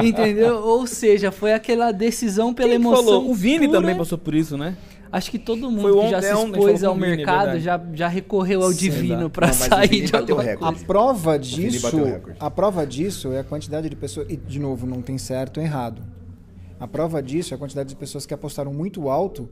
entendeu? 0.02 0.56
Ou 0.62 0.86
seja, 0.86 1.30
foi 1.30 1.52
aquela 1.52 1.92
decisão 1.92 2.52
pela 2.54 2.68
Quem 2.70 2.78
que 2.80 2.86
emoção. 2.86 3.04
falou? 3.04 3.30
O 3.30 3.34
Vini 3.34 3.66
pura. 3.68 3.80
também 3.80 3.96
passou 3.96 4.18
por 4.18 4.34
isso, 4.34 4.56
né? 4.56 4.76
Acho 5.12 5.30
que 5.30 5.38
todo 5.38 5.70
mundo 5.70 5.82
Foi 5.92 6.00
que 6.04 6.10
já 6.10 6.20
se 6.20 6.28
é 6.28 6.34
ontem, 6.36 6.58
expôs 6.58 6.82
ao 6.82 6.94
Vini, 6.94 7.06
é 7.06 7.16
mercado 7.16 7.60
já, 7.60 7.80
já 7.92 8.08
recorreu 8.08 8.62
ao 8.62 8.72
Sim, 8.72 8.78
divino 8.78 9.26
o 9.30 9.52
sair 9.52 10.06
de 10.06 10.10
bateu 10.12 10.34
alguma 10.36 10.42
recorde. 10.42 10.82
A 10.82 10.86
prova 10.86 11.38
disso, 11.38 11.86
a 12.40 12.50
prova 12.50 12.84
disso 12.86 13.32
é 13.32 13.38
a 13.38 13.44
quantidade 13.44 13.88
de 13.88 13.94
pessoas 13.94 14.26
e 14.28 14.36
de 14.36 14.58
novo 14.58 14.86
não 14.88 15.00
tem 15.00 15.16
certo 15.16 15.58
ou 15.58 15.62
errado. 15.64 16.02
A 16.80 16.88
prova 16.88 17.22
disso 17.22 17.54
é 17.54 17.56
a 17.56 17.58
quantidade 17.58 17.88
de 17.90 17.94
pessoas 17.94 18.26
que 18.26 18.34
apostaram 18.34 18.74
muito 18.74 19.08
alto, 19.08 19.48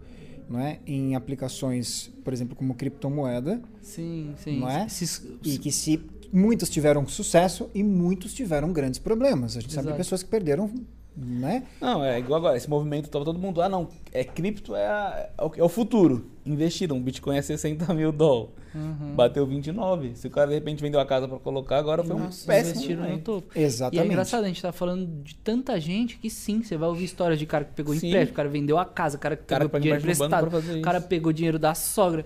não 0.51 0.59
é, 0.59 0.81
em 0.85 1.15
aplicações, 1.15 2.11
por 2.25 2.33
exemplo, 2.33 2.57
como 2.57 2.75
criptomoeda, 2.75 3.63
Sim, 3.81 4.33
sim. 4.37 4.59
Não 4.59 4.69
é? 4.69 4.85
Esses- 4.87 5.25
e 5.45 5.59
que 5.59 5.71
se 5.71 6.01
muitos 6.33 6.69
tiveram 6.71 7.07
sucesso 7.07 7.69
e 7.75 7.83
muitos 7.83 8.33
tiveram 8.33 8.73
grandes 8.73 8.99
problemas. 8.99 9.57
A 9.57 9.61
gente 9.61 9.73
sabe 9.73 9.85
de 9.87 9.89
Exato. 9.91 9.99
pessoas 9.99 10.23
que 10.23 10.29
perderam, 10.31 10.71
né? 11.15 11.65
Não, 11.81 12.03
é 12.03 12.19
igual 12.19 12.39
agora. 12.39 12.57
Esse 12.57 12.69
movimento 12.71 13.11
tava 13.11 13.25
todo 13.25 13.39
mundo. 13.39 13.61
Ah, 13.61 13.69
não. 13.69 13.89
É 14.13 14.25
cripto, 14.25 14.75
é, 14.75 14.87
a- 14.87 15.29
é, 15.39 15.43
o, 15.63 15.67
é 15.67 15.69
futuro. 15.69 16.27
Investiram. 16.45 16.97
O 16.97 17.01
Bitcoin 17.01 17.37
é 17.37 17.43
60 17.43 17.93
mil 17.95 18.11
dólares. 18.11 18.51
Uhum. 18.75 19.15
Bateu 19.15 19.47
29. 19.47 20.17
Se 20.17 20.27
o 20.27 20.31
cara 20.31 20.49
de 20.49 20.55
repente 20.55 20.81
vendeu 20.81 20.99
a 20.99 21.05
casa 21.05 21.29
pra 21.29 21.39
colocar, 21.39 21.77
agora 21.77 22.03
foi 22.03 22.17
um 22.17 22.21
Nossa, 22.21 22.47
péssimo. 22.47 22.71
investiram 22.77 23.11
no 23.11 23.19
topo. 23.19 23.53
E 23.55 23.63
Exatamente. 23.63 24.03
é 24.03 24.07
engraçado, 24.11 24.45
a 24.45 24.49
gente 24.49 24.63
tá 24.63 24.73
falando 24.73 25.07
de 25.23 25.35
tanta 25.37 25.79
gente 25.79 26.17
que 26.17 26.31
sim, 26.31 26.63
você 26.63 26.77
vai 26.79 26.89
ouvir 26.89 27.05
histórias 27.05 27.39
de 27.39 27.45
cara 27.45 27.65
que 27.67 27.75
pegou 27.75 27.95
Sim. 27.95 28.09
empréstimo, 28.09 28.33
o 28.33 28.37
cara 28.37 28.49
vendeu 28.49 28.79
a 28.79 28.87
casa, 28.87 29.19
o 29.19 29.21
cara 29.21 29.37
que 29.37 29.45
Cara 29.45 29.61
pegou 29.69 29.71
pega 29.73 29.83
dinheiro 29.83 30.01
emprestado, 30.03 30.81
cara 30.83 31.01
pegou 31.03 31.33
dinheiro 31.35 31.59
da 31.59 31.75
sogra. 31.75 32.25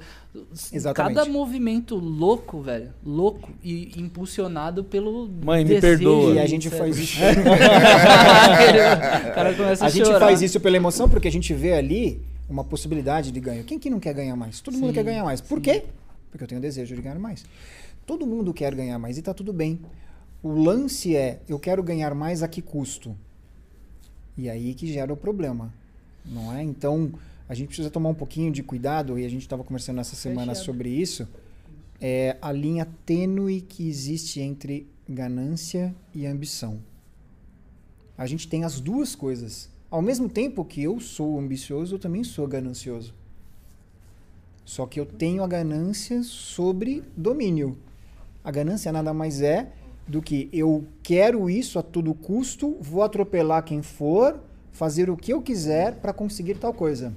Exatamente. 0.72 1.14
Cada 1.16 1.30
movimento 1.30 1.96
louco, 1.96 2.60
velho, 2.60 2.92
louco 3.04 3.50
e 3.62 3.92
impulsionado 4.00 4.84
pelo 4.84 5.28
Mãe, 5.28 5.64
me 5.64 5.74
desejo, 5.74 5.98
perdoa. 5.98 6.34
E 6.34 6.38
a 6.38 6.46
gente 6.46 6.68
sabe? 6.68 6.78
faz 6.78 6.98
isso. 6.98 7.18
o 7.20 7.34
cara 9.34 9.54
começa 9.54 9.84
a, 9.84 9.86
A 9.86 9.90
gente 9.90 10.06
chorar. 10.06 10.20
faz 10.20 10.42
isso 10.42 10.60
pela 10.60 10.76
emoção 10.76 11.08
porque 11.08 11.28
a 11.28 11.32
gente 11.32 11.52
vê 11.54 11.72
ali 11.72 12.20
uma 12.48 12.64
possibilidade 12.64 13.30
de 13.32 13.40
ganho. 13.40 13.64
Quem 13.64 13.78
que 13.78 13.90
não 13.90 14.00
quer 14.00 14.14
ganhar 14.14 14.36
mais? 14.36 14.60
Todo 14.60 14.74
mundo 14.74 14.88
Sim, 14.88 14.94
quer 14.94 15.04
ganhar 15.04 15.24
mais. 15.24 15.40
Por 15.40 15.60
quê? 15.60 15.84
Porque 16.30 16.44
eu 16.44 16.48
tenho 16.48 16.60
desejo 16.60 16.94
de 16.94 17.02
ganhar 17.02 17.18
mais. 17.18 17.44
Todo 18.06 18.26
mundo 18.26 18.54
quer 18.54 18.74
ganhar 18.74 18.98
mais 18.98 19.18
e 19.18 19.22
tá 19.22 19.34
tudo 19.34 19.52
bem. 19.52 19.80
O 20.42 20.62
lance 20.62 21.16
é, 21.16 21.40
eu 21.48 21.58
quero 21.58 21.82
ganhar 21.82 22.14
mais 22.14 22.42
a 22.42 22.48
que 22.48 22.62
custo? 22.62 23.16
E 24.38 24.48
aí 24.48 24.74
que 24.74 24.92
gera 24.92 25.12
o 25.12 25.16
problema, 25.16 25.72
não 26.24 26.54
é? 26.54 26.62
Então, 26.62 27.10
a 27.48 27.54
gente 27.54 27.68
precisa 27.68 27.90
tomar 27.90 28.10
um 28.10 28.14
pouquinho 28.14 28.52
de 28.52 28.62
cuidado, 28.62 29.18
e 29.18 29.24
a 29.24 29.28
gente 29.28 29.42
estava 29.42 29.62
conversando 29.62 30.00
essa 30.00 30.16
semana 30.16 30.52
Fechado. 30.52 30.64
sobre 30.64 30.88
isso, 30.88 31.28
é 32.00 32.36
a 32.42 32.52
linha 32.52 32.86
tênue 33.04 33.60
que 33.60 33.88
existe 33.88 34.40
entre 34.40 34.86
ganância 35.08 35.94
e 36.14 36.26
ambição. 36.26 36.80
A 38.18 38.26
gente 38.26 38.48
tem 38.48 38.64
as 38.64 38.80
duas 38.80 39.14
coisas. 39.14 39.70
Ao 39.90 40.02
mesmo 40.02 40.28
tempo 40.28 40.64
que 40.64 40.82
eu 40.82 40.98
sou 40.98 41.38
ambicioso, 41.38 41.94
eu 41.94 41.98
também 41.98 42.24
sou 42.24 42.46
ganancioso. 42.46 43.14
Só 44.64 44.84
que 44.84 44.98
eu 44.98 45.06
tenho 45.06 45.44
a 45.44 45.46
ganância 45.46 46.22
sobre 46.24 47.04
domínio. 47.16 47.78
A 48.42 48.50
ganância 48.50 48.90
nada 48.90 49.14
mais 49.14 49.40
é 49.40 49.72
do 50.08 50.20
que 50.20 50.48
eu 50.52 50.84
quero 51.02 51.48
isso 51.48 51.78
a 51.78 51.82
todo 51.82 52.12
custo, 52.14 52.76
vou 52.80 53.02
atropelar 53.02 53.64
quem 53.64 53.82
for, 53.82 54.40
fazer 54.72 55.08
o 55.08 55.16
que 55.16 55.32
eu 55.32 55.40
quiser 55.40 55.96
para 55.96 56.12
conseguir 56.12 56.56
tal 56.56 56.72
coisa. 56.72 57.12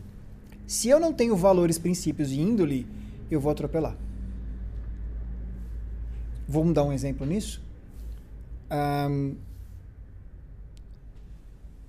Se 0.69 0.88
eu 0.88 0.99
não 0.99 1.12
tenho 1.12 1.36
valores, 1.36 1.79
princípios 1.79 2.32
e 2.32 2.39
índole, 2.39 2.86
eu 3.32 3.39
vou 3.41 3.51
atropelar. 3.51 3.97
Vamos 6.47 6.75
dar 6.75 6.84
um 6.84 6.93
exemplo 6.93 7.25
nisso? 7.25 7.60
Ahn, 8.69 9.34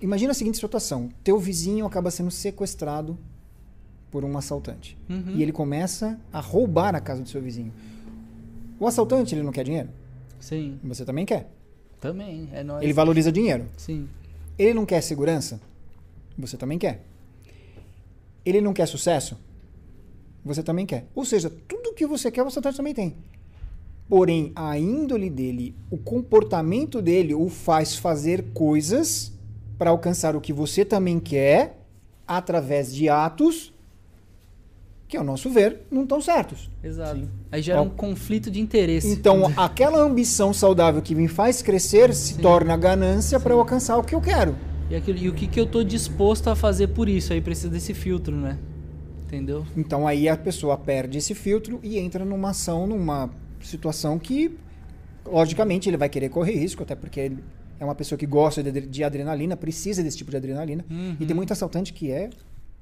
imagina 0.01 0.31
a 0.31 0.33
seguinte 0.33 0.57
situação: 0.57 1.09
teu 1.23 1.37
vizinho 1.37 1.85
acaba 1.85 2.09
sendo 2.09 2.31
sequestrado 2.31 3.17
por 4.09 4.25
um 4.25 4.35
assaltante 4.35 4.97
Uhum. 5.07 5.35
e 5.35 5.43
ele 5.43 5.51
começa 5.51 6.19
a 6.33 6.39
roubar 6.39 6.95
a 6.95 6.99
casa 6.99 7.21
do 7.21 7.29
seu 7.29 7.39
vizinho. 7.41 7.71
O 8.79 8.87
assaltante 8.87 9.35
ele 9.35 9.43
não 9.43 9.51
quer 9.51 9.63
dinheiro, 9.63 9.89
Sim, 10.39 10.79
você 10.83 11.05
também 11.05 11.23
quer. 11.25 11.51
também. 11.99 12.49
É 12.51 12.63
nóis. 12.63 12.83
Ele 12.83 12.93
valoriza 12.93 13.31
dinheiro. 13.31 13.67
Sim. 13.77 14.09
Ele 14.57 14.73
não 14.73 14.87
quer 14.87 15.01
segurança, 15.01 15.61
você 16.35 16.57
também 16.57 16.79
quer. 16.79 17.05
Ele 18.45 18.61
não 18.61 18.73
quer 18.73 18.85
sucesso, 18.87 19.37
você 20.43 20.63
também 20.63 20.85
quer. 20.85 21.07
Ou 21.13 21.23
seja, 21.23 21.49
tudo 21.67 21.93
que 21.93 22.05
você 22.05 22.31
quer, 22.31 22.43
o 22.43 22.47
assaltante 22.47 22.77
também 22.77 22.93
tem. 22.93 23.15
Porém, 24.09 24.51
a 24.55 24.77
índole 24.77 25.29
dele, 25.29 25.75
o 25.89 25.97
comportamento 25.97 27.01
dele 27.01 27.33
o 27.33 27.47
faz 27.47 27.95
fazer 27.95 28.45
coisas 28.53 29.31
para 29.77 29.89
alcançar 29.89 30.35
o 30.35 30.41
que 30.41 30.51
você 30.51 30.83
também 30.83 31.19
quer 31.19 31.85
através 32.27 32.93
de 32.93 33.07
atos 33.07 33.73
que, 35.07 35.17
ao 35.17 35.23
nosso 35.23 35.49
ver, 35.49 35.81
não 35.91 36.03
estão 36.03 36.21
certos. 36.21 36.69
Exato. 36.81 37.19
Sim. 37.19 37.29
Aí 37.51 37.61
gera 37.61 37.81
Ó. 37.81 37.83
um 37.83 37.89
conflito 37.89 38.49
de 38.49 38.61
interesse. 38.61 39.09
Então, 39.09 39.51
aquela 39.57 39.99
ambição 39.99 40.53
saudável 40.53 41.01
que 41.01 41.13
me 41.13 41.27
faz 41.27 41.61
crescer 41.61 42.13
se 42.13 42.35
Sim. 42.35 42.41
torna 42.41 42.77
ganância 42.77 43.39
para 43.39 43.53
eu 43.53 43.59
alcançar 43.59 43.97
o 43.97 44.03
que 44.03 44.15
eu 44.15 44.21
quero. 44.21 44.55
E, 44.91 44.95
aquilo, 44.95 45.17
e 45.19 45.29
o 45.29 45.33
que, 45.33 45.47
que 45.47 45.57
eu 45.57 45.65
tô 45.65 45.83
disposto 45.85 46.49
a 46.49 46.55
fazer 46.55 46.87
por 46.87 47.07
isso? 47.07 47.31
Aí 47.31 47.39
precisa 47.39 47.69
desse 47.69 47.93
filtro, 47.93 48.35
né? 48.35 48.57
Entendeu? 49.25 49.65
Então 49.77 50.05
aí 50.05 50.27
a 50.27 50.35
pessoa 50.35 50.77
perde 50.77 51.17
esse 51.17 51.33
filtro 51.33 51.79
e 51.81 51.97
entra 51.97 52.25
numa 52.25 52.49
ação, 52.49 52.85
numa 52.85 53.29
situação 53.61 54.19
que, 54.19 54.57
logicamente, 55.25 55.89
ele 55.89 55.95
vai 55.95 56.09
querer 56.09 56.27
correr 56.27 56.57
risco, 56.57 56.83
até 56.83 56.93
porque 56.93 57.21
ele- 57.21 57.43
é 57.79 57.85
uma 57.85 57.95
pessoa 57.95 58.19
que 58.19 58.25
gosta 58.25 58.61
de, 58.61 58.81
de 58.81 59.01
adrenalina, 59.01 59.55
precisa 59.55 60.03
desse 60.03 60.17
tipo 60.17 60.29
de 60.29 60.35
adrenalina. 60.35 60.83
Uhum. 60.91 61.15
E 61.17 61.25
tem 61.25 61.33
muito 61.33 61.53
assaltante 61.53 61.93
que 61.93 62.11
é 62.11 62.29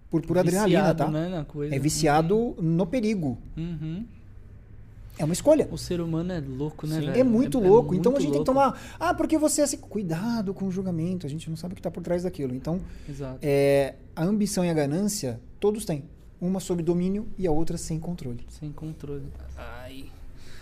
por 0.09 0.23
pura 0.23 0.41
Viciado, 0.41 0.65
adrenalina, 0.65 0.95
tá? 0.95 1.07
Né. 1.07 1.45
É 1.75 1.77
viciado 1.77 2.55
no 2.59 2.87
perigo. 2.87 3.37
Uhum. 3.55 4.03
É 5.19 5.25
uma 5.25 5.33
escolha. 5.33 5.67
O 5.69 5.77
ser 5.77 5.99
humano 5.99 6.31
é 6.31 6.39
louco, 6.39 6.87
né, 6.87 6.95
Sim. 6.99 7.05
velho? 7.07 7.19
É 7.19 7.23
muito 7.23 7.59
louco. 7.59 7.93
então 7.93 8.11
a 8.11 8.13
muito 8.13 8.21
gente 8.23 8.31
tem 8.33 8.43
que 8.43 8.49
louco. 8.49 8.71
tomar. 8.71 8.95
Ah, 8.99 9.13
porque 9.13 9.37
você 9.37 9.59
é 9.61 9.63
assim. 9.65 9.77
Cuidado 9.77 10.53
com 10.53 10.65
o 10.65 10.71
julgamento. 10.71 11.27
A 11.27 11.29
gente 11.29 11.49
não 11.49 11.57
sabe 11.57 11.73
o 11.73 11.75
que 11.75 11.81
está 11.81 11.91
por 11.91 12.01
trás 12.01 12.23
daquilo. 12.23 12.55
Então, 12.55 12.79
Exato. 13.07 13.37
é, 13.41 13.95
a 14.15 14.23
ambição 14.23 14.63
e 14.63 14.69
a 14.69 14.73
ganância, 14.73 15.39
todos 15.59 15.83
têm. 15.85 16.05
Uma 16.41 16.61
sob 16.61 16.81
domínio 16.81 17.27
e 17.37 17.45
a 17.45 17.51
outra 17.51 17.77
sem 17.77 17.99
controle. 17.99 18.45
Sem 18.47 18.71
controle. 18.71 19.25
Ai. 19.57 20.05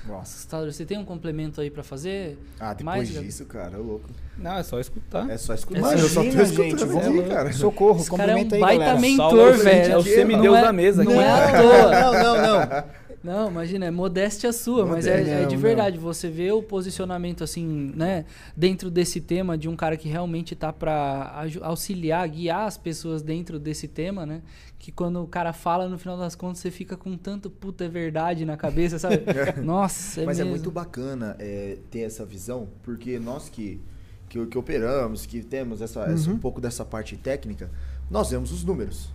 Nossa. 0.08 0.22
Assustador. 0.38 0.72
Você 0.74 0.86
tem 0.86 0.98
um 0.98 1.06
complemento 1.06 1.62
aí 1.62 1.70
pra 1.70 1.84
fazer? 1.84 2.40
Ah, 2.60 2.74
depois 2.74 2.84
Mais, 2.86 3.10
disso, 3.10 3.46
cara, 3.46 3.76
é 3.76 3.78
louco. 3.78 4.10
Não, 4.40 4.58
é 4.58 4.64
só 4.64 4.80
escutar. 4.80 5.30
É 5.30 5.38
só 5.38 5.54
escutar. 5.54 5.80
Imagina, 5.80 6.02
eu 6.02 6.10
só 6.10 6.24
tô 6.24 6.32
gente, 6.46 6.86
vamos- 6.86 7.06
aqui, 7.20 7.30
cara. 7.30 7.52
Socorro, 7.54 8.00
Esse 8.00 8.10
cara 8.10 8.32
é 8.32 8.36
um 8.36 8.40
complementa 8.40 8.56
aí, 8.56 8.62
baita 8.62 8.86
galera. 8.86 9.00
mentor, 9.02 9.38
é 9.38 9.52
o 9.52 9.58
velho. 9.58 9.92
É 9.94 9.98
o 9.98 10.02
semideus 10.04 10.46
Não 10.46 10.56
é- 10.58 10.62
da 10.62 10.74
mesa. 10.74 11.04
Não 11.04 11.12
aqui. 11.12 11.20
é 11.22 11.30
à 11.32 11.52
toa. 11.62 11.92
Não, 12.02 12.14
não, 12.14 12.42
não. 12.66 12.84
Não, 13.28 13.50
imagina, 13.52 13.86
é 13.86 13.92
modéstia 13.92 14.54
sua, 14.54 14.86
mas 14.86 15.06
é, 15.06 15.12
Modéstia, 15.18 15.34
é 15.36 15.46
de 15.46 15.56
não, 15.56 15.62
verdade. 15.62 15.98
Você 15.98 16.30
vê 16.30 16.50
o 16.52 16.64
posicionamento, 16.64 17.44
assim, 17.44 17.92
né, 17.94 18.24
dentro 18.56 18.90
desse 18.90 19.20
tema, 19.20 19.58
de 19.58 19.68
um 19.68 19.76
cara 19.76 19.98
que 19.98 20.08
realmente 20.08 20.56
tá 20.56 20.72
pra 20.72 21.34
aju- 21.36 21.60
auxiliar, 21.62 22.26
guiar 22.30 22.66
as 22.68 22.78
pessoas 22.78 23.22
dentro 23.22 23.60
desse 23.60 23.86
tema, 23.88 24.26
né? 24.26 24.42
Que 24.80 24.92
quando 24.94 25.22
o 25.22 25.28
cara 25.28 25.52
fala, 25.52 25.90
no 25.90 25.98
final 25.98 26.18
das 26.18 26.36
contas, 26.36 26.60
você 26.60 26.72
fica 26.72 26.96
com 26.96 27.18
tanto 27.18 27.50
puta 27.50 27.84
é 27.84 27.90
verdade 27.90 28.46
na 28.46 28.56
cabeça, 28.56 28.98
sabe? 28.98 29.22
Nossa, 29.62 30.22
é 30.22 30.26
Mas 30.26 30.38
mesmo. 30.38 30.50
é 30.50 30.56
muito 30.56 30.72
bacana 30.72 31.36
é, 31.38 31.80
ter 31.92 32.02
essa 32.02 32.26
visão, 32.26 32.70
porque 32.82 33.20
nós 33.20 33.50
que, 33.50 33.82
que, 34.30 34.46
que 34.46 34.58
operamos, 34.58 35.26
que 35.26 35.42
temos 35.42 35.82
essa, 35.82 36.04
essa- 36.06 36.30
um 36.32 36.38
pouco 36.38 36.62
dessa 36.62 36.86
parte 36.86 37.18
técnica, 37.18 37.70
nós 38.10 38.30
vemos 38.30 38.54
os 38.54 38.64
números. 38.64 39.10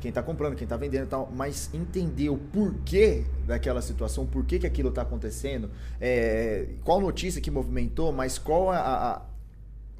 Quem 0.00 0.08
está 0.08 0.22
comprando, 0.22 0.56
quem 0.56 0.64
está 0.64 0.76
vendendo 0.76 1.04
e 1.04 1.08
tal, 1.08 1.30
mas 1.34 1.68
entender 1.74 2.30
o 2.30 2.36
porquê 2.38 3.24
daquela 3.46 3.82
situação, 3.82 4.26
por 4.26 4.44
que, 4.44 4.66
aquilo 4.66 4.88
está 4.88 5.02
acontecendo, 5.02 5.70
é, 6.00 6.66
qual 6.84 7.00
notícia 7.00 7.40
que 7.40 7.50
movimentou, 7.50 8.10
mas 8.12 8.38
qual 8.38 8.70
a, 8.70 8.78
a- 8.78 9.22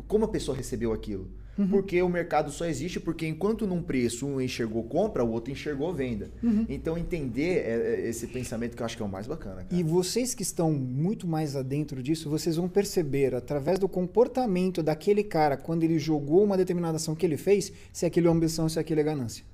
como 0.09 0.25
a 0.25 0.29
pessoa 0.29 0.57
recebeu 0.57 0.93
aquilo. 0.93 1.29
Porque 1.69 2.01
o 2.01 2.09
mercado 2.09 2.51
só 2.51 2.65
existe 2.65 2.99
porque 2.99 3.27
enquanto 3.29 3.67
num 3.67 3.83
preço 3.83 4.27
um 4.27 4.41
enxergou 4.41 4.83
compra, 4.85 5.23
o 5.23 5.31
outro 5.31 5.53
enxergou 5.53 5.93
venda. 5.93 6.31
Então 6.71 6.97
entender 6.97 7.59
é, 7.59 7.97
é, 8.01 8.09
esse 8.09 8.27
pensamento 8.29 8.75
que 8.75 8.81
eu 8.81 8.87
acho 8.87 8.97
que 8.97 9.03
é 9.03 9.05
o 9.05 9.09
mais 9.11 9.27
bacana. 9.27 9.57
Cara. 9.57 9.67
E 9.71 9.83
vocês 9.83 10.33
que 10.33 10.43
estão 10.43 10.73
muito 10.73 11.27
mais 11.27 11.55
adentro 11.57 12.03
disso, 12.03 12.31
vocês 12.31 12.57
vão 12.57 12.67
perceber 12.67 13.35
através 13.35 13.79
do 13.79 13.87
comportamento 13.91 14.83
daquele 14.83 15.23
cara 15.23 15.55
quando 15.59 15.83
ele 15.83 15.99
jogou 15.99 16.43
uma 16.45 16.57
determinada 16.57 16.97
ação 16.97 17.15
que 17.15 17.27
ele 17.27 17.37
fez, 17.37 17.71
se 17.93 18.07
aquilo 18.07 18.29
é 18.29 18.31
ambição, 18.31 18.67
se 18.67 18.79
aquilo 18.79 19.01
é 19.01 19.05
ganância. 19.05 19.45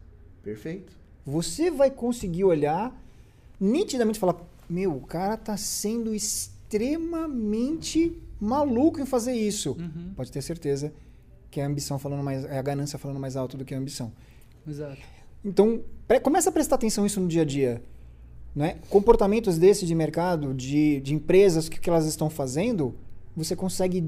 Perfeito. 0.47 0.93
Você 1.27 1.73
vai 1.73 1.91
conseguir 1.91 2.45
olhar 2.45 2.97
nitidamente 3.61 4.17
e 4.17 4.21
falar: 4.21 4.37
Meu, 4.71 4.95
o 4.95 5.01
cara 5.01 5.37
tá 5.37 5.57
sendo 5.57 6.15
extremamente 6.15 8.17
maluco 8.41 9.01
em 9.01 9.07
fazer 9.07 9.33
isso. 9.33 9.73
Uhum, 9.73 10.13
Pode 10.15 10.31
ter 10.31 10.41
certeza 10.43 10.93
que 11.51 11.59
é 11.61 11.65
a 11.65 11.67
ambição 11.67 11.99
falando 11.99 12.23
mais, 12.23 12.45
é 12.45 12.59
a 12.59 12.63
ganância 12.63 12.97
falando 12.99 13.19
mais 13.19 13.35
alto 13.37 13.57
do 13.57 13.65
que 13.65 13.75
a 13.75 13.79
ambição. 13.79 14.13
Exato. 14.69 14.99
Então, 15.45 15.81
pre- 16.07 16.21
começa 16.21 16.49
a 16.51 16.53
prestar 16.53 16.75
atenção 16.77 17.05
isso 17.07 17.21
no 17.21 17.27
dia 17.29 17.43
a 17.43 17.45
dia. 17.45 17.83
Né? 18.55 18.77
Comportamentos 18.91 19.59
desses 19.59 19.87
de 19.89 19.95
mercado, 19.95 20.53
de, 20.55 21.01
de 21.01 21.15
empresas, 21.15 21.67
o 21.67 21.71
que, 21.71 21.79
que 21.81 21.89
elas 21.91 22.07
estão 22.07 22.29
fazendo, 22.31 22.95
você 23.37 23.55
consegue 23.57 24.03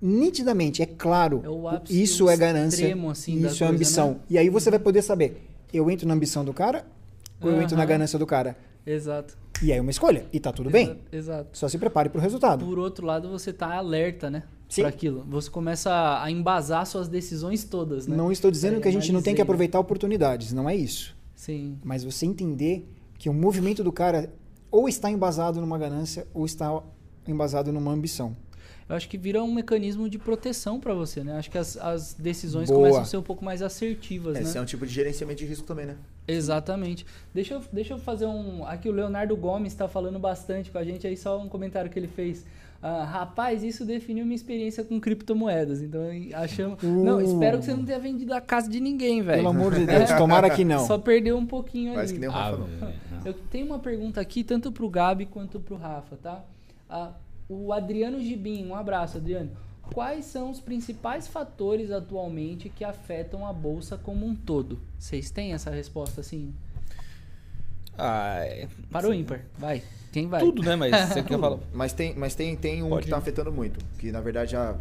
nitidamente, 0.00 0.80
é 0.82 0.86
claro, 0.86 1.40
É 1.44 1.48
o 1.48 1.68
ápice, 1.68 2.02
isso 2.02 2.28
é 2.28 2.36
ganância, 2.36 2.84
extremo, 2.84 3.10
assim, 3.10 3.34
isso 3.36 3.46
é 3.46 3.48
coisa, 3.48 3.66
ambição. 3.66 4.10
né? 4.12 4.20
E 4.30 4.38
aí 4.38 4.48
você 4.48 4.70
vai 4.70 4.78
poder 4.78 5.02
saber, 5.02 5.49
eu 5.72 5.90
entro 5.90 6.06
na 6.06 6.14
ambição 6.14 6.44
do 6.44 6.52
cara 6.52 6.86
ou 7.40 7.50
eu 7.50 7.62
entro 7.62 7.76
na 7.76 7.84
ganância 7.84 8.18
do 8.18 8.26
cara? 8.26 8.56
Exato. 8.86 9.36
E 9.62 9.72
aí 9.72 9.78
é 9.78 9.80
uma 9.80 9.90
escolha, 9.90 10.26
e 10.32 10.40
tá 10.40 10.52
tudo 10.52 10.70
bem. 10.70 10.86
Exato. 10.86 11.06
Exato. 11.12 11.58
Só 11.58 11.68
se 11.68 11.78
prepare 11.78 12.08
para 12.08 12.18
o 12.18 12.22
resultado. 12.22 12.64
Por 12.64 12.78
outro 12.78 13.06
lado, 13.06 13.28
você 13.28 13.52
tá 13.52 13.74
alerta, 13.74 14.30
né? 14.30 14.44
Sim. 14.68 14.84
Aquilo. 14.84 15.26
Você 15.28 15.50
começa 15.50 16.22
a 16.22 16.30
embasar 16.30 16.86
suas 16.86 17.08
decisões 17.08 17.64
todas, 17.64 18.06
né? 18.06 18.16
Não 18.16 18.30
estou 18.30 18.50
dizendo 18.50 18.78
É, 18.78 18.80
que 18.80 18.88
a 18.88 18.92
gente 18.92 19.12
não 19.12 19.20
tem 19.20 19.34
que 19.34 19.40
analisei, 19.40 19.42
aproveitar 19.42 19.80
oportunidades, 19.80 20.52
não 20.52 20.68
é 20.68 20.76
isso. 20.76 21.16
Sim. 21.34 21.78
Mas 21.84 22.04
você 22.04 22.24
entender 22.24 22.88
que 23.18 23.28
o 23.28 23.34
movimento 23.34 23.82
do 23.84 23.92
cara 23.92 24.32
ou 24.70 24.88
está 24.88 25.10
embasado 25.10 25.60
numa 25.60 25.76
ganância 25.76 26.26
ou 26.32 26.46
está 26.46 26.82
embasado 27.26 27.72
numa 27.72 27.92
ambição. 27.92 28.36
Eu 28.90 28.96
acho 28.96 29.08
que 29.08 29.16
vira 29.16 29.40
um 29.42 29.54
mecanismo 29.54 30.10
de 30.10 30.18
proteção 30.18 30.80
para 30.80 30.92
você, 30.92 31.22
né? 31.22 31.38
Acho 31.38 31.48
que 31.48 31.56
as, 31.56 31.76
as 31.76 32.12
decisões 32.14 32.68
Boa. 32.68 32.80
começam 32.80 33.00
a 33.02 33.04
ser 33.04 33.16
um 33.18 33.22
pouco 33.22 33.44
mais 33.44 33.62
assertivas, 33.62 34.36
Esse 34.36 34.54
né? 34.54 34.58
é 34.58 34.62
um 34.62 34.66
tipo 34.66 34.84
de 34.84 34.92
gerenciamento 34.92 35.38
de 35.38 35.46
risco 35.46 35.64
também, 35.64 35.86
né? 35.86 35.96
Exatamente. 36.26 37.06
Deixa 37.32 37.54
eu, 37.54 37.62
deixa 37.72 37.94
eu 37.94 37.98
fazer 37.98 38.26
um. 38.26 38.66
Aqui 38.66 38.88
o 38.88 38.92
Leonardo 38.92 39.36
Gomes 39.36 39.72
está 39.72 39.86
falando 39.86 40.18
bastante 40.18 40.70
com 40.72 40.78
a 40.78 40.84
gente, 40.84 41.06
aí 41.06 41.16
só 41.16 41.38
um 41.40 41.48
comentário 41.48 41.88
que 41.88 41.98
ele 41.98 42.08
fez. 42.08 42.44
Ah, 42.82 43.04
rapaz, 43.04 43.62
isso 43.62 43.84
definiu 43.84 44.24
minha 44.24 44.34
experiência 44.34 44.82
com 44.82 44.98
criptomoedas. 44.98 45.82
Então 45.82 46.00
achamos. 46.34 46.82
Não, 46.82 47.18
Uh. 47.18 47.20
espero 47.20 47.58
que 47.58 47.66
você 47.66 47.74
não 47.74 47.84
tenha 47.84 47.98
vendido 47.98 48.32
a 48.34 48.40
casa 48.40 48.68
de 48.70 48.80
ninguém, 48.80 49.22
velho. 49.22 49.36
Pelo 49.38 49.50
amor 49.50 49.74
de 49.74 49.84
Deus, 49.86 50.10
tomara 50.12 50.48
que 50.50 50.64
não. 50.64 50.84
Só 50.88 50.96
perdeu 50.98 51.36
um 51.36 51.46
pouquinho 51.46 51.94
Parece 51.94 52.12
ali. 52.14 52.20
que 52.20 52.26
nem 52.26 52.28
o 52.28 52.32
Ah, 52.32 52.44
Rafa, 52.50 52.56
não. 52.58 52.66
velho, 52.66 52.94
não. 53.12 53.20
Eu 53.26 53.34
tenho 53.50 53.66
uma 53.66 53.78
pergunta 53.78 54.20
aqui, 54.20 54.42
tanto 54.42 54.72
pro 54.72 54.88
Gabi 54.88 55.26
quanto 55.26 55.60
pro 55.60 55.76
Rafa, 55.76 56.16
tá? 56.16 56.42
Ah, 56.88 57.12
o 57.50 57.72
Adriano 57.72 58.20
Gibim, 58.20 58.64
um 58.64 58.76
abraço, 58.76 59.18
Adriano. 59.18 59.50
Quais 59.92 60.24
são 60.26 60.52
os 60.52 60.60
principais 60.60 61.26
fatores 61.26 61.90
atualmente 61.90 62.68
que 62.68 62.84
afetam 62.84 63.44
a 63.44 63.52
bolsa 63.52 63.98
como 63.98 64.24
um 64.24 64.36
todo? 64.36 64.78
Vocês 64.96 65.32
têm 65.32 65.52
essa 65.52 65.68
resposta 65.68 66.20
assim? 66.20 66.54
Ah, 67.98 68.36
é. 68.44 68.68
Para 68.88 69.08
o 69.08 69.12
ímpar, 69.12 69.44
vai. 69.58 69.82
Quem 70.12 70.28
vai? 70.28 70.40
Tudo, 70.40 70.62
né? 70.62 70.76
Mas 70.76 71.08
você 71.08 71.22
quer 71.24 71.38
falar. 71.40 71.58
Mas 71.72 71.92
tem, 71.92 72.14
mas 72.14 72.36
tem, 72.36 72.56
tem 72.56 72.84
um 72.84 72.88
Pode 72.90 73.02
que 73.02 73.06
está 73.08 73.18
afetando 73.18 73.50
muito. 73.50 73.84
Que 73.98 74.12
na 74.12 74.20
verdade 74.20 74.54
há 74.54 74.78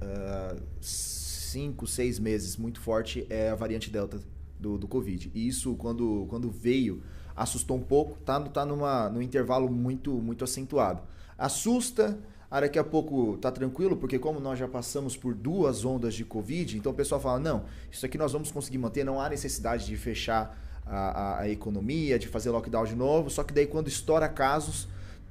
ah, 0.00 0.56
cinco, 0.80 1.84
seis 1.88 2.20
meses 2.20 2.56
muito 2.56 2.80
forte 2.80 3.26
é 3.28 3.50
a 3.50 3.56
variante 3.56 3.90
Delta 3.90 4.20
do, 4.60 4.78
do 4.78 4.86
Covid. 4.86 5.32
E 5.34 5.48
isso, 5.48 5.74
quando, 5.74 6.26
quando 6.30 6.48
veio, 6.50 7.02
assustou 7.34 7.76
um 7.76 7.82
pouco. 7.82 8.16
Tá, 8.24 8.38
no- 8.38 8.48
tá 8.48 8.64
numa, 8.64 9.08
num 9.10 9.20
intervalo 9.20 9.68
muito, 9.68 10.12
muito 10.12 10.44
acentuado. 10.44 11.02
Assusta. 11.38 12.18
Ah, 12.50 12.60
daqui 12.60 12.78
a 12.78 12.84
pouco 12.84 13.36
tá 13.38 13.50
tranquilo, 13.50 13.96
porque 13.96 14.16
como 14.16 14.38
nós 14.38 14.56
já 14.58 14.68
passamos 14.68 15.16
por 15.16 15.34
duas 15.34 15.84
ondas 15.84 16.14
de 16.14 16.24
Covid, 16.24 16.78
então 16.78 16.92
o 16.92 16.94
pessoal 16.94 17.20
fala, 17.20 17.40
não, 17.40 17.64
isso 17.90 18.06
aqui 18.06 18.16
nós 18.16 18.32
vamos 18.32 18.52
conseguir 18.52 18.78
manter, 18.78 19.02
não 19.02 19.20
há 19.20 19.28
necessidade 19.28 19.84
de 19.86 19.96
fechar 19.96 20.56
a, 20.86 20.96
a- 20.96 21.40
a 21.40 21.48
economia, 21.48 22.16
de 22.16 22.28
fazer 22.28 22.50
lockdown 22.50 22.84
de 22.84 22.94
novo, 22.94 23.28
só 23.28 23.42
que 23.42 23.52
daí 23.52 23.66
quando 23.66 23.88
estoura 23.88 24.28
casos, 24.28 24.86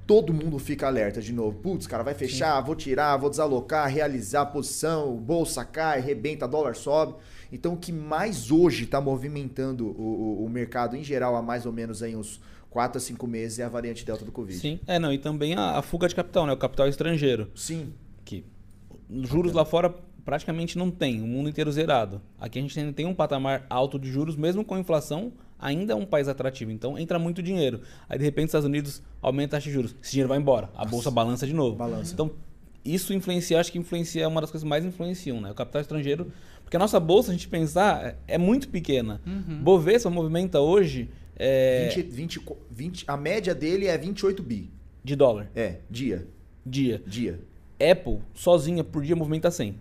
todo 0.06 0.34
mundo 0.34 0.60
fica 0.60 0.86
alerta 0.88 1.22
de 1.22 1.32
novo. 1.32 1.58
Putz, 1.60 1.88
cara, 1.88 2.04
vai 2.04 2.14
fechar, 2.14 2.60
vou 2.60 2.76
tirar, 2.76 3.16
vou 3.16 3.30
desalocar, 3.30 3.88
realizar 3.90 4.42
a 4.42 4.46
posição, 4.46 5.16
bolsa 5.16 5.64
cai, 5.64 6.02
rebenta, 6.02 6.46
dólar 6.46 6.76
sobe. 6.76 7.16
Então, 7.54 7.76
o 7.76 7.78
que 7.78 7.94
mais 7.94 8.52
hoje 8.52 8.84
está 8.84 9.00
movimentando 9.00 9.88
o, 9.88 10.42
o- 10.42 10.46
o 10.46 10.50
mercado 10.50 10.98
em 10.98 11.04
geral 11.06 11.38
há 11.38 11.42
mais 11.42 11.66
ou 11.66 11.72
menos 11.72 12.04
aí 12.04 12.18
uns 12.18 12.42
4 12.74 12.98
a 12.98 13.00
5 13.02 13.28
meses 13.28 13.60
é 13.60 13.64
a 13.64 13.70
variante 13.70 14.04
Delta 14.04 14.26
do 14.26 14.32
Covid. 14.32 14.58
Sim. 14.60 14.80
É, 14.88 14.98
não, 14.98 15.14
e 15.14 15.20
também 15.20 15.54
a, 15.54 15.78
a 15.78 15.82
fuga 15.84 16.08
de 16.08 16.16
capital, 16.16 16.48
né? 16.48 16.54
O 16.54 16.58
capital 16.58 16.88
estrangeiro. 16.88 17.52
Sim. 17.54 17.94
Que 18.26 18.44
os 19.08 19.30
juros 19.30 19.54
lá 19.54 19.64
fora 19.64 19.94
praticamente 20.26 20.76
não 20.78 20.90
tem, 20.90 21.22
o 21.22 21.28
mundo 21.28 21.50
inteiro 21.50 21.72
zerado. 21.72 22.20
Aqui 22.40 22.58
a 22.58 22.62
gente 22.64 22.78
ainda 22.80 22.92
tem 22.92 23.06
um 23.06 23.14
patamar 23.14 23.66
alto 23.70 24.00
de 24.00 24.10
juros, 24.12 24.36
mesmo 24.36 24.66
com 24.66 24.76
inflação, 24.78 25.32
ainda 25.60 25.94
é 25.94 25.96
um 25.96 26.06
país 26.06 26.28
atrativo. 26.28 26.72
Então 26.72 26.98
entra 26.98 27.20
muito 27.20 27.44
dinheiro. 27.44 27.82
Aí 28.10 28.18
de 28.18 28.24
repente 28.24 28.46
os 28.46 28.50
Estados 28.50 28.66
Unidos 28.66 29.04
aumenta 29.22 29.56
a 29.56 29.60
taxa 29.60 29.68
de 29.70 29.74
juros. 29.74 29.96
Esse 30.02 30.12
dinheiro 30.14 30.30
vai 30.30 30.40
embora. 30.40 30.70
A 30.76 30.84
bolsa 30.84 31.12
balança 31.12 31.46
de 31.46 31.54
novo. 31.54 31.76
Balança. 31.76 32.12
Então 32.12 32.32
isso 32.84 33.14
influencia, 33.14 33.60
acho 33.60 33.72
que 33.72 33.78
influencia 33.78 34.24
é 34.24 34.28
uma 34.28 34.42
das 34.42 34.50
coisas 34.50 34.64
que 34.64 34.70
mais 34.70 34.84
influenciam, 34.84 35.40
né? 35.40 35.52
O 35.52 35.54
capital 35.54 35.80
estrangeiro. 35.82 36.32
Porque 36.64 36.76
a 36.76 36.80
nossa 36.80 37.00
bolsa, 37.00 37.30
a 37.30 37.34
gente 37.34 37.48
pensar, 37.48 38.04
é- 38.04 38.16
é 38.30 38.38
muito 38.40 38.68
pequena. 38.70 39.22
Bovespa 39.62 40.10
movimenta 40.10 40.60
hoje 40.60 41.10
é, 41.38 41.90
20, 41.96 42.02
20, 42.10 42.42
20, 42.72 43.06
a 43.08 43.18
média 43.18 43.54
dele 43.56 43.88
é 43.88 43.98
28 43.98 44.42
bi. 44.44 44.70
de 45.04 45.16
dólar, 45.16 45.50
É, 45.56 45.78
dia. 45.90 46.28
dia. 46.66 47.02
Dia. 47.06 47.40
Apple, 47.92 48.20
sozinha, 48.34 48.84
por 48.84 49.04
dia, 49.04 49.16
movimenta 49.16 49.52
100. 49.52 49.76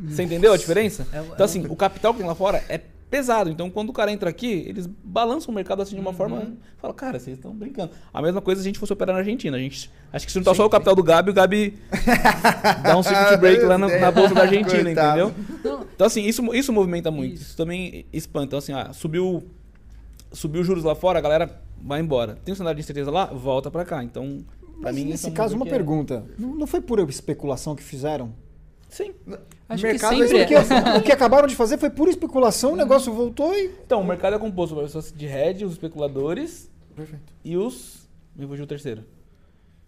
Você 0.00 0.22
entendeu 0.22 0.52
a 0.52 0.56
diferença? 0.56 1.06
É- 1.12 1.20
então, 1.20 1.44
assim, 1.44 1.66
o 1.66 1.74
capital 1.74 2.12
que 2.12 2.18
tem 2.18 2.26
lá 2.28 2.34
fora 2.34 2.62
é 2.68 2.78
pesado. 3.10 3.50
Então, 3.50 3.70
quando 3.70 3.88
o 3.90 3.92
cara 3.92 4.10
entra 4.12 4.28
aqui, 4.30 4.64
eles 4.66 4.86
balançam 4.86 5.50
o 5.50 5.54
mercado 5.54 5.82
assim 5.82 5.94
de 5.94 6.00
uma 6.00 6.12
forma. 6.12 6.52
Fala, 6.78 6.92
cara, 6.94 7.18
vocês 7.18 7.36
estão 7.36 7.54
brincando. 7.54 7.90
A 8.12 8.20
mesma 8.22 8.40
coisa 8.40 8.60
se 8.62 8.66
a 8.66 8.68
gente 8.68 8.78
fosse 8.78 8.92
operar 8.92 9.14
na 9.14 9.20
Argentina. 9.20 9.56
A 9.56 9.60
gente, 9.60 9.90
acho 10.12 10.26
que 10.26 10.32
se 10.32 10.38
não 10.38 10.44
tá 10.44 10.54
só 10.54 10.64
o 10.66 10.70
capital 10.70 10.94
do 10.94 11.02
Gabi, 11.02 11.30
o 11.30 11.34
Gabi 11.34 11.78
dá 12.82 12.96
um 12.96 13.02
circuit 13.02 13.36
break 13.38 13.62
lá 13.64 13.76
na, 13.78 13.98
na 13.98 14.10
bolsa 14.10 14.34
da 14.34 14.42
Argentina, 14.42 14.82
Coitado. 14.84 15.20
entendeu? 15.30 15.86
Então, 15.94 16.06
assim, 16.06 16.22
isso, 16.24 16.54
isso 16.54 16.72
movimenta 16.72 17.10
muito. 17.10 17.34
Isso. 17.34 17.42
Isso, 17.48 17.56
também 17.56 18.06
espanta. 18.12 18.46
Então, 18.46 18.58
assim, 18.58 18.72
ah, 18.72 18.92
subiu, 18.92 19.42
subiu 20.32 20.60
os 20.62 20.66
juros 20.66 20.84
lá 20.84 20.94
fora, 20.94 21.18
a 21.18 21.22
galera 21.22 21.60
vai 21.80 22.00
embora. 22.00 22.38
Tem 22.44 22.52
um 22.52 22.56
cenário 22.56 22.76
de 22.76 22.82
incerteza 22.82 23.10
lá? 23.10 23.26
Volta 23.26 23.70
pra 23.70 23.84
cá. 23.84 24.02
Então, 24.04 24.44
Mas 24.78 24.94
mim, 24.94 25.04
nesse 25.04 25.24
são 25.24 25.32
caso, 25.32 25.54
uma 25.54 25.64
porque- 25.64 25.76
pergunta. 25.76 26.24
Não, 26.38 26.54
não 26.54 26.66
foi 26.66 26.80
pura 26.80 27.02
especulação 27.04 27.74
que 27.74 27.82
fizeram? 27.82 28.32
Sim. 28.88 29.12
Acho 29.68 29.86
mercado 29.86 30.16
que 30.16 30.28
sempre 30.28 30.54
é. 30.54 30.98
o 30.98 31.02
que 31.02 31.12
acabaram 31.12 31.48
de 31.48 31.56
fazer 31.56 31.78
foi 31.78 31.88
pura 31.88 32.10
especulação, 32.10 32.74
o 32.74 32.76
negócio 32.76 33.10
voltou 33.12 33.54
e. 33.54 33.70
Então, 33.86 34.02
o 34.02 34.06
mercado 34.06 34.36
é 34.36 34.38
composto 34.38 34.74
por 34.74 34.84
pessoas 34.84 35.10
de 35.10 35.24
hedge, 35.26 35.64
os 35.64 35.72
especuladores 35.72 36.70
Perfeito. 36.94 37.32
e 37.42 37.56
os. 37.56 38.06
Me 38.36 38.46
fugiu 38.46 38.64
o 38.64 38.68
terceiro. 38.68 39.02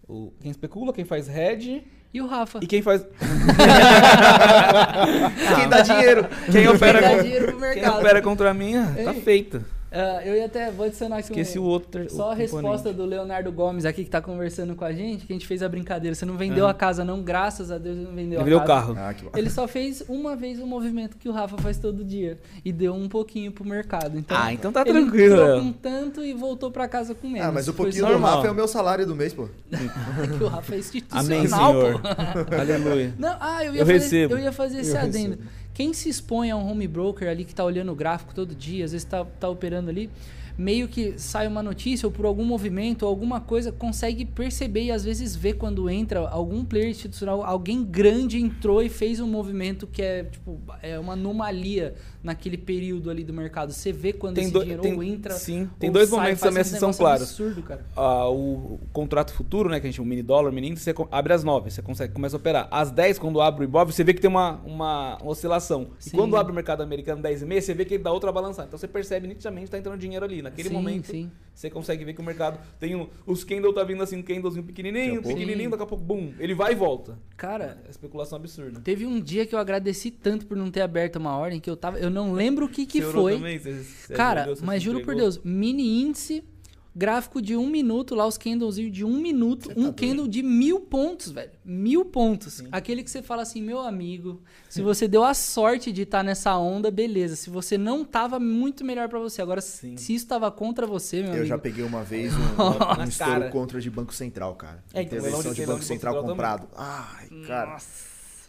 O, 0.07 0.31
quem 0.41 0.49
especula, 0.49 0.91
quem 0.93 1.05
faz 1.05 1.27
hedge 1.29 1.83
E 2.13 2.19
o 2.21 2.25
Rafa? 2.27 2.59
e 2.63 2.67
quem 2.67 2.81
faz. 2.81 3.05
Quem 5.55 5.69
dá 5.69 5.81
dinheiro? 5.81 6.27
Quem 6.51 6.67
opera, 6.67 7.01
dá 7.01 7.09
com- 7.15 7.23
dinheiro 7.23 7.45
pro 7.47 7.59
quem 7.59 7.69
mercado. 7.75 7.99
opera 7.99 8.21
contra 8.21 8.53
mim, 8.53 8.73
tá 9.03 9.13
Ei. 9.13 9.21
feita. 9.21 9.65
Ah, 9.97 10.21
eu 10.25 10.35
ia 10.35 10.45
até, 10.45 10.69
vou 10.71 10.85
adicionar 10.85 11.17
aqui 11.19 11.29
Esqueci 11.29 11.57
um, 11.57 11.63
o 11.63 11.65
outro. 11.65 12.09
Só 12.09 12.29
a 12.31 12.33
o 12.33 12.35
resposta 12.35 12.67
componente. 12.89 12.93
do 12.97 13.05
Leonardo 13.05 13.51
Gomes 13.51 13.85
aqui 13.85 14.03
que 14.03 14.09
tá 14.09 14.21
conversando 14.21 14.75
com 14.75 14.83
a 14.83 14.91
gente, 14.91 15.25
que 15.25 15.31
a 15.31 15.35
gente 15.35 15.47
fez 15.47 15.63
a 15.63 15.69
brincadeira. 15.69 16.13
Você 16.13 16.25
não 16.25 16.35
vendeu 16.37 16.67
Ah. 16.67 16.71
a 16.71 16.73
casa, 16.73 17.05
não, 17.05 17.21
graças 17.23 17.71
a 17.71 17.77
Deus 17.77 17.95
ele 17.97 18.05
não 18.05 18.13
vendeu 18.13 18.33
Ele 18.33 18.41
a 18.41 18.43
vendeu 18.43 18.57
o 18.57 18.61
casa. 18.65 18.93
carro. 18.93 18.95
Ah, 19.09 19.13
que 19.13 19.23
bom. 19.23 19.31
Ele 19.35 19.49
só 19.49 19.67
fez 19.67 20.03
uma 20.09 20.35
vez 20.35 20.59
o 20.59 20.65
movimento 20.67 21.15
que 21.17 21.29
o 21.29 21.31
Rafa 21.31 21.57
faz 21.57 21.77
todo 21.77 22.03
dia. 22.03 22.37
E 22.65 22.71
deu 22.73 22.93
um 22.93 23.07
pouquinho 23.07 23.51
pro 23.51 23.63
mercado. 23.65 24.17
Então, 24.19 24.37
Ah, 24.37 24.51
então 24.53 24.71
tá 24.71 24.81
ele 24.81 24.91
tranquilo, 24.91 25.35
Léo. 25.37 25.61
com 25.61 25.71
tanto 25.71 26.23
e 26.25 26.33
voltou 26.33 26.69
pra 26.71 26.87
casa 26.87 27.15
com 27.15 27.27
menos. 27.29 27.47
Ah, 27.47 27.51
mas 27.51 27.67
o 27.67 27.73
pouquinho 27.73 28.05
do 28.05 28.11
normal. 28.11 28.35
Rafa 28.37 28.47
é 28.47 28.51
o 28.51 28.55
meu 28.55 28.67
salário 28.67 29.05
do 29.05 29.15
mês, 29.15 29.33
pô. 29.33 29.47
que 30.37 30.43
o 30.43 30.47
Rafa 30.47 30.75
é 30.75 30.79
institucional, 30.79 31.25
Amém, 31.25 31.47
Senhor. 31.47 32.01
pô. 32.01 32.07
Aleluia. 32.59 33.13
Não, 33.17 33.37
ah, 33.39 33.63
eu 33.63 33.73
ia, 33.73 33.81
Eu 33.81 33.85
fazer, 33.85 33.99
recebo. 33.99 34.33
eu 34.33 34.39
ia 34.39 34.51
fazer 34.51 34.79
esse 34.81 34.91
Eu 34.95 34.99
adendo. 35.01 35.37
Quem 35.75 35.93
se 35.93 36.07
expõe 36.07 36.49
a 36.51 36.55
um 36.55 36.71
home 36.71 36.87
broker 36.87 37.27
ali 37.27 37.43
que 37.43 37.53
tá 37.53 37.61
olhando 37.61 37.91
o 37.91 37.95
gráfico 37.95 38.33
todo 38.33 38.55
dia, 38.55 38.85
às 38.85 38.93
vezes 38.93 39.03
tá, 39.03 39.25
tá 39.25 39.49
operando 39.49 39.89
ali, 39.89 40.09
meio 40.57 40.87
que 40.87 41.13
sai 41.17 41.47
uma 41.47 41.61
notícia 41.61 42.07
ou 42.07 42.11
por 42.11 42.25
algum 42.25 42.45
movimento 42.45 43.03
ou 43.03 43.09
alguma 43.09 43.39
coisa, 43.41 43.71
consegue 43.71 44.25
perceber 44.25 44.83
e 44.85 44.91
às 44.91 45.03
vezes 45.03 45.35
ver 45.35 45.53
quando 45.53 45.89
entra 45.89 46.27
algum 46.29 46.63
player 46.63 46.89
institucional, 46.89 47.43
alguém 47.43 47.83
grande 47.83 48.39
entrou 48.39 48.81
e 48.81 48.89
fez 48.89 49.19
um 49.19 49.27
movimento 49.27 49.85
que 49.87 50.01
é 50.01 50.23
tipo 50.23 50.59
é 50.81 50.97
uma 50.99 51.13
anomalia 51.13 51.95
naquele 52.23 52.57
período 52.57 53.09
ali 53.09 53.23
do 53.23 53.33
mercado. 53.33 53.71
Você 53.71 53.91
vê 53.91 54.11
quando 54.13 54.35
Tem 54.35 54.45
esse 54.45 54.53
do- 54.53 54.61
dinheiro 54.61 54.81
tem- 54.81 54.93
ou 54.95 55.03
entra. 55.03 55.33
sim, 55.33 55.69
tem 55.79 55.91
dois 55.91 56.09
sai, 56.09 56.19
momentos 56.19 56.41
também 56.41 56.61
uns 56.61 56.67
assim 56.67 56.79
são 56.79 56.87
negócio 56.89 56.99
claros. 56.99 57.21
Absurdo, 57.29 57.61
cara. 57.61 57.85
Ah, 57.95 58.27
o, 58.29 58.75
o 58.75 58.79
contrato 58.91 59.33
futuro, 59.33 59.69
né, 59.69 59.79
que 59.79 59.85
a 59.85 59.89
gente 59.89 59.97
chama 59.97 60.09
mini 60.09 60.23
dólar, 60.23 60.51
mini 60.51 60.69
índice, 60.69 60.83
você 60.85 60.93
abre 61.11 61.33
às 61.33 61.43
9, 61.43 61.69
você 61.69 61.81
consegue 61.81 62.13
começa 62.13 62.35
a 62.35 62.39
operar. 62.39 62.67
Às 62.71 62.89
10, 62.91 63.19
quando 63.19 63.41
abre 63.41 63.63
o 63.63 63.65
Ibov, 63.65 63.91
você 63.91 64.03
vê 64.03 64.13
que 64.13 64.21
tem 64.21 64.29
uma, 64.29 64.59
uma 64.65 65.17
oscilação. 65.23 65.87
Sim. 65.99 66.09
E 66.09 66.17
quando 66.17 66.35
abre 66.35 66.51
o 66.51 66.55
mercado 66.55 66.81
americano 66.81 67.21
10 67.21 67.41
e 67.41 67.45
meia, 67.45 67.61
você 67.61 67.73
vê 67.73 67.85
que 67.85 67.93
ele 67.95 68.03
dá 68.03 68.11
outra 68.11 68.31
balançada. 68.31 68.67
Então 68.67 68.79
você 68.79 68.87
percebe 68.87 69.27
nitidamente 69.27 69.65
que 69.65 69.71
tá 69.71 69.77
entrando 69.77 69.99
dinheiro 69.99 70.25
ali. 70.25 70.41
Naquele 70.45 70.69
Sim, 70.69 70.75
momento, 70.75 71.07
sim. 71.07 71.31
você 71.53 71.69
consegue 71.69 72.05
ver 72.05 72.13
que 72.13 72.21
o 72.21 72.23
mercado 72.23 72.59
tem 72.79 72.95
um, 72.95 73.07
os 73.25 73.43
candle 73.43 73.73
tá 73.73 73.83
vindo 73.83 74.01
assim, 74.03 74.17
um 74.17 74.21
candlezinho 74.21 74.63
pequenininho, 74.63 75.21
pequenininho, 75.23 75.69
daqui 75.71 75.83
a 75.83 75.85
pouco, 75.85 76.03
bum, 76.03 76.33
ele 76.39 76.53
vai 76.53 76.73
e 76.73 76.75
volta. 76.75 77.17
Cara, 77.35 77.81
É 77.87 77.89
especulação 77.89 78.37
absurda. 78.37 78.79
Teve 78.81 79.05
um 79.05 79.19
dia 79.19 79.45
que 79.45 79.55
eu 79.55 79.59
agradeci 79.59 80.11
tanto 80.11 80.45
por 80.45 80.55
não 80.55 80.69
ter 80.69 80.81
aberto 80.81 81.15
uma 81.15 81.35
ordem 81.37 81.59
que 81.59 81.69
eu 81.69 81.75
tava. 81.75 81.97
Eu 81.99 82.09
não 82.09 82.31
lembro 82.33 82.65
o 82.65 82.69
que, 82.69 82.85
que 82.85 83.01
Você 83.01 83.11
foi. 83.11 83.33
também? 83.35 83.57
Você- 83.57 83.83
você 83.83 84.13
Cara, 84.13 84.53
mas 84.63 84.83
juro 84.83 84.99
por 84.99 85.13
entregou? 85.13 85.21
Deus, 85.23 85.39
mini 85.43 86.01
índice, 86.03 86.43
gráfico 86.95 87.41
de 87.41 87.57
um 87.57 87.67
minuto, 87.67 88.15
lá 88.15 88.25
os 88.25 88.37
candles 88.37 88.75
de 88.75 89.03
um 89.03 89.17
minuto, 89.17 89.69
um 89.75 89.91
candle 89.91 90.27
de 90.27 90.41
mil 90.41 90.79
pontos, 90.79 91.29
velho. 91.31 91.51
Mil 91.65 92.05
pontos. 92.05 92.63
Aquele 92.71 93.03
que 93.03 93.11
você 93.11 93.21
fala 93.21 93.41
assim, 93.41 93.61
meu 93.61 93.79
amigo, 93.81 94.41
se 94.69 94.81
você 94.81 95.07
deu 95.07 95.23
a 95.23 95.33
sorte 95.33 95.91
de 95.91 96.03
estar 96.03 96.23
nessa 96.23 96.55
onda, 96.57 96.89
beleza. 96.89 97.35
Se 97.35 97.49
você 97.49 97.77
não 97.77 98.05
tava, 98.05 98.39
muito 98.39 98.85
melhor 98.85 99.09
pra 99.09 99.19
você. 99.19 99.41
Agora, 99.41 99.59
Sim. 99.59 99.97
se 99.97 100.13
isso 100.15 100.25
tava 100.27 100.49
contra 100.49 100.87
você, 100.87 101.17
meu 101.17 101.25
Eu 101.27 101.31
amigo. 101.33 101.45
já 101.47 101.57
peguei 101.57 101.83
uma 101.83 102.01
vez 102.03 102.31
um, 102.33 102.37
um, 102.99 103.01
um 103.01 103.03
estouro 103.03 103.49
contra 103.49 103.81
de 103.81 103.89
Banco 103.89 104.13
Central, 104.13 104.55
cara. 104.55 104.83
É, 104.93 105.01
então, 105.01 105.17
Intervenção 105.19 105.51
de- 105.53 105.59
de 105.59 105.65
Banco 105.65 105.79
de 105.79 105.85
Central 105.85 106.13
Banco 106.13 106.27
Central 106.29 106.57
comprado. 106.59 106.67
Ai, 106.77 107.27
cara. 107.45 107.77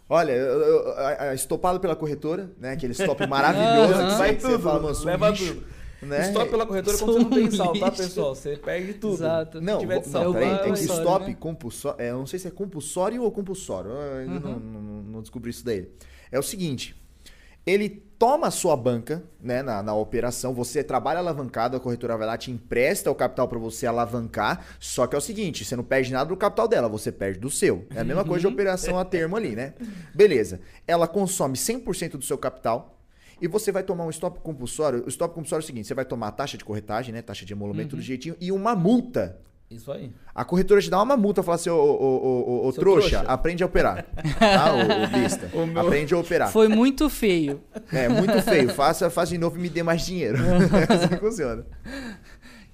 Olha, 0.09 0.31
eu- 0.31 0.61
eu- 0.61 0.99
a- 0.99 1.35
estopado 1.35 1.81
pela 1.81 1.97
corretora, 1.97 2.53
né? 2.61 2.73
Aquele 2.73 2.93
stop 2.93 3.25
maravilhoso. 3.27 3.95
Aham. 3.95 4.11
que 4.13 4.15
Vai 4.19 4.35
você 4.39 4.47
tudo, 4.49 4.63
fala, 4.63 4.81
mano, 4.81 4.95
sou 4.95 5.03
um 5.05 5.07
leva 5.09 5.31
lixo, 5.31 5.55
tudo. 5.55 5.67
Né? 6.03 6.29
Stop 6.29 6.51
pela 6.51 6.67
corretora 6.67 6.99
quando 6.99 7.13
você 7.13 7.19
não 7.19 7.31
tem 7.31 7.51
saldo, 7.51 7.81
tá, 7.81 7.91
pessoal? 7.91 8.35
Você 8.35 8.57
perde 8.57 8.95
tudo. 8.95 9.15
Exato. 9.15 9.61
Não, 9.61 9.79
tiver 9.79 10.01
de 10.01 10.09
saldo, 10.09 10.35
peraí, 10.35 10.71
vai, 10.71 10.71
é 10.71 10.73
stop 10.75 11.27
né? 11.27 11.37
compulsório. 11.39 12.01
É, 12.01 12.11
eu 12.11 12.19
não 12.19 12.27
sei 12.27 12.39
se 12.39 12.49
é 12.49 12.51
compulsório 12.51 13.23
ou 13.23 13.33
compulsório. 13.33 13.91
Eu 13.91 14.19
ainda 14.19 14.41
não, 14.41 14.59
não, 14.59 15.03
não 15.03 15.21
descobri 15.21 15.51
isso 15.51 15.65
daí. 15.65 15.89
É 16.31 16.39
o 16.39 16.43
seguinte: 16.43 16.95
ele 17.67 17.89
toma 18.17 18.47
a 18.47 18.51
sua 18.51 18.77
banca 18.77 19.25
né, 19.41 19.61
na, 19.63 19.83
na 19.83 19.95
operação, 19.95 20.55
você 20.55 20.85
trabalha 20.85 21.19
alavancado, 21.19 21.77
a 21.77 21.81
corretora 21.81 22.17
vai 22.17 22.27
lá, 22.27 22.39
te 22.39 22.51
empresta 22.51 23.11
o 23.11 23.15
capital 23.15 23.49
para 23.49 23.59
você 23.59 23.87
alavancar. 23.87 24.65
Só 24.79 25.07
que 25.07 25.15
é 25.15 25.19
o 25.19 25.21
seguinte: 25.21 25.65
você 25.65 25.75
não 25.75 25.83
perde 25.83 26.13
nada 26.13 26.29
do 26.29 26.37
capital 26.37 26.69
dela, 26.69 26.89
você 26.89 27.11
perde 27.11 27.41
do 27.41 27.51
seu. 27.51 27.85
É 27.95 28.01
a 28.01 28.05
mesma 28.05 28.25
coisa 28.25 28.41
de 28.41 28.47
operação 28.47 28.99
a 28.99 29.05
termo 29.05 29.37
ali, 29.37 29.57
né? 29.57 29.75
Beleza. 30.15 30.61
Ela 30.87 31.09
consome 31.09 31.57
100% 31.57 32.13
do 32.13 32.25
seu 32.25 32.39
capital. 32.39 32.96
E 33.41 33.47
você 33.49 33.71
vai 33.71 33.83
tomar 33.83 34.05
um 34.07 34.11
stop 34.11 34.41
compulsório. 34.41 35.05
O 35.05 35.09
stop 35.09 35.35
compulsório 35.35 35.63
é 35.63 35.65
o 35.65 35.67
seguinte: 35.67 35.87
você 35.87 35.95
vai 35.95 36.05
tomar 36.05 36.29
a 36.29 36.33
taxa 36.33 36.57
de 36.57 36.65
corretagem, 36.65 37.13
né? 37.13 37.21
Taxa 37.23 37.45
de 37.45 37.53
emolumento 37.53 37.93
Uhum. 37.95 38.01
do 38.01 38.05
jeitinho, 38.05 38.35
e 38.41 38.51
uma 38.51 38.75
multa 38.75 39.39
Isso 39.71 39.91
aí. 39.93 40.11
a 40.35 40.45
corretora 40.45 40.81
te 40.81 40.89
dá 40.89 41.03
uma 41.03 41.17
multa, 41.17 41.43
fala 41.43 41.57
assim, 41.57 41.69
ô, 41.69 41.75
ô, 41.77 42.63
ô, 42.65 42.67
ô, 42.69 42.73
trouxa, 42.73 43.09
trouxa. 43.11 43.21
aprende 43.31 43.63
a 43.63 43.67
operar. 43.67 44.07
Tá, 44.39 44.73
ô, 44.75 44.79
ô 45.05 45.07
besta. 45.09 45.51
O 45.55 45.67
meu- 45.67 45.83
Aprende 45.87 46.15
a 46.15 46.19
operar. 46.19 46.51
Foi 46.51 46.69
muito 46.69 47.11
feio. 47.11 47.61
É, 47.93 48.09
muito 48.09 48.41
feio. 48.43 48.71
Faça, 48.73 49.11
faça 49.11 49.33
de 49.33 49.39
novo 49.39 49.59
e 49.59 49.61
me 49.61 49.69
dê 49.69 49.83
mais 49.83 50.05
dinheiro. 50.07 50.39
É 50.89 50.95
assim 50.95 51.09
que 51.09 51.17
funciona. 51.19 51.67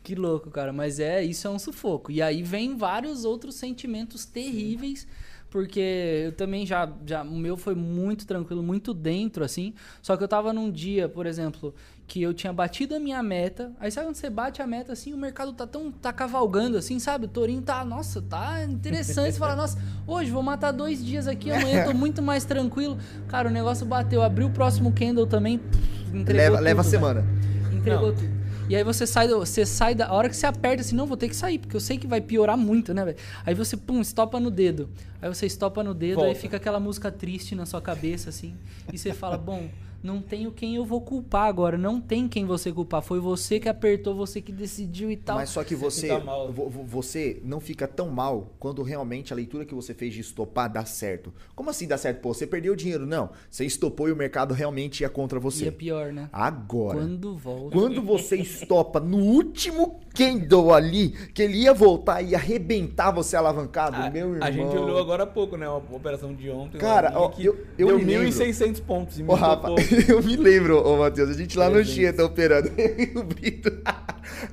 Que 0.02 0.14
louco, 0.14 0.50
cara. 0.50 0.72
Mas 0.72 0.98
é, 1.00 1.22
isso 1.22 1.46
é 1.46 1.50
um 1.50 1.58
sufoco. 1.58 2.10
E 2.10 2.20
aí 2.20 2.42
vem 2.42 2.76
vários 2.76 3.24
outros 3.24 3.54
sentimentos 3.54 4.24
terríveis. 4.26 5.06
Porque 5.52 6.22
eu 6.24 6.32
também 6.32 6.64
já, 6.64 6.90
já. 7.06 7.22
O 7.22 7.36
meu 7.36 7.58
foi 7.58 7.74
muito 7.74 8.26
tranquilo, 8.26 8.62
muito 8.62 8.94
dentro, 8.94 9.44
assim. 9.44 9.74
Só 10.00 10.16
que 10.16 10.24
eu 10.24 10.28
tava 10.28 10.50
num 10.50 10.70
dia, 10.70 11.10
por 11.10 11.26
exemplo, 11.26 11.74
que 12.06 12.22
eu 12.22 12.32
tinha 12.32 12.50
batido 12.54 12.94
a 12.94 12.98
minha 12.98 13.22
meta. 13.22 13.70
Aí 13.78 13.90
sabe 13.90 14.06
quando 14.06 14.14
você 14.14 14.30
bate 14.30 14.62
a 14.62 14.66
meta 14.66 14.94
assim, 14.94 15.12
o 15.12 15.16
mercado 15.18 15.52
tá 15.52 15.66
tão. 15.66 15.92
tá 15.92 16.10
cavalgando, 16.10 16.78
assim, 16.78 16.98
sabe? 16.98 17.26
O 17.26 17.28
Torinho 17.28 17.60
tá, 17.60 17.84
nossa, 17.84 18.22
tá 18.22 18.64
interessante. 18.64 19.34
Você 19.34 19.38
fala, 19.38 19.54
nossa, 19.54 19.78
hoje 20.06 20.30
vou 20.30 20.42
matar 20.42 20.72
dois 20.72 21.04
dias 21.04 21.28
aqui, 21.28 21.50
amanhã 21.50 21.80
eu 21.80 21.92
tô 21.92 21.94
muito 21.94 22.22
mais 22.22 22.46
tranquilo. 22.46 22.96
Cara, 23.28 23.50
o 23.50 23.52
negócio 23.52 23.84
bateu, 23.84 24.22
abriu 24.22 24.46
o 24.46 24.50
próximo 24.50 24.90
candle 24.90 25.26
também. 25.26 25.58
pff, 25.58 26.16
entregou 26.16 26.44
Leva, 26.44 26.56
tudo, 26.56 26.64
leva 26.64 26.80
a 26.80 26.84
semana. 26.84 27.24
Entregou 27.70 28.08
Não. 28.08 28.14
tudo. 28.14 28.41
E 28.68 28.76
aí 28.76 28.84
você 28.84 29.06
sai, 29.06 29.28
do, 29.28 29.38
você 29.38 29.66
sai 29.66 29.94
da 29.94 30.06
a 30.06 30.12
hora 30.12 30.28
que 30.28 30.36
você 30.36 30.46
aperta 30.46 30.80
assim, 30.82 30.94
não, 30.94 31.06
vou 31.06 31.16
ter 31.16 31.28
que 31.28 31.36
sair, 31.36 31.58
porque 31.58 31.76
eu 31.76 31.80
sei 31.80 31.98
que 31.98 32.06
vai 32.06 32.20
piorar 32.20 32.56
muito, 32.56 32.94
né, 32.94 33.04
velho? 33.04 33.16
Aí 33.44 33.54
você, 33.54 33.76
pum, 33.76 34.00
estopa 34.00 34.38
no 34.40 34.50
dedo. 34.50 34.88
Aí 35.20 35.28
você 35.28 35.46
estopa 35.46 35.82
no 35.82 35.92
dedo, 35.92 36.20
aí 36.20 36.26
Volta. 36.26 36.40
fica 36.40 36.56
aquela 36.56 36.80
música 36.80 37.10
triste 37.10 37.54
na 37.54 37.66
sua 37.66 37.80
cabeça, 37.80 38.30
assim. 38.30 38.54
E 38.92 38.96
você 38.96 39.12
fala, 39.12 39.36
bom, 39.36 39.68
não 40.02 40.20
tenho 40.20 40.50
quem 40.50 40.74
eu 40.76 40.84
vou 40.84 41.00
culpar 41.00 41.46
agora. 41.46 41.78
Não 41.78 42.00
tem 42.00 42.28
quem 42.28 42.44
você 42.44 42.72
culpar. 42.72 43.02
Foi 43.02 43.20
você 43.20 43.60
que 43.60 43.68
apertou, 43.68 44.14
você 44.14 44.40
que 44.40 44.52
decidiu 44.52 45.10
e 45.10 45.16
tal. 45.16 45.36
Mas 45.36 45.50
só 45.50 45.62
que 45.64 45.74
você, 45.74 46.08
fica 46.08 46.18
mal. 46.20 46.50
vo- 46.52 46.68
vo- 46.68 46.84
você 46.84 47.40
não 47.44 47.60
fica 47.60 47.86
tão 47.86 48.08
mal 48.10 48.52
quando 48.58 48.82
realmente 48.82 49.32
a 49.32 49.36
leitura 49.36 49.64
que 49.64 49.74
você 49.74 49.94
fez 49.94 50.12
de 50.14 50.20
estopar 50.20 50.70
dá 50.72 50.84
certo. 50.84 51.32
Como 51.54 51.70
assim 51.70 51.86
dá 51.86 51.96
certo? 51.96 52.20
Pô, 52.20 52.34
você 52.34 52.46
perdeu 52.46 52.74
dinheiro. 52.74 53.06
Não, 53.06 53.30
você 53.50 53.64
estopou 53.64 54.08
e 54.08 54.12
o 54.12 54.16
mercado 54.16 54.52
realmente 54.54 55.00
ia 55.02 55.08
contra 55.08 55.38
E 55.38 55.42
você. 55.42 55.68
é 55.68 55.70
pior, 55.70 56.12
né? 56.12 56.28
Agora, 56.32 56.98
Quando 56.98 57.36
volta. 57.36 57.76
Quando 57.76 58.02
você 58.02 58.36
estopa 58.36 58.98
no 59.00 59.18
último 59.18 60.00
candle 60.14 60.72
ali, 60.74 61.10
que 61.32 61.42
ele 61.42 61.58
ia 61.58 61.72
voltar 61.72 62.20
e 62.22 62.34
arrebentar 62.34 63.10
você 63.10 63.36
alavancado, 63.36 63.96
A, 63.96 64.10
meu 64.10 64.34
irmão. 64.34 64.46
a 64.46 64.50
gente 64.50 64.76
olhou 64.76 64.98
agora 64.98 65.22
há 65.22 65.26
pouco, 65.26 65.56
né? 65.56 65.66
A 65.66 65.74
operação 65.76 66.34
de 66.34 66.50
ontem. 66.50 66.78
Cara, 66.78 67.12
ó, 67.14 67.28
que 67.28 67.44
eu- 67.44 67.58
eu 67.78 67.86
deu 67.88 67.98
me 67.98 68.04
lembro. 68.04 68.28
1.600 68.28 68.80
pontos. 68.80 69.18
E 69.18 69.22
me 69.22 69.30
Ô, 69.30 69.34
Rafa. 69.34 69.68
eu 70.08 70.22
me 70.22 70.36
lembro, 70.36 70.78
ô 70.78 70.96
Matheus, 70.96 71.30
a 71.30 71.34
gente 71.34 71.56
lá 71.56 71.66
no 71.66 71.74
Presente. 71.74 71.94
Chia 71.94 72.12
tá 72.12 72.24
operando. 72.24 72.70
Eu 72.76 72.98
e 72.98 73.12
o 73.18 73.22
Brito. 73.22 73.70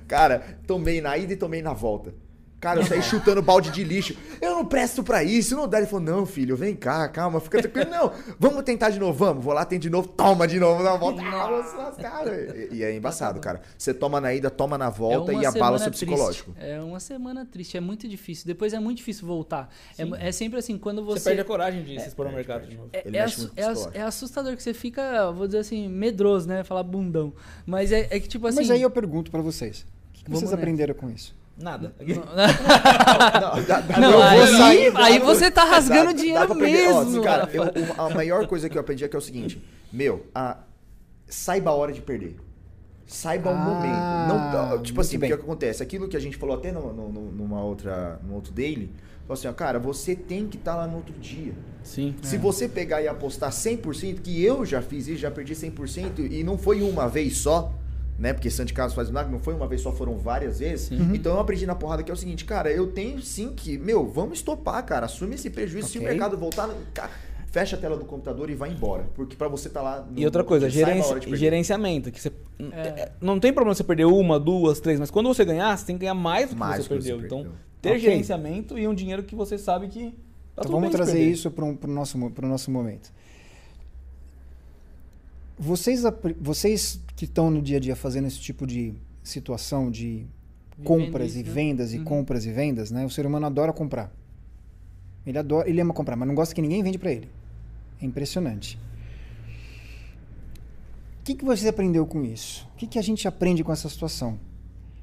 Cara, 0.07 0.59
tomei 0.67 1.01
na 1.01 1.17
ida 1.17 1.33
e 1.33 1.37
tomei 1.37 1.61
na 1.61 1.73
volta. 1.73 2.13
Cara, 2.59 2.81
eu 2.81 2.85
saí 2.85 3.01
chutando 3.01 3.41
balde 3.41 3.71
de 3.71 3.83
lixo. 3.83 4.15
Eu 4.41 4.51
não 4.55 4.65
presto 4.65 5.01
pra 5.01 5.23
isso, 5.23 5.55
não 5.55 5.67
dá. 5.67 5.77
Ele 5.77 5.87
falou, 5.87 6.05
não, 6.05 6.25
filho, 6.25 6.57
vem 6.57 6.75
cá, 6.75 7.07
calma, 7.07 7.39
fica 7.39 7.61
tranquilo. 7.61 7.89
Não, 7.89 8.11
vamos 8.37 8.63
tentar 8.63 8.89
de 8.89 8.99
novo, 8.99 9.17
vamos. 9.17 9.43
Vou 9.43 9.53
lá, 9.53 9.63
tem 9.63 9.79
de 9.79 9.89
novo, 9.89 10.07
toma 10.09 10.45
de 10.47 10.59
novo 10.59 10.83
na 10.83 10.95
volta. 10.97 11.21
Ah, 11.23 11.63
se 11.63 11.75
lascar, 11.77 12.25
velho. 12.25 12.73
E 12.73 12.79
e 12.79 12.83
é 12.83 12.93
embaçado, 12.95 13.39
cara. 13.39 13.61
Você 13.77 13.93
toma 13.93 14.19
na 14.19 14.33
ida, 14.33 14.49
toma 14.49 14.77
na 14.77 14.89
volta 14.89 15.31
É 15.31 15.35
e 15.35 15.45
abala 15.45 15.79
seu 15.79 15.91
psicológico. 15.91 16.51
triste. 16.51 16.69
É 16.69 16.81
uma 16.81 16.99
semana 16.99 17.45
triste, 17.45 17.77
é 17.77 17.79
muito 17.79 18.07
difícil. 18.07 18.45
Depois 18.45 18.73
é 18.73 18.79
muito 18.79 18.97
difícil 18.97 19.25
voltar. 19.25 19.69
É, 19.97 20.27
é 20.27 20.31
sempre 20.31 20.59
assim, 20.59 20.77
quando 20.77 21.03
Você, 21.05 21.19
você. 21.19 21.29
perde 21.29 21.41
a 21.41 21.45
coragem 21.45 21.83
de 21.83 21.99
se 21.99 22.07
expor 22.07 22.25
perde, 22.25 22.35
mercado 22.35 22.67
de 22.67 22.75
novo. 22.75 22.89
É, 22.93 23.07
Ele 23.07 23.17
é 23.17 23.21
assu- 23.21 23.51
é 23.55 23.99
é 23.99 24.01
assustador 24.01 24.55
que 24.55 24.63
você 24.63 24.73
fica, 24.73 25.31
vou 25.31 25.45
dizer 25.47 25.59
assim, 25.59 25.87
medroso, 25.87 26.47
né? 26.47 26.63
Falar 26.63 26.83
bundão. 26.83 27.33
Mas 27.65 27.91
é, 27.91 28.07
é 28.09 28.19
que 28.19 28.27
tipo 28.27 28.47
assim. 28.47 28.57
Mas 28.57 28.69
aí 28.71 28.81
eu 28.81 28.89
pergunto 28.91 29.31
pra 29.31 29.41
vocês. 29.41 29.85
O 30.19 30.23
que 30.25 30.29
vocês 30.31 30.51
aprenderam 30.53 30.93
com 30.93 31.09
isso? 31.09 31.38
Nada. 31.59 31.93
Não, 33.99 34.21
aí- 34.23 34.57
sair, 34.57 34.91
aí 34.97 35.19
você 35.19 35.51
tá 35.51 35.63
rasgando 35.63 36.05
dá- 36.07 36.13
dinheiro 36.13 36.47
dá 36.47 36.53
aprender. 36.53 36.87
Ó, 36.89 37.03
mesmo, 37.03 37.21
cara, 37.23 37.49
eu- 37.53 37.63
a 37.97 38.09
maior 38.13 38.47
coisa 38.47 38.69
que 38.69 38.77
eu 38.77 38.81
aprendi 38.81 39.03
é 39.03 39.07
que 39.07 39.15
é 39.15 39.19
o 39.19 39.21
seguinte: 39.21 39.61
Meu, 39.91 40.25
a- 40.33 40.57
saiba 41.27 41.71
a 41.71 41.73
hora 41.73 41.91
de 41.91 42.01
perder. 42.01 42.37
Saiba 43.05 43.49
o 43.49 43.53
Ah, 43.53 43.57
momento. 43.57 44.73
Não, 44.75 44.83
tipo 44.83 45.01
assim, 45.01 45.17
o 45.17 45.19
que 45.19 45.33
acontece? 45.33 45.81
Aquilo 45.81 46.07
que 46.07 46.15
a 46.15 46.19
gente 46.19 46.37
falou 46.37 46.55
até 46.55 46.71
no, 46.71 46.93
no- 46.93 47.31
numa 47.31 47.61
outra, 47.63 48.19
num 48.23 48.35
outro 48.35 48.51
daily, 48.53 48.91
falou 49.21 49.33
assim, 49.33 49.47
ó, 49.47 49.53
cara, 49.53 49.79
você 49.79 50.15
tem 50.15 50.45
que 50.47 50.57
estar 50.57 50.75
lá 50.75 50.85
no 50.85 50.97
outro 50.97 51.13
dia. 51.19 51.53
Sim. 51.83 52.13
Se 52.21 52.37
você 52.37 52.67
pegar 52.69 53.01
e 53.01 53.07
apostar 53.07 53.51
100%, 53.51 54.21
que 54.21 54.43
eu 54.43 54.63
já 54.63 54.79
fiz 54.79 55.07
isso, 55.07 55.17
já 55.21 55.31
perdi 55.31 55.55
100%, 55.55 56.19
e 56.31 56.43
não 56.43 56.55
foi 56.55 56.83
uma 56.83 57.07
vez 57.09 57.37
só, 57.37 57.73
né? 58.19 58.33
Porque 58.33 58.49
Santo 58.49 58.73
Carlos 58.73 58.93
faz 58.93 59.07
milagre, 59.09 59.31
não 59.31 59.39
foi 59.39 59.53
uma 59.53 59.65
vez 59.67 59.81
só, 59.81 59.91
foram 59.91 60.17
várias 60.17 60.59
vezes. 60.59 60.91
Uhum. 60.91 61.15
Então 61.15 61.33
eu 61.33 61.39
aprendi 61.39 61.65
na 61.65 61.73
porrada 61.75 62.03
que 62.03 62.11
é 62.11 62.13
o 62.13 62.17
seguinte, 62.17 62.45
cara, 62.45 62.69
eu 62.71 62.87
tenho 62.91 63.21
sim 63.21 63.53
que, 63.55 63.77
meu, 63.77 64.05
vamos 64.07 64.39
estopar, 64.39 64.85
cara, 64.85 65.05
assume 65.05 65.35
esse 65.35 65.49
prejuízo. 65.49 65.87
Se 65.87 65.97
o 65.99 66.03
mercado 66.03 66.37
voltar, 66.37 66.69
cara, 66.93 67.09
fecha 67.47 67.75
a 67.75 67.79
tela 67.79 67.97
do 67.97 68.05
computador 68.05 68.49
e 68.49 68.55
vai 68.55 68.69
embora. 68.71 69.05
Porque 69.15 69.35
pra 69.35 69.47
você 69.47 69.69
tá 69.69 69.81
lá... 69.81 70.01
no- 70.01 70.19
E 70.19 70.25
outra 70.25 70.43
coisa, 70.43 70.69
gerenci- 70.69 71.09
hora 71.09 71.19
de 71.19 71.25
perder. 71.27 71.39
gerenciamento. 71.39 72.11
Que 72.11 72.21
você, 72.21 72.31
É. 72.73 72.79
é, 72.87 73.11
Não 73.21 73.39
tem 73.39 73.51
problema 73.53 73.73
você 73.73 73.83
perder 73.83 74.05
uma, 74.05 74.39
duas, 74.39 74.79
três, 74.79 74.99
mas 74.99 75.09
quando 75.09 75.27
você 75.33 75.43
ganhar, 75.45 75.75
você 75.77 75.85
tem 75.85 75.95
que 75.95 76.01
ganhar 76.01 76.13
mais 76.13 76.49
do 76.49 76.55
que 76.55 76.59
Mais 76.59 76.83
você 76.85 76.89
que 76.95 77.01
você 77.01 77.09
perdeu. 77.09 77.25
Então, 77.25 77.37
perdeu. 77.39 77.57
ter 77.81 77.89
Ok. 77.89 77.99
gerenciamento 78.01 78.77
e 78.77 78.87
um 78.87 78.93
dinheiro 78.93 79.23
que 79.23 79.33
você 79.35 79.57
sabe 79.57 79.87
que. 79.87 80.11
Tá 80.55 80.63
Então 80.65 80.71
tudo 80.73 80.81
vamos 80.81 80.91
trazer 80.91 81.23
isso 81.23 81.49
para 81.49 81.63
o 81.65 81.77
nosso, 81.87 82.29
pro 82.31 82.45
nosso 82.45 82.69
momento. 82.69 83.11
Vocês, 85.59 86.03
vocês 86.39 87.01
que 87.17 87.25
estão 87.25 87.51
no 87.51 87.61
dia 87.61 87.77
a 87.77 87.79
dia 87.81 87.95
fazendo 87.95 88.27
esse 88.27 88.39
tipo 88.39 88.65
de 88.65 88.93
situação 89.21 89.91
de 89.91 90.25
compras 90.85 91.35
e 91.35 91.43
né? 91.43 91.51
vendas 91.51 91.93
e 91.93 91.97
Uhum. 91.97 92.05
compras 92.05 92.45
e 92.45 92.51
vendas, 92.51 92.89
né? 92.91 93.05
O 93.05 93.09
ser 93.09 93.25
humano 93.25 93.45
adora 93.45 93.73
comprar. 93.73 94.09
Ele 95.25 95.37
adora, 95.37 95.69
ele 95.69 95.81
ama 95.81 95.93
comprar, 95.93 96.15
mas 96.15 96.25
não 96.27 96.33
gosta 96.33 96.55
que 96.55 96.61
ninguém 96.61 96.81
vende 96.81 96.97
para 96.97 97.11
ele. 97.11 97.27
É 98.01 98.05
impressionante. 98.05 98.79
O 101.19 101.23
que, 101.25 101.35
que 101.35 101.43
você 101.45 101.67
aprendeu 101.67 102.05
com 102.07 102.23
isso? 102.23 102.65
O 102.73 102.77
que, 102.77 102.87
que 102.87 102.97
a 102.97 103.01
gente 103.01 103.27
aprende 103.27 103.61
com 103.63 103.71
essa 103.73 103.89
situação? 103.89 104.39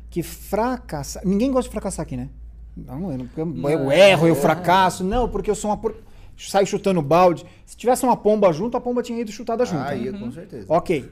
Que 0.09 0.23
fracassar. 0.23 1.23
Ninguém 1.27 1.53
gosta 1.53 1.69
de 1.69 1.73
fracassar 1.73 2.03
aqui, 2.05 2.17
né? 2.17 2.31
Não, 2.75 3.13
eu, 3.13 3.19
não, 3.19 3.29
eu 3.37 3.47
Não. 3.47 3.93
erro, 3.93 4.27
eu 4.27 4.35
fracasso. 4.35 5.05
Não, 5.05 5.29
porque 5.29 5.51
eu 5.51 5.55
sou 5.55 5.71
uma. 5.71 5.77
por- 5.77 5.97
Saio 6.37 6.67
chutando 6.67 7.01
balde. 7.01 7.45
Se 7.65 7.77
tivesse 7.77 8.05
uma 8.05 8.17
pomba 8.17 8.53
junto, 8.53 8.77
a 8.77 8.81
pomba 8.81 9.03
tinha 9.03 9.21
ido 9.21 9.33
chutada 9.33 9.65
junto. 9.65 9.81
Ah, 9.83 9.91
né? 9.95 9.99
ia, 9.99 10.13
com 10.13 10.31
certeza. 10.31 10.67
Ok. 10.69 11.11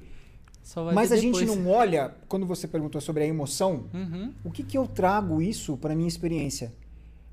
Só 0.62 0.84
vai 0.84 0.94
Mas 0.94 1.12
a 1.12 1.16
gente 1.16 1.44
não 1.44 1.68
olha, 1.70 2.14
quando 2.28 2.46
você 2.46 2.66
perguntou 2.66 3.00
sobre 3.00 3.22
a 3.22 3.26
emoção, 3.26 3.84
Uhum. 3.92 4.32
o 4.44 4.50
que, 4.50 4.62
que 4.62 4.76
eu 4.78 4.86
trago 4.86 5.40
isso 5.42 5.76
para 5.76 5.94
minha 5.94 6.08
experiência? 6.08 6.72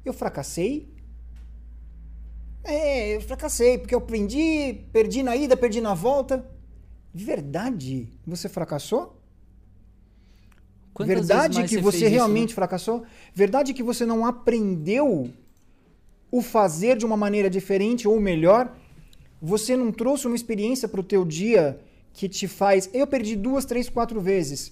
Eu 0.04 0.14
fracassei? 0.14 0.90
É, 2.64 3.16
eu 3.16 3.22
fracassei, 3.22 3.78
porque 3.78 3.96
eu 3.96 4.00
aprendi, 4.00 4.82
perdi 4.94 5.24
na 5.24 5.36
ida, 5.36 5.58
perdi 5.58 5.82
na 5.82 5.94
volta. 5.94 6.46
De 7.14 7.24
verdade, 7.26 8.08
você 8.26 8.48
fracassou? 8.48 9.18
Quantas 10.94 11.16
Verdade 11.16 11.56
vezes 11.56 11.58
mais 11.58 11.70
que 11.70 11.78
você 11.78 11.82
você 11.84 11.98
fez 12.00 12.12
isso, 12.12 12.16
realmente 12.16 12.50
né? 12.50 12.56
fracassou? 12.56 13.04
Verdade 13.34 13.74
que 13.74 13.82
você 13.82 14.06
não 14.06 14.26
aprendeu 14.26 15.30
o 16.32 16.42
fazer 16.42 16.98
de 16.98 17.06
uma 17.06 17.18
maneira 17.18 17.50
diferente 17.50 18.08
ou 18.08 18.20
melhor? 18.20 18.76
Você 19.42 19.76
não 19.76 19.92
trouxe 19.92 20.28
uma 20.28 20.36
experiência 20.36 20.88
para 20.88 21.02
o 21.02 21.04
teu 21.04 21.26
dia 21.26 21.80
que 22.14 22.30
te 22.30 22.48
faz... 22.48 22.90
Eu 22.94 23.06
perdi 23.06 23.36
duas, 23.36 23.66
três, 23.66 23.90
quatro 23.90 24.22
vezes. 24.22 24.72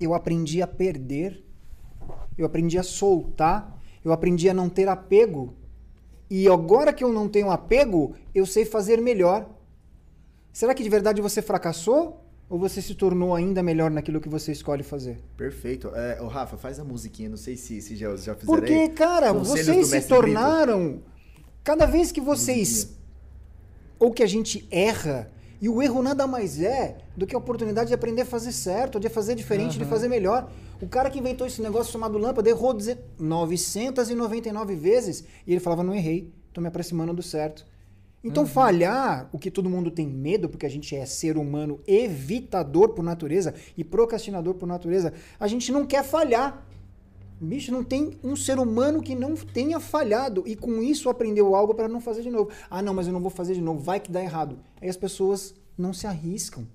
Eu 0.00 0.14
aprendi 0.14 0.60
a 0.60 0.66
perder. 0.66 1.42
Eu 2.36 2.44
aprendi 2.44 2.78
a 2.78 2.82
soltar. 2.82 3.80
Eu 4.04 4.12
aprendi 4.12 4.48
a 4.48 4.54
não 4.54 4.68
ter 4.68 4.88
apego. 4.88 5.54
E 6.28 6.48
agora 6.48 6.92
que 6.92 7.04
eu 7.04 7.12
não 7.12 7.28
tenho 7.28 7.50
apego, 7.50 8.14
eu 8.34 8.44
sei 8.44 8.64
fazer 8.64 9.00
melhor. 9.00 9.48
Será 10.52 10.74
que 10.74 10.82
de 10.82 10.88
verdade 10.88 11.22
você 11.22 11.40
fracassou? 11.40 12.23
Ou 12.48 12.58
você 12.58 12.82
se 12.82 12.94
tornou 12.94 13.34
ainda 13.34 13.62
melhor 13.62 13.90
naquilo 13.90 14.20
que 14.20 14.28
você 14.28 14.52
escolhe 14.52 14.82
fazer? 14.82 15.18
Perfeito. 15.36 15.88
É, 15.94 16.20
ô, 16.20 16.26
Rafa, 16.28 16.56
faz 16.56 16.78
a 16.78 16.84
musiquinha, 16.84 17.28
não 17.28 17.36
sei 17.38 17.56
se, 17.56 17.80
se 17.80 17.96
já, 17.96 18.08
já 18.16 18.34
fizeram 18.34 18.44
Porque, 18.46 18.72
aí. 18.72 18.88
cara, 18.90 19.32
Conselhos 19.32 19.88
vocês 19.88 20.02
se 20.04 20.08
tornaram. 20.08 21.02
Cada 21.62 21.86
vez 21.86 22.12
que 22.12 22.20
vocês. 22.20 22.68
Musiquinha. 22.68 22.98
Ou 23.98 24.10
que 24.12 24.22
a 24.22 24.26
gente 24.26 24.68
erra. 24.70 25.30
E 25.60 25.68
o 25.68 25.80
erro 25.80 26.02
nada 26.02 26.26
mais 26.26 26.60
é 26.60 26.98
do 27.16 27.26
que 27.26 27.34
a 27.34 27.38
oportunidade 27.38 27.88
de 27.88 27.94
aprender 27.94 28.22
a 28.22 28.26
fazer 28.26 28.52
certo, 28.52 29.00
de 29.00 29.08
fazer 29.08 29.34
diferente, 29.34 29.78
de 29.78 29.82
Aham. 29.84 29.90
fazer 29.90 30.08
melhor. 30.08 30.50
O 30.82 30.86
cara 30.86 31.08
que 31.08 31.18
inventou 31.18 31.46
esse 31.46 31.62
negócio 31.62 31.90
chamado 31.90 32.18
lâmpada 32.18 32.50
errou 32.50 32.74
deze- 32.74 32.98
999 33.18 34.74
vezes 34.74 35.24
e 35.46 35.52
ele 35.52 35.60
falava: 35.60 35.82
não 35.82 35.94
errei, 35.94 36.32
tô 36.52 36.60
me 36.60 36.68
aproximando 36.68 37.14
do 37.14 37.22
certo. 37.22 37.64
Então, 38.24 38.46
falhar, 38.46 39.28
o 39.32 39.38
que 39.38 39.50
todo 39.50 39.68
mundo 39.68 39.90
tem 39.90 40.06
medo, 40.06 40.48
porque 40.48 40.64
a 40.64 40.68
gente 40.68 40.96
é 40.96 41.04
ser 41.04 41.36
humano 41.36 41.80
evitador 41.86 42.88
por 42.90 43.02
natureza 43.02 43.54
e 43.76 43.84
procrastinador 43.84 44.54
por 44.54 44.66
natureza, 44.66 45.12
a 45.38 45.46
gente 45.46 45.70
não 45.70 45.84
quer 45.84 46.02
falhar. 46.02 46.66
Bicho, 47.40 47.70
não 47.70 47.84
tem 47.84 48.18
um 48.22 48.34
ser 48.34 48.58
humano 48.58 49.02
que 49.02 49.14
não 49.14 49.34
tenha 49.34 49.78
falhado 49.78 50.42
e 50.46 50.56
com 50.56 50.82
isso 50.82 51.10
aprendeu 51.10 51.54
algo 51.54 51.74
para 51.74 51.88
não 51.88 52.00
fazer 52.00 52.22
de 52.22 52.30
novo. 52.30 52.48
Ah, 52.70 52.80
não, 52.80 52.94
mas 52.94 53.06
eu 53.06 53.12
não 53.12 53.20
vou 53.20 53.30
fazer 53.30 53.54
de 53.54 53.60
novo, 53.60 53.80
vai 53.80 54.00
que 54.00 54.10
dá 54.10 54.22
errado. 54.22 54.58
Aí 54.80 54.88
as 54.88 54.96
pessoas 54.96 55.54
não 55.76 55.92
se 55.92 56.06
arriscam 56.06 56.66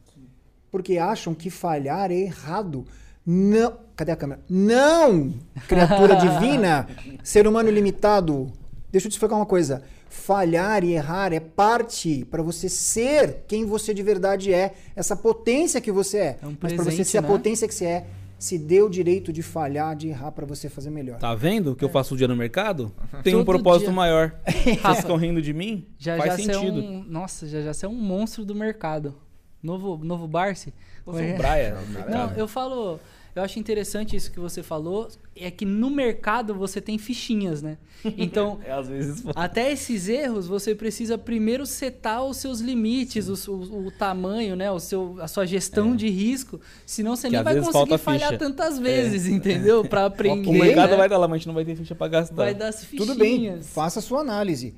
porque 0.72 0.98
acham 0.98 1.34
que 1.34 1.50
falhar 1.50 2.12
é 2.12 2.16
errado. 2.16 2.86
Não, 3.26 3.78
cadê 3.96 4.12
a 4.12 4.16
câmera? 4.16 4.42
Não, 4.50 5.34
criatura 5.68 6.16
divina, 6.16 6.88
ser 7.24 7.48
humano 7.48 7.70
limitado. 7.70 8.52
Deixa 8.92 9.08
eu 9.08 9.12
te 9.12 9.14
explicar 9.14 9.36
uma 9.36 9.46
coisa. 9.46 9.84
Falhar 10.10 10.84
e 10.84 10.94
errar 10.94 11.32
é 11.32 11.40
parte 11.40 12.26
para 12.26 12.42
você 12.42 12.68
ser 12.68 13.44
quem 13.48 13.64
você 13.64 13.94
de 13.94 14.02
verdade 14.02 14.52
é, 14.54 14.74
essa 14.96 15.16
potência 15.16 15.80
que 15.80 15.92
você 15.92 16.18
é. 16.18 16.40
É 16.42 16.48
um 16.48 16.58
Mas 16.60 16.74
para 16.74 16.84
você 16.84 16.84
presente, 16.84 17.08
ser 17.10 17.18
a 17.20 17.22
né? 17.22 17.28
potência 17.28 17.68
que 17.68 17.74
você 17.74 17.86
é, 17.86 18.08
se 18.40 18.58
dê 18.58 18.82
o 18.82 18.90
direito 18.90 19.32
de 19.32 19.44
falhar, 19.44 19.96
de 19.96 20.08
errar 20.08 20.32
para 20.32 20.46
você 20.46 20.68
fazer 20.70 20.90
melhor. 20.90 21.20
Tá 21.20 21.36
vendo 21.36 21.74
o 21.74 21.76
que 21.76 21.84
eu 21.84 21.90
faço 21.90 22.16
o 22.16 22.18
dia 22.18 22.28
no 22.28 22.36
mercado? 22.36 22.92
Tem 23.24 23.36
um 23.36 23.40
Todo 23.44 23.56
propósito 23.56 23.88
dia. 23.88 23.96
maior. 23.96 24.34
Vocês 24.82 25.00
estão 25.00 25.16
rindo 25.16 25.42
de 25.42 25.54
mim? 25.54 25.86
Já 25.98 26.18
Faz 26.18 26.32
já 26.32 26.36
você 26.38 26.52
é 26.52 26.54
sentido. 26.54 26.80
um, 26.80 27.04
nossa, 27.04 27.48
já 27.48 27.62
já 27.62 27.74
você 27.74 27.86
é 27.86 27.90
um 27.90 27.94
monstro 27.96 28.44
do 28.46 28.56
mercado. 28.56 29.16
Novo 29.62 30.04
novo 30.04 30.28
Barsi. 30.28 30.74
Eu 31.06 31.14
sou 31.14 31.22
um 31.22 31.38
Braia. 31.38 31.76
Não, 32.10 32.32
eu 32.36 32.48
falo, 32.48 33.00
eu 33.36 33.44
acho 33.44 33.60
interessante 33.60 34.16
isso 34.16 34.32
que 34.32 34.40
você 34.40 34.62
falou, 34.64 35.08
é 35.36 35.50
que 35.52 35.64
no 35.66 35.90
mercado 35.90 36.54
você 36.56 36.82
tem 36.82 36.98
fichinhas, 36.98 37.62
né? 37.62 37.78
Então, 38.18 38.60
É, 38.66 38.72
às 38.72 38.88
vezes. 38.88 39.24
até 39.36 39.72
esses 39.72 40.08
erros, 40.10 40.48
você 40.48 40.74
precisa 40.76 41.18
primeiro 41.18 41.66
setar 41.66 42.24
os 42.26 42.38
seus 42.38 42.60
limites, 42.60 43.28
o, 43.48 43.52
o- 43.52 43.88
o 43.88 43.92
tamanho, 43.92 44.56
né? 44.56 44.70
O 44.72 44.80
seu, 44.80 45.18
a 45.22 45.28
sua 45.28 45.46
gestão 45.46 45.96
de 45.96 46.10
risco. 46.10 46.60
Senão 46.86 47.16
você 47.16 47.28
É. 47.28 47.30
Que 47.30 47.36
nem 47.36 47.44
vai 47.44 47.54
conseguir 47.56 47.74
falta 47.74 47.98
falhar 47.98 48.30
ficha. 48.30 48.40
tantas 48.40 48.80
vezes, 48.80 49.28
entendeu? 49.28 49.84
Pra 49.86 50.06
aprender. 50.08 50.50
O 50.50 50.54
mercado 50.54 50.92
né? 50.92 50.98
vai 50.98 51.08
dar 51.10 51.18
lá, 51.18 51.28
mas 51.28 51.36
a 51.36 51.38
gente 51.40 51.48
não 51.48 51.54
vai 51.56 51.64
ter 51.66 51.76
ficha 51.76 51.94
pra 51.96 52.08
gastar. 52.08 52.36
Vai 52.36 52.54
dar 52.56 52.70
as 52.70 52.84
fichinhas. 52.84 53.08
Tudo 53.08 53.18
bem, 53.20 53.62
faça 53.62 54.00
a 54.00 54.02
sua 54.02 54.22
análise. 54.22 54.74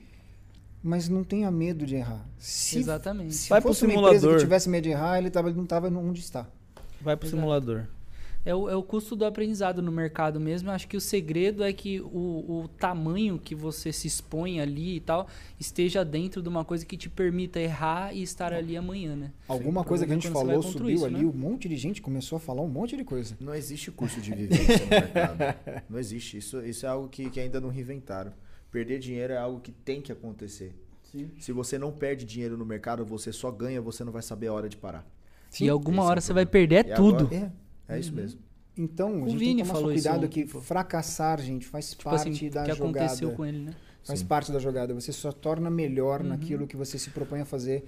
Mas 0.84 1.08
não 1.08 1.24
tenha 1.24 1.50
medo 1.52 1.86
de 1.86 1.96
errar. 1.96 2.26
Se, 2.40 2.80
Exatamente. 2.80 3.36
Se 3.36 3.50
Vai 3.50 3.62
pro 3.62 3.70
fosse 3.70 3.86
uma 3.86 3.94
empresa 3.94 4.10
que 4.14 4.20
simulador. 4.20 4.42
tivesse 4.42 4.68
medo 4.68 4.84
de 4.86 4.90
errar, 4.90 5.20
ele, 5.20 5.30
tava, 5.30 5.52
não 5.52 5.64
estava 5.64 5.88
onde 5.90 6.20
está. 6.22 6.48
Vai 7.00 7.16
pro 7.16 7.28
Exato. 7.28 7.38
simulador. 7.40 7.86
É 8.44 8.56
o, 8.56 8.68
é 8.68 8.76
o 8.76 8.82
custo 8.82 9.16
do 9.16 9.24
aprendizado 9.24 9.82
no 9.84 9.92
mercado 9.92 10.40
mesmo. 10.40 10.70
Eu 10.70 10.74
acho 10.74 10.88
que 10.88 10.98
o 10.98 11.02
segredo 11.02 11.64
é 11.64 11.72
que 11.72 12.02
o, 12.02 12.64
o 12.64 12.68
tamanho 12.80 13.38
que 13.38 13.54
você 13.54 13.94
se 13.94 14.08
expõe 14.08 14.60
ali 14.60 14.96
e 14.96 15.00
tal 15.00 15.28
esteja 15.60 16.04
dentro 16.04 16.42
de 16.42 16.50
uma 16.50 16.66
coisa 16.66 16.84
que 16.86 16.98
te 16.98 17.08
permita 17.08 17.60
errar 17.60 18.14
e 18.16 18.24
estar 18.24 18.52
ali 18.52 18.76
amanhã, 18.76 19.16
né? 19.16 19.32
Alguma 19.48 19.84
coisa 19.84 20.06
que 20.08 20.12
a 20.12 20.16
gente 20.16 20.30
falou 20.30 20.64
subiu 20.64 20.90
isso, 20.90 21.06
ali, 21.06 21.18
né? 21.20 21.26
um 21.26 21.32
monte 21.34 21.70
de 21.70 21.76
gente 21.76 22.02
começou 22.02 22.38
a 22.38 22.40
falar 22.40 22.64
um 22.64 22.68
monte 22.68 22.98
de 22.98 23.04
coisa. 23.04 23.38
Não 23.40 23.54
existe 23.54 23.92
curso 23.92 24.20
de 24.20 24.34
vivência 24.34 24.78
no 24.86 24.90
mercado. 24.90 25.84
Não 25.90 26.00
existe. 26.00 26.38
Isso, 26.38 26.66
isso 26.66 26.86
é 26.86 26.90
algo 26.90 27.08
que, 27.10 27.30
que 27.30 27.40
ainda 27.40 27.62
não 27.62 27.70
reinventaram. 27.70 28.34
Perder 28.72 28.98
dinheiro 29.00 29.34
é 29.34 29.38
algo 29.38 29.60
que 29.60 29.72
tem 29.72 30.02
que 30.02 30.12
acontecer. 30.12 30.74
Se 31.40 31.52
você 31.52 31.78
não 31.78 31.92
perde 31.92 32.26
dinheiro 32.26 32.58
no 32.58 32.66
mercado, 32.66 33.06
você 33.06 33.32
só 33.34 33.52
ganha, 33.52 33.82
você 33.82 34.04
não 34.04 34.14
vai 34.14 34.22
saber 34.22 34.48
a 34.48 34.54
hora 34.54 34.70
de 34.70 34.78
parar. 34.78 35.06
e 35.60 35.68
alguma 35.70 35.98
esse 35.98 36.08
é 36.08 36.10
hora 36.10 36.20
o 36.20 36.22
você 36.24 36.34
vai 36.34 36.46
perder 36.46 36.86
E 36.88 36.94
tudo. 36.96 37.26
agora- 37.26 37.36
É. 37.36 37.52
É 37.96 38.00
isso 38.00 38.14
mesmo. 38.14 38.40
Então, 38.78 39.10
a 39.10 39.12
O 39.26 39.30
gente 39.30 39.38
Vini 39.40 39.46
tem 39.46 39.56
que 39.58 39.62
tomar 39.64 39.74
falou 39.74 39.92
isso 39.94 40.04
cuidado 40.10 40.30
que 40.30 40.48
fracassar, 40.48 41.42
gente, 41.42 41.66
faz 41.66 41.90
Tipo 41.92 42.04
parte 42.06 42.30
assim, 42.30 42.50
da 42.50 42.64
que 42.64 42.74
jogada. 42.74 43.06
aconteceu 43.06 43.32
com 43.32 43.46
ele, 43.46 43.60
né? 43.60 43.74
Faz 44.04 44.20
Sim. 44.20 44.26
parte 44.26 44.52
da 44.52 44.60
jogada. 44.60 44.94
Você 44.94 45.12
só 45.12 45.32
torna 45.32 45.70
melhor 45.70 46.22
Uhum. 46.22 46.28
naquilo 46.30 46.66
que 46.66 46.76
você 46.78 46.98
se 46.98 47.10
propõe 47.12 47.42
a 47.42 47.46
fazer 47.46 47.84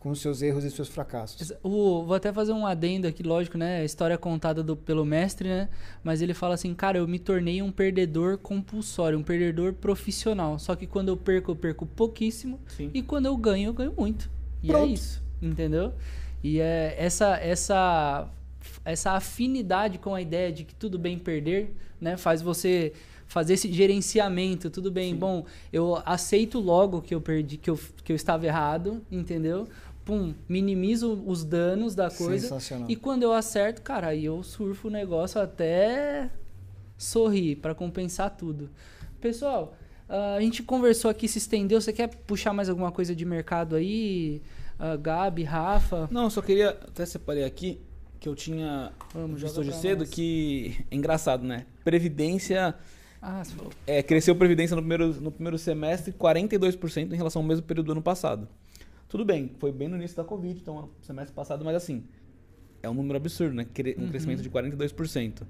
com 0.00 0.10
os 0.10 0.20
seus 0.20 0.42
erros 0.42 0.64
e 0.64 0.70
seus 0.70 0.88
fracassos. 0.88 1.52
O, 1.62 2.02
vou 2.04 2.14
até 2.14 2.32
fazer 2.32 2.52
um 2.52 2.66
adendo 2.66 3.06
aqui, 3.06 3.22
lógico, 3.22 3.56
né? 3.56 3.82
A 3.82 3.84
história 3.84 4.18
contada 4.18 4.60
do- 4.60 4.74
pelo 4.74 5.04
mestre, 5.04 5.48
né? 5.48 5.68
Mas 6.02 6.20
ele 6.20 6.34
fala 6.34 6.54
assim, 6.54 6.74
cara, 6.74 6.98
eu 6.98 7.06
me 7.06 7.20
tornei 7.20 7.62
um 7.62 7.70
perdedor 7.70 8.38
compulsório, 8.38 9.16
um 9.16 9.22
perdedor 9.22 9.74
profissional. 9.74 10.58
Só 10.58 10.74
que 10.74 10.88
quando 10.88 11.08
eu 11.10 11.16
perco, 11.16 11.52
eu 11.52 11.56
perco 11.56 11.86
pouquíssimo. 11.86 12.58
Sim. 12.66 12.90
E 12.92 13.00
quando 13.02 13.26
eu 13.26 13.36
ganho, 13.36 13.68
eu 13.68 13.72
ganho 13.74 13.94
muito. 13.96 14.28
E 14.60 14.70
é 14.70 14.72
Pronto. 14.72 14.92
isso, 14.92 15.22
entendeu? 15.40 15.92
E 16.42 16.58
é 16.58 16.96
essa, 16.98 17.36
essa, 17.36 18.28
essa 18.84 19.12
afinidade 19.12 19.98
com 19.98 20.14
a 20.14 20.20
ideia 20.20 20.52
de 20.52 20.64
que 20.64 20.74
tudo 20.74 20.98
bem 20.98 21.18
perder, 21.18 21.74
né? 22.00 22.16
Faz 22.16 22.42
você 22.42 22.92
fazer 23.26 23.54
esse 23.54 23.72
gerenciamento, 23.72 24.68
tudo 24.68 24.90
bem, 24.90 25.16
bom, 25.16 25.46
eu 25.72 26.02
aceito 26.04 26.60
logo 26.60 27.00
que 27.00 27.14
eu 27.14 27.20
perdi, 27.20 27.56
que 27.56 27.70
eu, 27.70 27.80
que 28.04 28.12
eu 28.12 28.16
estava 28.16 28.44
errado, 28.44 29.00
entendeu? 29.10 29.66
pum, 30.04 30.34
minimizo 30.48 31.22
os 31.26 31.44
danos 31.44 31.94
da 31.94 32.10
coisa. 32.10 32.48
Sensacional. 32.48 32.90
E 32.90 32.96
quando 32.96 33.22
eu 33.22 33.32
acerto, 33.32 33.82
cara, 33.82 34.08
aí 34.08 34.24
eu 34.24 34.42
surfo 34.42 34.88
o 34.88 34.90
negócio 34.90 35.40
até 35.40 36.30
sorrir 36.96 37.56
pra 37.56 37.74
compensar 37.74 38.36
tudo. 38.36 38.70
Pessoal, 39.20 39.74
ah, 40.08 40.34
a 40.34 40.40
gente 40.40 40.62
conversou 40.62 41.10
aqui, 41.10 41.28
se 41.28 41.38
estendeu. 41.38 41.80
Você 41.80 41.92
quer 41.92 42.08
puxar 42.08 42.52
mais 42.52 42.68
alguma 42.68 42.92
coisa 42.92 43.14
de 43.14 43.24
mercado 43.24 43.76
aí? 43.76 44.42
Ah, 44.78 44.96
Gabi, 44.96 45.44
Rafa? 45.44 46.08
Não, 46.10 46.28
só 46.28 46.42
queria. 46.42 46.70
Até 46.70 47.06
separei 47.06 47.44
aqui 47.44 47.80
que 48.22 48.28
eu 48.28 48.36
tinha 48.36 48.92
Vamos, 49.12 49.42
visto 49.42 49.58
hoje 49.60 49.72
cedo 49.74 50.00
nós. 50.00 50.10
que. 50.10 50.76
É 50.90 50.94
engraçado, 50.94 51.44
né? 51.44 51.66
Previdência. 51.84 52.74
Ah, 53.20 53.42
você 53.44 53.52
falou. 53.54 53.72
É, 53.86 54.00
cresceu 54.02 54.34
Previdência 54.36 54.76
no 54.76 54.82
primeiro, 54.82 55.12
no 55.20 55.30
primeiro 55.32 55.58
semestre 55.58 56.12
42% 56.12 57.12
em 57.12 57.16
relação 57.16 57.42
ao 57.42 57.48
mesmo 57.48 57.66
período 57.66 57.86
do 57.86 57.92
ano 57.92 58.02
passado. 58.02 58.48
Tudo 59.08 59.24
bem, 59.24 59.50
foi 59.58 59.72
bem 59.72 59.88
no 59.88 59.96
início 59.96 60.16
da 60.16 60.24
Covid, 60.24 60.58
então 60.60 60.88
semestre 61.02 61.34
passado, 61.34 61.64
mas 61.64 61.74
assim, 61.76 62.04
é 62.82 62.88
um 62.88 62.94
número 62.94 63.16
absurdo, 63.16 63.54
né? 63.54 63.66
Um 63.98 64.02
Uhum. 64.04 64.08
crescimento 64.08 64.40
de 64.42 64.48
42%. 64.48 65.46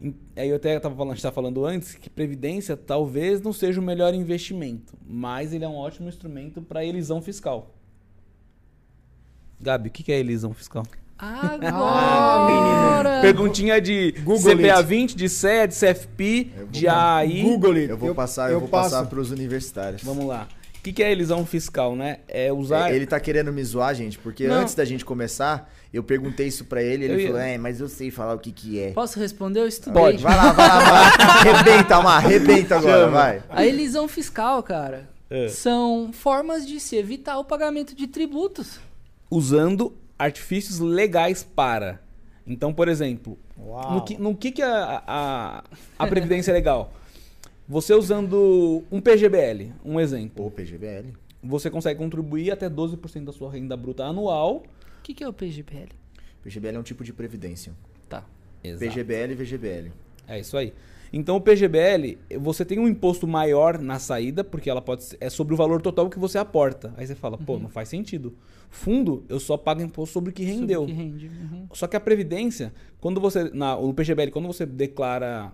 Em- 0.00 0.14
Aí 0.36 0.48
eu 0.48 0.56
até 0.56 0.78
tava 0.78 0.94
falando, 0.94 1.10
a 1.10 1.14
gente 1.14 1.18
estava 1.18 1.34
falando 1.34 1.66
antes 1.66 1.94
que 1.96 2.08
Previdência 2.08 2.76
talvez 2.76 3.40
não 3.42 3.52
seja 3.52 3.80
o 3.80 3.82
melhor 3.84 4.14
investimento, 4.14 4.94
mas 5.06 5.52
ele 5.52 5.64
é 5.64 5.68
um 5.68 5.74
ótimo 5.74 6.08
instrumento 6.08 6.62
para 6.62 6.84
elisão 6.84 7.20
fiscal. 7.20 7.74
Gabi, 9.60 9.88
o 9.88 9.92
que 9.92 10.10
é 10.12 10.18
elisão 10.18 10.54
fiscal? 10.54 10.84
Agora! 11.18 13.20
Perguntinha 13.20 13.80
de 13.80 14.12
Google 14.22 14.56
CPA 14.56 14.78
it. 14.78 14.86
20, 14.88 15.16
de 15.16 15.28
CE, 15.28 15.66
de 15.68 15.74
CFP, 15.74 16.50
Eu 16.54 16.58
vou 16.62 16.66
de 16.70 16.88
AI. 16.88 17.42
Google 17.42 17.72
it. 17.74 17.90
Eu 17.90 17.96
vou 17.98 18.14
passar, 18.14 18.50
eu, 18.50 18.60
vou 18.60 18.68
passo. 18.68 18.90
passar 18.90 19.06
para 19.06 19.20
os 19.20 19.30
universitários. 19.30 20.02
Vamos 20.02 20.26
lá. 20.26 20.46
O 20.78 20.80
que 20.80 20.92
que 20.92 21.02
é 21.02 21.10
elisão 21.10 21.44
fiscal, 21.44 21.96
né? 21.96 22.18
É 22.28 22.52
usar. 22.52 22.92
É, 22.92 22.96
Ele 22.96 23.04
tá 23.06 23.18
querendo 23.18 23.52
me 23.52 23.62
zoar, 23.64 23.94
gente, 23.94 24.16
porque 24.18 24.46
Não. 24.46 24.56
antes 24.60 24.74
da 24.74 24.84
gente 24.84 25.04
começar, 25.04 25.68
eu 25.92 26.04
perguntei 26.04 26.46
isso 26.46 26.64
pra 26.64 26.80
ele, 26.82 27.04
ele 27.04 27.14
Eu 27.14 27.20
ia- 27.20 27.26
falou, 27.26 27.40
é, 27.42 27.58
mas 27.58 27.80
eu 27.80 27.88
sei 27.88 28.10
falar 28.12 28.34
o 28.34 28.38
que 28.38 28.52
que 28.52 28.80
é. 28.80 28.92
Posso 28.92 29.18
responder? 29.18 29.60
Eu 29.60 29.66
estudei. 29.66 30.00
Pode, 30.00 30.22
vai 30.22 30.36
lá, 30.36 30.52
vai 30.52 30.68
lá, 30.68 30.78
vai 30.78 30.92
lá. 30.92 31.12
Arrebenta, 31.40 31.96
Amar, 31.96 32.24
arrebenta 32.24 32.76
agora, 32.76 33.04
Chama. 33.06 33.10
vai. 33.10 33.42
A 33.50 33.66
elisão 33.66 34.06
fiscal, 34.06 34.62
cara, 34.62 35.08
É. 35.28 35.48
são 35.48 36.10
formas 36.12 36.64
de 36.66 36.78
se 36.78 36.96
evitar 36.96 37.38
o 37.38 37.44
pagamento 37.44 37.94
de 37.94 38.06
tributos. 38.06 38.78
usando 39.30 39.92
artifícios 40.18 40.78
legais 40.78 41.42
para. 41.44 42.02
Então, 42.46 42.72
por 42.72 42.88
exemplo, 42.88 43.38
Uau. 43.58 43.94
no 43.94 44.04
que, 44.04 44.18
no 44.18 44.34
que, 44.34 44.50
que 44.50 44.62
a, 44.62 45.02
a, 45.06 45.64
a 45.98 46.06
Previdência 46.06 46.50
é 46.50 46.54
legal? 46.54 46.92
Você 47.68 47.92
usando 47.92 48.82
um 48.90 49.00
PGBL, 49.00 49.72
um 49.84 50.00
exemplo, 50.00 50.46
Ô, 50.46 50.50
PGBL. 50.50 51.12
você 51.42 51.70
consegue 51.70 51.98
contribuir 51.98 52.50
até 52.50 52.68
12% 52.68 53.24
da 53.24 53.32
sua 53.32 53.52
renda 53.52 53.76
bruta 53.76 54.04
anual. 54.04 54.62
O 55.00 55.02
que, 55.02 55.12
que 55.12 55.22
é 55.22 55.28
o 55.28 55.32
PGPL? 55.32 55.90
PGBL 56.42 56.76
é 56.76 56.78
um 56.78 56.82
tipo 56.82 57.04
de 57.04 57.12
previdência. 57.12 57.74
Tá. 58.08 58.24
PGBL 58.62 59.32
e 59.32 59.34
VGBL. 59.34 59.92
É 60.26 60.40
isso 60.40 60.56
aí. 60.56 60.72
Então 61.12 61.36
o 61.36 61.40
PGBL, 61.40 62.18
você 62.38 62.64
tem 62.64 62.78
um 62.78 62.88
imposto 62.88 63.26
maior 63.26 63.78
na 63.78 63.98
saída, 63.98 64.42
porque 64.42 64.68
ela 64.68 64.80
pode 64.80 65.04
ser, 65.04 65.18
é 65.20 65.30
sobre 65.30 65.54
o 65.54 65.56
valor 65.56 65.80
total 65.80 66.08
que 66.08 66.18
você 66.18 66.38
aporta. 66.38 66.92
Aí 66.96 67.06
você 67.06 67.14
fala, 67.14 67.36
pô, 67.36 67.58
não 67.58 67.68
faz 67.68 67.88
sentido. 67.88 68.34
Fundo, 68.70 69.24
eu 69.28 69.40
só 69.40 69.56
pago 69.56 69.80
imposto 69.82 70.12
sobre 70.12 70.30
o 70.30 70.32
que 70.32 70.44
rendeu. 70.44 70.80
Sobre 70.82 70.92
o 70.92 70.96
que 70.96 71.02
rende. 71.02 71.26
Uhum. 71.28 71.66
Só 71.72 71.86
que 71.86 71.96
a 71.96 72.00
previdência, 72.00 72.72
quando 73.00 73.20
você 73.20 73.50
na 73.54 73.76
no 73.76 73.94
PGBL, 73.94 74.30
quando 74.30 74.46
você 74.46 74.66
declara, 74.66 75.52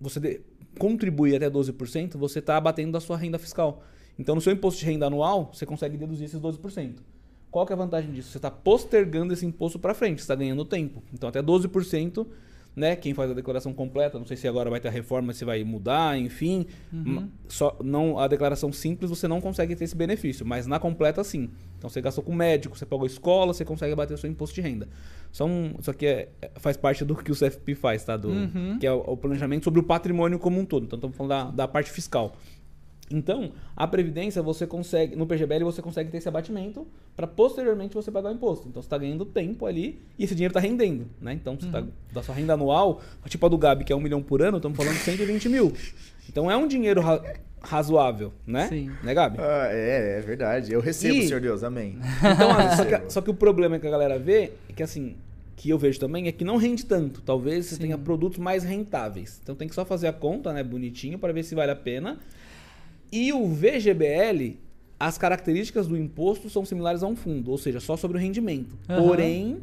você 0.00 0.20
de- 0.20 0.40
contribui 0.78 1.34
até 1.36 1.50
12%, 1.50 2.16
você 2.16 2.38
está 2.38 2.56
abatendo 2.56 2.92
da 2.92 3.00
sua 3.00 3.16
renda 3.16 3.38
fiscal. 3.38 3.82
Então 4.18 4.34
no 4.34 4.40
seu 4.40 4.52
imposto 4.52 4.80
de 4.80 4.86
renda 4.86 5.06
anual, 5.06 5.50
você 5.52 5.66
consegue 5.66 5.96
deduzir 5.96 6.24
esses 6.26 6.40
12%. 6.40 6.96
Qual 7.50 7.66
que 7.66 7.72
é 7.72 7.74
a 7.74 7.78
vantagem 7.78 8.12
disso? 8.12 8.30
Você 8.30 8.38
está 8.38 8.50
postergando 8.50 9.32
esse 9.34 9.44
imposto 9.44 9.78
para 9.78 9.92
frente, 9.92 10.18
você 10.18 10.24
está 10.24 10.34
ganhando 10.34 10.64
tempo. 10.64 11.02
Então 11.12 11.28
até 11.28 11.42
12%, 11.42 12.26
né? 12.74 12.96
Quem 12.96 13.12
faz 13.14 13.30
a 13.30 13.34
declaração 13.34 13.72
completa, 13.74 14.18
não 14.18 14.26
sei 14.26 14.36
se 14.36 14.48
agora 14.48 14.70
vai 14.70 14.80
ter 14.80 14.88
a 14.88 14.90
reforma, 14.90 15.32
se 15.32 15.44
vai 15.44 15.62
mudar, 15.64 16.18
enfim. 16.18 16.66
Ma- 16.90 17.28
Só 17.48 17.76
não 17.84 18.18
a 18.18 18.26
declaração 18.26 18.72
simples 18.72 19.10
você 19.10 19.28
não 19.28 19.40
consegue 19.40 19.76
ter 19.76 19.84
esse 19.84 19.94
benefício, 19.96 20.46
mas 20.46 20.66
na 20.66 20.78
completa 20.78 21.22
sim. 21.22 21.50
Então 21.78 21.90
você 21.90 22.00
gastou 22.00 22.22
com 22.24 22.34
médico, 22.34 22.76
você 22.78 22.86
pagou 22.86 23.06
escola, 23.06 23.52
você 23.52 23.64
consegue 23.64 23.92
abater 23.92 24.14
o 24.14 24.18
seu 24.18 24.30
imposto 24.30 24.54
de 24.54 24.60
renda. 24.60 24.88
Só 25.30 25.44
um, 25.46 25.74
isso 25.80 25.90
aqui 25.90 26.06
é, 26.06 26.28
é- 26.40 26.50
faz 26.56 26.76
parte 26.76 27.04
do 27.04 27.14
que 27.16 27.30
o 27.30 27.34
CFP 27.34 27.74
faz, 27.74 28.04
tá? 28.04 28.16
Do, 28.16 28.28
Uhum. 28.30 28.78
Que 28.78 28.86
é 28.86 28.92
o, 28.92 28.98
o 29.00 29.16
planejamento 29.16 29.64
sobre 29.64 29.80
o 29.80 29.82
patrimônio 29.82 30.38
como 30.38 30.58
um 30.60 30.64
todo. 30.64 30.84
Então 30.86 30.96
estamos 30.96 31.16
falando 31.16 31.30
da, 31.30 31.50
da 31.64 31.68
parte 31.68 31.90
fiscal. 31.90 32.34
Então, 33.10 33.52
a 33.76 33.86
previdência 33.86 34.42
você 34.42 34.66
consegue, 34.66 35.14
no 35.16 35.26
PGBL 35.26 35.64
você 35.64 35.82
consegue 35.82 36.10
ter 36.10 36.16
esse 36.18 36.28
abatimento 36.28 36.86
para 37.14 37.26
posteriormente 37.26 37.94
você 37.94 38.10
pagar 38.10 38.30
o 38.30 38.34
imposto. 38.34 38.68
Então 38.68 38.80
você 38.80 38.86
está 38.86 38.96
ganhando 38.96 39.24
tempo 39.26 39.66
ali 39.66 40.00
e 40.18 40.24
esse 40.24 40.34
dinheiro 40.34 40.50
está 40.52 40.60
rendendo, 40.60 41.06
né? 41.20 41.34
Então 41.34 41.58
você 41.58 41.68
tá, 41.68 41.84
da 42.10 42.22
sua 42.22 42.34
renda 42.34 42.54
anual, 42.54 43.02
tipo 43.28 43.44
a 43.44 43.48
do 43.50 43.58
Gabi 43.58 43.84
que 43.84 43.92
é 43.92 43.96
um 43.96 44.00
milhão 44.00 44.22
por 44.22 44.40
ano, 44.40 44.56
estamos 44.56 44.76
falando 44.76 44.94
de 44.94 45.00
120 45.00 45.48
mil. 45.50 45.72
Então 46.28 46.50
é 46.50 46.56
um 46.56 46.66
dinheiro 46.66 47.02
ra- 47.02 47.22
razoável, 47.60 48.32
né? 48.46 48.68
Sim. 48.68 48.90
Né, 49.02 49.12
Gabi? 49.12 49.36
Ah, 49.40 49.68
é, 49.70 50.18
é 50.18 50.20
verdade. 50.20 50.72
Eu 50.72 50.80
recebo, 50.80 51.14
E- 51.16 51.26
Senhor 51.26 51.40
Deus, 51.40 51.62
amém. 51.62 51.98
Então, 52.18 52.50
assim, 52.50 52.76
só, 52.76 52.84
que, 52.86 53.02
só 53.12 53.20
que 53.20 53.30
o 53.30 53.34
problema 53.34 53.78
que 53.78 53.86
a 53.86 53.90
galera 53.90 54.18
vê 54.18 54.52
é 54.70 54.72
que 54.74 54.82
assim, 54.82 55.16
que 55.54 55.68
eu 55.68 55.76
vejo 55.78 56.00
também 56.00 56.28
é 56.28 56.32
que 56.32 56.44
não 56.44 56.56
rende 56.56 56.86
tanto. 56.86 57.20
Talvez 57.20 57.66
você 57.66 57.74
Sim. 57.74 57.82
tenha 57.82 57.98
produtos 57.98 58.38
mais 58.38 58.64
rentáveis. 58.64 59.38
Então 59.42 59.54
tem 59.54 59.68
que 59.68 59.74
só 59.74 59.84
fazer 59.84 60.06
a 60.08 60.12
conta, 60.14 60.50
né, 60.52 60.62
bonitinho 60.62 61.18
para 61.18 61.30
ver 61.32 61.42
se 61.42 61.54
vale 61.54 61.70
a 61.72 61.76
pena. 61.76 62.18
E 63.12 63.32
o 63.32 63.46
VGBL, 63.46 64.58
as 64.98 65.18
características 65.18 65.86
do 65.86 65.96
imposto 65.96 66.48
são 66.48 66.64
similares 66.64 67.02
a 67.02 67.06
um 67.06 67.14
fundo, 67.14 67.50
ou 67.50 67.58
seja, 67.58 67.78
só 67.78 67.96
sobre 67.96 68.16
o 68.16 68.20
rendimento. 68.20 68.78
Aham. 68.88 69.02
Porém, 69.06 69.62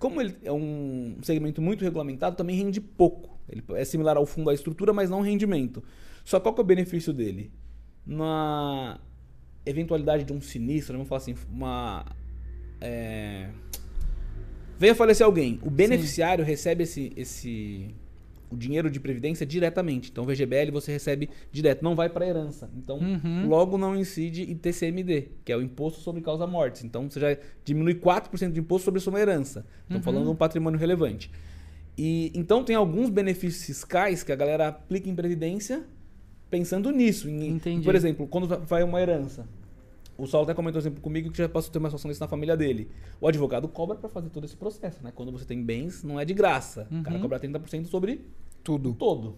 como 0.00 0.20
ele 0.20 0.34
é 0.42 0.52
um 0.52 1.16
segmento 1.22 1.62
muito 1.62 1.84
regulamentado, 1.84 2.36
também 2.36 2.56
rende 2.56 2.80
pouco. 2.80 3.38
Ele 3.48 3.62
é 3.74 3.84
similar 3.84 4.16
ao 4.16 4.26
fundo 4.26 4.50
a 4.50 4.54
estrutura, 4.54 4.92
mas 4.92 5.08
não 5.08 5.20
o 5.20 5.22
rendimento. 5.22 5.82
Só 6.24 6.40
qual 6.40 6.54
que 6.54 6.60
é 6.60 6.64
o 6.64 6.66
benefício 6.66 7.12
dele? 7.12 7.50
Na 8.04 8.98
eventualidade 9.64 10.24
de 10.24 10.32
um 10.32 10.40
sinistro, 10.40 10.94
vamos 10.94 11.08
falar 11.08 11.18
assim, 11.18 11.34
uma 11.52 12.04
é, 12.80 13.50
venha 14.78 14.94
falecer 14.94 15.26
alguém, 15.26 15.60
o 15.62 15.68
beneficiário 15.68 16.42
recebe 16.42 16.84
esse, 16.84 17.12
esse 17.14 17.94
o 18.50 18.56
dinheiro 18.56 18.90
de 18.90 18.98
previdência 18.98 19.46
diretamente. 19.46 20.10
Então, 20.10 20.24
o 20.24 20.26
VGBL 20.26 20.70
você 20.72 20.90
recebe 20.92 21.30
direto, 21.52 21.82
não 21.82 21.94
vai 21.94 22.08
para 22.08 22.26
herança. 22.26 22.68
Então, 22.76 22.98
Uhum. 22.98 23.48
logo 23.48 23.78
não 23.78 23.96
incide 23.96 24.42
ITCMD, 24.42 25.28
que 25.44 25.52
é 25.52 25.56
o 25.56 25.62
imposto 25.62 26.00
sobre 26.00 26.20
causa 26.20 26.46
mortes. 26.46 26.82
Então, 26.84 27.08
você 27.08 27.20
já 27.20 27.36
diminui 27.64 27.94
4% 27.94 28.52
de 28.52 28.60
imposto 28.60 28.84
sobre 28.86 28.98
a 28.98 29.00
sua 29.02 29.20
herança. 29.20 29.64
Estamos 29.82 29.98
Uhum. 29.98 30.02
falando 30.02 30.24
de 30.24 30.30
um 30.30 30.36
patrimônio 30.36 30.78
relevante. 30.78 31.30
E 31.96 32.30
então 32.34 32.64
tem 32.64 32.74
alguns 32.76 33.10
benefícios 33.10 33.64
fiscais 33.64 34.22
que 34.22 34.32
a 34.32 34.36
galera 34.36 34.68
aplica 34.68 35.08
em 35.10 35.14
previdência 35.14 35.84
pensando 36.48 36.90
nisso. 36.90 37.28
Em, 37.28 37.48
Entendi. 37.48 37.84
Por 37.84 37.94
exemplo, 37.94 38.26
quando 38.26 38.46
vai 38.66 38.82
uma 38.82 39.00
herança. 39.00 39.46
O 40.20 40.26
Saulo 40.26 40.44
até 40.44 40.54
comentou 40.54 40.78
exemplo 40.80 41.00
comigo 41.00 41.30
que 41.30 41.38
já 41.38 41.48
passou 41.48 41.70
a 41.70 41.72
ter 41.72 41.78
uma 41.78 41.88
situação 41.88 42.08
desse 42.08 42.20
na 42.20 42.28
família 42.28 42.56
dele. 42.56 42.90
O 43.20 43.26
advogado 43.26 43.66
cobra 43.68 43.96
para 43.96 44.08
fazer 44.08 44.28
todo 44.30 44.44
esse 44.44 44.56
processo, 44.56 45.02
né? 45.02 45.12
Quando 45.14 45.32
você 45.32 45.44
tem 45.44 45.62
bens, 45.62 46.02
não 46.02 46.18
é 46.20 46.24
de 46.24 46.34
graça. 46.34 46.86
O 46.90 47.02
cara 47.02 47.16
Uhum. 47.16 47.22
cobra 47.22 47.38
30% 47.40 47.86
sobre 47.88 48.20
Tudo. 48.62 48.94
todo. 48.94 49.36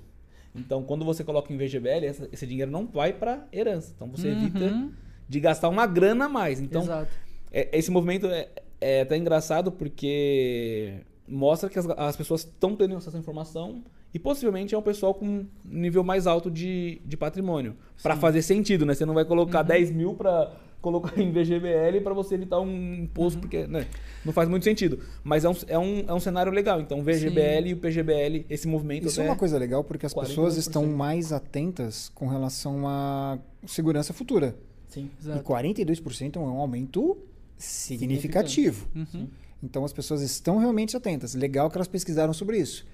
Então, 0.55 0.83
quando 0.83 1.05
você 1.05 1.23
coloca 1.25 1.53
em 1.53 1.57
VGBL, 1.57 2.05
essa- 2.07 2.29
esse 2.33 2.47
dinheiro 2.47 2.71
não 2.71 2.87
vai 2.87 3.13
para 3.13 3.47
herança. 3.53 3.93
Então, 3.97 4.09
você 4.09 4.29
evita 4.29 4.65
Uhum. 4.65 4.93
de 5.29 5.41
gastar 5.41 5.69
uma 5.69 5.87
grana 5.87 6.27
a 6.27 6.29
mais. 6.29 6.61
Então, 6.61 6.83
Exato. 6.83 7.11
é- 7.51 7.69
esse 7.79 7.91
movimento 7.91 8.27
é, 8.27 8.49
é 8.81 9.01
até 9.03 9.17
engraçado 9.17 9.73
porque 9.73 11.01
mostra 11.27 11.71
que 11.71 11.79
as, 11.79 11.87
as 11.89 12.17
pessoas 12.17 12.41
estão 12.43 12.77
tendo 12.77 12.95
essa 12.97 13.17
informação 13.17 13.83
e 14.13 14.19
possivelmente 14.19 14.75
é 14.75 14.79
um 14.79 14.83
pessoal 14.83 15.15
com 15.15 15.25
um 15.27 15.47
nível 15.65 16.05
mais 16.05 16.27
alto 16.27 16.51
de, 16.51 17.01
de 17.05 17.17
patrimônio. 17.17 17.75
Para 18.03 18.17
fazer 18.17 18.43
sentido, 18.43 18.85
né? 18.85 18.93
Você 18.95 19.07
não 19.07 19.15
vai 19.15 19.25
colocar 19.25 19.63
10 19.63 19.91
mil 19.91 20.15
para 20.15 20.53
colocar 20.83 21.19
em 21.19 21.31
VGBL 21.33 22.01
para 22.03 22.13
você 22.13 22.35
evitar 22.35 22.61
um 22.61 22.95
imposto, 22.95 23.39
porque 23.41 23.67
né? 23.67 23.87
não 24.25 24.33
faz 24.33 24.49
muito 24.49 24.65
sentido. 24.65 24.99
Mas 25.25 25.45
é 25.45 25.49
um, 25.49 25.55
é 25.69 25.79
um, 25.79 26.01
é 26.09 26.13
um 26.13 26.21
cenário 26.21 26.53
legal. 26.53 26.81
Então, 26.81 27.01
o 27.01 27.03
VGBL 27.03 27.69
e 27.69 27.73
o 27.73 27.77
PGBL, 27.79 28.45
esse 28.51 28.69
movimento 28.69 29.07
Isso 29.07 29.21
é 29.21 29.23
até- 29.25 29.31
uma 29.31 29.39
coisa 29.39 29.57
legal 29.57 29.83
porque 29.83 30.05
as 30.05 30.13
pessoas 30.13 30.55
42%. 30.55 30.59
estão 30.59 30.87
mais 30.87 31.33
atentas 31.33 32.11
com 32.15 32.27
relação 32.27 32.87
à 32.87 33.39
segurança 33.67 34.13
futura. 34.13 34.55
Sim. 34.89 35.09
E 35.23 35.25
Exato. 35.29 35.43
42% 35.45 36.37
é 36.37 36.39
um 36.39 36.59
aumento 36.59 37.17
significativo. 37.57 38.87
Uhum. 38.95 39.29
Então 39.63 39.85
as 39.85 39.93
pessoas 39.93 40.21
estão 40.23 40.59
realmente 40.59 40.97
atentas. 40.97 41.35
Legal 41.35 41.71
que 41.71 41.77
elas 41.77 41.89
pesquisaram 41.89 42.33
sobre 42.33 42.59
isso. 42.59 42.85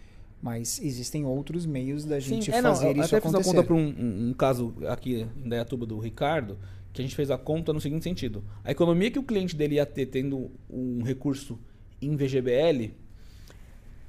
Mas 0.40 0.80
existem 0.80 1.24
outros 1.24 1.66
meios 1.66 2.04
da 2.04 2.20
gente 2.20 2.52
é, 2.52 2.62
não, 2.62 2.70
fazer 2.74 2.88
eu 2.96 3.02
isso 3.02 3.16
até 3.16 3.20
fiz 3.20 3.34
a 3.34 3.38
acontecer. 3.38 3.56
conta 3.56 3.66
para 3.66 3.74
um, 3.74 3.88
um- 3.88 4.28
um 4.28 4.32
caso 4.34 4.72
aqui 4.86 5.26
em 5.44 5.48
Dayatuba 5.48 5.84
do 5.84 5.98
Ricardo, 5.98 6.56
que 6.92 7.00
a 7.00 7.04
gente 7.04 7.14
fez 7.14 7.30
a 7.30 7.38
conta 7.38 7.72
no 7.72 7.80
seguinte 7.80 8.02
sentido. 8.04 8.42
A 8.64 8.70
economia 8.70 9.10
que 9.10 9.18
o 9.18 9.22
cliente 9.22 9.54
dele 9.54 9.76
ia 9.76 9.86
ter 9.86 10.06
tendo 10.06 10.50
um 10.70 11.02
recurso 11.02 11.58
em 12.00 12.16
VGBL, 12.16 12.92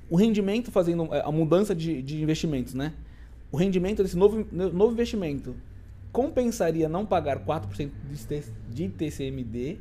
o 0.09 0.15
rendimento 0.15 0.71
fazendo 0.71 1.13
é, 1.13 1.21
a 1.21 1.31
mudança 1.31 1.75
de, 1.75 2.01
de 2.01 2.21
investimentos, 2.21 2.73
né? 2.73 2.93
O 3.51 3.57
rendimento 3.57 4.01
desse 4.03 4.17
novo, 4.17 4.45
novo 4.51 4.93
investimento 4.93 5.55
compensaria 6.11 6.89
não 6.89 7.05
pagar 7.05 7.45
4% 7.45 7.91
de 8.67 8.89
TCMD 8.89 9.77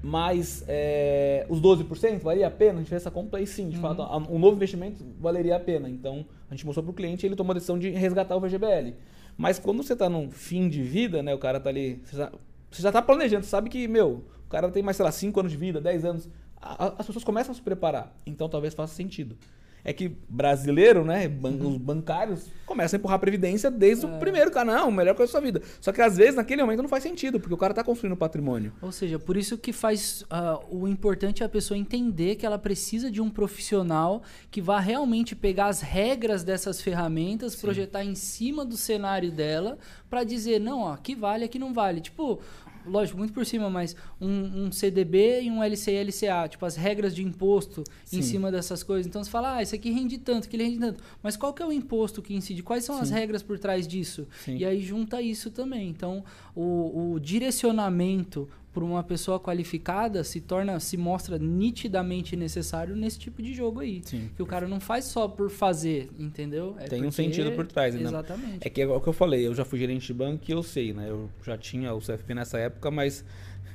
Mas 0.00 0.64
é, 0.68 1.44
os 1.48 1.60
12% 1.60 2.20
valia 2.20 2.46
a 2.46 2.50
pena? 2.50 2.74
A 2.74 2.76
gente 2.78 2.88
fez 2.88 3.02
essa 3.02 3.10
conta 3.10 3.36
aí 3.36 3.46
sim, 3.46 3.68
de 3.68 3.76
Uhum. 3.76 3.82
fato, 3.82 4.02
um 4.32 4.38
novo 4.38 4.56
investimento 4.56 5.04
valeria 5.20 5.56
a 5.56 5.60
pena. 5.60 5.88
Então, 5.90 6.24
a 6.48 6.54
gente 6.54 6.64
mostrou 6.64 6.84
pro 6.84 6.92
cliente 6.92 7.24
e 7.24 7.28
ele 7.28 7.34
tomou 7.34 7.50
a 7.50 7.54
decisão 7.54 7.78
de 7.78 7.90
resgatar 7.90 8.36
o 8.36 8.40
VGBL. 8.40 8.94
Mas 9.38 9.58
quando 9.58 9.82
você 9.84 9.94
tá 9.94 10.08
num 10.08 10.28
fim 10.30 10.68
de 10.68 10.82
vida, 10.82 11.22
né, 11.22 11.32
o 11.32 11.38
cara 11.38 11.60
tá 11.60 11.70
ali, 11.70 12.02
você 12.04 12.16
já, 12.16 12.32
você 12.70 12.82
já 12.82 12.90
tá 12.92 13.00
planejando, 13.00 13.44
você 13.44 13.50
sabe 13.50 13.70
que, 13.70 13.86
meu, 13.86 14.24
o 14.44 14.50
cara 14.50 14.68
tem 14.68 14.82
mais, 14.82 14.96
sei 14.96 15.04
lá, 15.04 15.12
5 15.12 15.38
anos 15.38 15.52
de 15.52 15.56
vida, 15.58 15.80
10 15.80 16.04
anos, 16.04 16.28
a- 16.60 16.94
as 16.98 17.06
pessoas 17.06 17.24
começam 17.24 17.52
a 17.52 17.54
se 17.54 17.62
preparar. 17.62 18.12
Então, 18.26 18.48
talvez 18.48 18.74
faça 18.74 18.94
sentido. 18.94 19.38
É 19.84 19.92
que 19.92 20.12
brasileiro, 20.28 21.04
né, 21.04 21.28
ban- 21.28 21.50
Uhum. 21.50 21.68
os 21.70 21.76
bancários 21.78 22.46
começam 22.66 22.96
a 22.96 22.98
empurrar 22.98 23.16
a 23.16 23.18
previdência 23.18 23.70
desde 23.70 24.04
É. 24.04 24.08
o 24.08 24.18
primeiro, 24.18 24.50
cara, 24.50 24.66
não, 24.76 24.90
melhor 24.90 25.14
coisa 25.14 25.32
da 25.32 25.38
sua 25.38 25.44
vida. 25.44 25.62
Só 25.80 25.90
que 25.92 26.02
às 26.02 26.16
vezes, 26.16 26.34
naquele 26.34 26.60
momento, 26.62 26.82
não 26.82 26.88
faz 26.88 27.02
sentido, 27.02 27.40
porque 27.40 27.54
o 27.54 27.56
cara 27.56 27.72
tá 27.72 27.82
construindo 27.82 28.16
patrimônio. 28.16 28.72
Ou 28.82 28.92
seja, 28.92 29.18
por 29.18 29.36
isso 29.36 29.56
que 29.56 29.72
faz 29.72 30.24
ah, 30.28 30.60
o 30.70 30.86
importante 30.86 31.42
é 31.42 31.46
a 31.46 31.48
pessoa 31.48 31.78
entender 31.78 32.34
que 32.36 32.44
ela 32.44 32.58
precisa 32.58 33.10
de 33.10 33.20
um 33.22 33.30
profissional 33.30 34.22
que 34.50 34.60
vá 34.60 34.78
realmente 34.80 35.34
pegar 35.34 35.66
as 35.68 35.80
regras 35.80 36.44
dessas 36.44 36.80
ferramentas, 36.82 37.56
projetar 37.56 38.04
em 38.04 38.14
cima 38.14 38.64
do 38.64 38.76
cenário 38.76 39.30
dela 39.30 39.78
para 40.10 40.24
dizer 40.24 40.58
não, 40.58 40.80
ó, 40.80 40.92
aqui 40.92 41.14
vale, 41.14 41.44
aqui 41.44 41.58
não 41.58 41.72
vale. 41.72 42.00
Tipo, 42.00 42.40
lógico, 42.88 43.18
muito 43.18 43.32
por 43.32 43.44
cima, 43.44 43.68
mas 43.70 43.94
um, 44.20 44.64
um 44.64 44.72
CDB 44.72 45.42
e 45.42 45.50
um 45.50 45.62
LCI 45.62 45.92
e 45.92 46.04
LCA, 46.04 46.48
tipo 46.48 46.64
as 46.64 46.76
regras 46.76 47.14
de 47.14 47.22
imposto 47.22 47.84
Sim. 48.04 48.18
em 48.18 48.22
cima 48.22 48.50
dessas 48.50 48.82
coisas. 48.82 49.06
Então 49.06 49.22
você 49.22 49.30
fala, 49.30 49.56
ah, 49.56 49.62
isso 49.62 49.74
aqui 49.74 49.90
rende 49.90 50.18
tanto, 50.18 50.46
aquele 50.46 50.64
rende 50.64 50.78
tanto. 50.78 51.02
Mas 51.22 51.36
qual 51.36 51.52
que 51.52 51.62
é 51.62 51.66
o 51.66 51.72
imposto 51.72 52.22
que 52.22 52.34
incide? 52.34 52.62
Quais 52.62 52.84
são 52.84 52.98
as 52.98 53.08
Sim. 53.08 53.14
regras 53.14 53.42
por 53.42 53.58
trás 53.58 53.86
disso? 53.86 54.26
Sim. 54.44 54.56
E 54.56 54.64
aí 54.64 54.80
junta 54.82 55.20
isso 55.22 55.50
também. 55.50 55.88
Então, 55.88 56.24
o, 56.54 57.12
o 57.14 57.20
direcionamento 57.20 58.48
por 58.78 58.84
uma 58.84 59.02
pessoa 59.02 59.40
qualificada 59.40 60.22
se 60.22 60.40
torna, 60.40 60.78
se 60.78 60.96
mostra 60.96 61.36
nitidamente 61.36 62.36
necessário 62.36 62.94
nesse 62.94 63.18
tipo 63.18 63.42
de 63.42 63.52
jogo 63.52 63.80
aí. 63.80 64.02
Sim. 64.04 64.30
Que 64.36 64.40
o 64.40 64.46
cara 64.46 64.68
não 64.68 64.78
faz 64.78 65.06
só 65.06 65.26
por 65.26 65.50
fazer, 65.50 66.08
entendeu? 66.16 66.76
É 66.78 66.84
Tem 66.84 67.00
um 67.00 67.06
porque- 67.06 67.16
sentido 67.16 67.50
por 67.56 67.66
trás, 67.66 67.92
né? 67.96 68.02
Exatamente. 68.02 68.58
É 68.60 68.70
que 68.70 68.80
é 68.80 68.86
o 68.86 69.00
que 69.00 69.08
eu 69.08 69.12
falei, 69.12 69.44
eu 69.44 69.52
já 69.52 69.64
fui 69.64 69.80
gerente 69.80 70.06
de 70.06 70.14
banco 70.14 70.44
e 70.46 70.52
eu 70.52 70.62
sei, 70.62 70.92
né? 70.92 71.10
Eu 71.10 71.28
já 71.44 71.58
tinha 71.58 71.92
o 71.92 71.98
CFP 71.98 72.34
nessa 72.34 72.56
época, 72.56 72.88
mas 72.88 73.24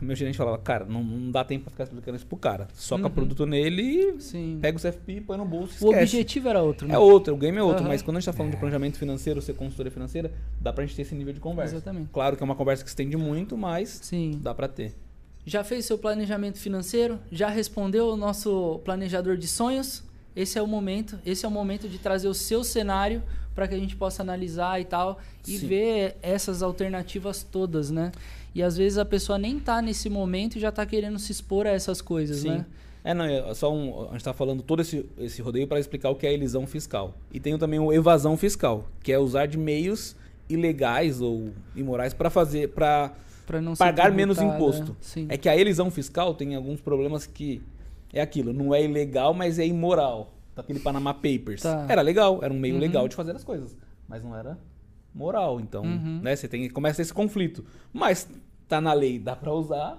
meu 0.05 0.15
gerente 0.15 0.37
falava, 0.37 0.57
cara, 0.57 0.85
não, 0.85 1.03
não 1.03 1.31
dá 1.31 1.43
tempo 1.43 1.63
pra 1.65 1.71
ficar 1.71 1.83
explicando 1.85 2.15
isso 2.17 2.25
pro 2.25 2.37
cara. 2.37 2.67
Soca 2.73 3.03
Uhum. 3.05 3.09
produto 3.09 3.45
nele, 3.45 4.15
Sim. 4.19 4.59
pega 4.61 4.77
o 4.77 4.81
CFP, 4.81 5.21
põe 5.21 5.37
no 5.37 5.45
bolso 5.45 5.75
e 5.81 5.85
O 5.85 5.89
objetivo 5.89 6.49
era 6.49 6.61
outro, 6.61 6.87
né? 6.87 6.95
É 6.95 6.97
outro, 6.97 7.33
o 7.33 7.37
game 7.37 7.57
é 7.57 7.63
outro, 7.63 7.81
Aham. 7.81 7.89
mas 7.89 8.01
quando 8.01 8.17
a 8.17 8.19
gente 8.19 8.25
tá 8.27 8.33
falando 8.33 8.51
de 8.51 8.57
planejamento 8.57 8.97
financeiro, 8.97 9.41
ser 9.41 9.53
consultoria 9.53 9.91
financeira, 9.91 10.31
dá 10.59 10.71
pra 10.73 10.85
gente 10.85 10.95
ter 10.95 11.01
esse 11.03 11.15
nível 11.15 11.33
de 11.33 11.39
conversa. 11.39 11.75
Exatamente. 11.75 12.09
Claro 12.11 12.35
que 12.37 12.43
é 12.43 12.45
uma 12.45 12.55
conversa 12.55 12.83
que 12.83 12.89
se 12.89 12.93
estende 12.93 13.17
muito, 13.17 13.57
mas 13.57 13.99
Sim. 14.03 14.39
dá 14.41 14.53
pra 14.53 14.67
ter. 14.67 14.93
Já 15.45 15.63
fez 15.63 15.85
seu 15.85 15.97
planejamento 15.97 16.57
financeiro? 16.57 17.19
Já 17.31 17.49
respondeu 17.49 18.07
o 18.09 18.15
nosso 18.15 18.79
planejador 18.85 19.35
de 19.37 19.47
sonhos? 19.47 20.03
Esse 20.35 20.57
é 20.57 20.61
o 20.61 20.67
momento. 20.67 21.19
Esse 21.25 21.45
é 21.45 21.47
o 21.47 21.51
momento 21.51 21.87
de 21.89 21.97
trazer 21.99 22.27
o 22.27 22.33
seu 22.33 22.63
cenário 22.63 23.21
para 23.53 23.67
que 23.67 23.75
a 23.75 23.77
gente 23.77 23.95
possa 23.95 24.21
analisar 24.21 24.79
e 24.81 24.85
tal 24.85 25.19
e 25.47 25.57
Sim. 25.57 25.67
ver 25.67 26.17
essas 26.21 26.63
alternativas 26.63 27.43
todas, 27.43 27.91
né? 27.91 28.11
E 28.55 28.61
às 28.61 28.77
vezes 28.77 28.97
a 28.97 29.05
pessoa 29.05 29.37
nem 29.37 29.59
tá 29.59 29.81
nesse 29.81 30.09
momento 30.09 30.57
e 30.57 30.59
já 30.59 30.71
tá 30.71 30.85
querendo 30.85 31.17
se 31.19 31.31
expor 31.31 31.65
a 31.65 31.71
essas 31.71 32.01
coisas, 32.01 32.37
Sim. 32.37 32.49
né? 32.49 32.65
É, 33.03 33.13
não, 33.13 33.25
é 33.25 33.53
só 33.53 33.73
um, 33.73 34.07
a 34.09 34.13
gente 34.13 34.23
tá 34.23 34.33
falando 34.33 34.63
todo 34.63 34.81
esse, 34.81 35.05
esse 35.17 35.41
rodeio 35.41 35.67
para 35.67 35.79
explicar 35.79 36.09
o 36.09 36.15
que 36.15 36.25
é 36.25 36.33
elisão 36.33 36.65
fiscal. 36.65 37.13
E 37.33 37.39
tem 37.39 37.57
também 37.57 37.79
o 37.79 37.91
evasão 37.91 38.37
fiscal, 38.37 38.87
que 39.03 39.11
é 39.11 39.19
usar 39.19 39.45
de 39.45 39.57
meios 39.57 40.15
ilegais 40.47 41.19
ou 41.19 41.51
imorais 41.75 42.13
para 42.13 42.29
fazer, 42.29 42.69
para 42.69 43.11
pagar 43.77 44.11
menos 44.11 44.39
imposto. 44.39 44.95
Sim. 45.01 45.25
É 45.29 45.37
que 45.37 45.49
a 45.49 45.57
elisão 45.57 45.91
fiscal 45.91 46.33
tem 46.33 46.55
alguns 46.55 46.79
problemas 46.79 47.25
que 47.25 47.61
é 48.13 48.21
aquilo, 48.21 48.53
não 48.53 48.73
é 48.73 48.83
ilegal, 48.83 49.33
mas 49.33 49.59
é 49.59 49.65
imoral. 49.65 50.31
Daquele 50.55 50.79
Panama 50.79 51.13
Papers. 51.13 51.61
Tá. 51.63 51.85
Era 51.89 52.01
legal, 52.01 52.39
era 52.43 52.53
um 52.53 52.59
meio 52.59 52.75
Uhum. 52.75 52.79
legal 52.81 53.07
de 53.07 53.15
fazer 53.15 53.35
as 53.35 53.43
coisas, 53.43 53.75
mas 54.07 54.23
não 54.23 54.35
era 54.35 54.57
moral. 55.13 55.59
Então, 55.59 55.83
Uhum. 55.83 56.19
né, 56.21 56.35
você 56.35 56.47
tem 56.47 56.69
começa 56.69 57.01
esse 57.01 57.13
conflito. 57.13 57.65
Mas 57.91 58.29
tá 58.67 58.79
na 58.79 58.93
lei, 58.93 59.17
dá 59.19 59.35
para 59.35 59.51
usar. 59.53 59.97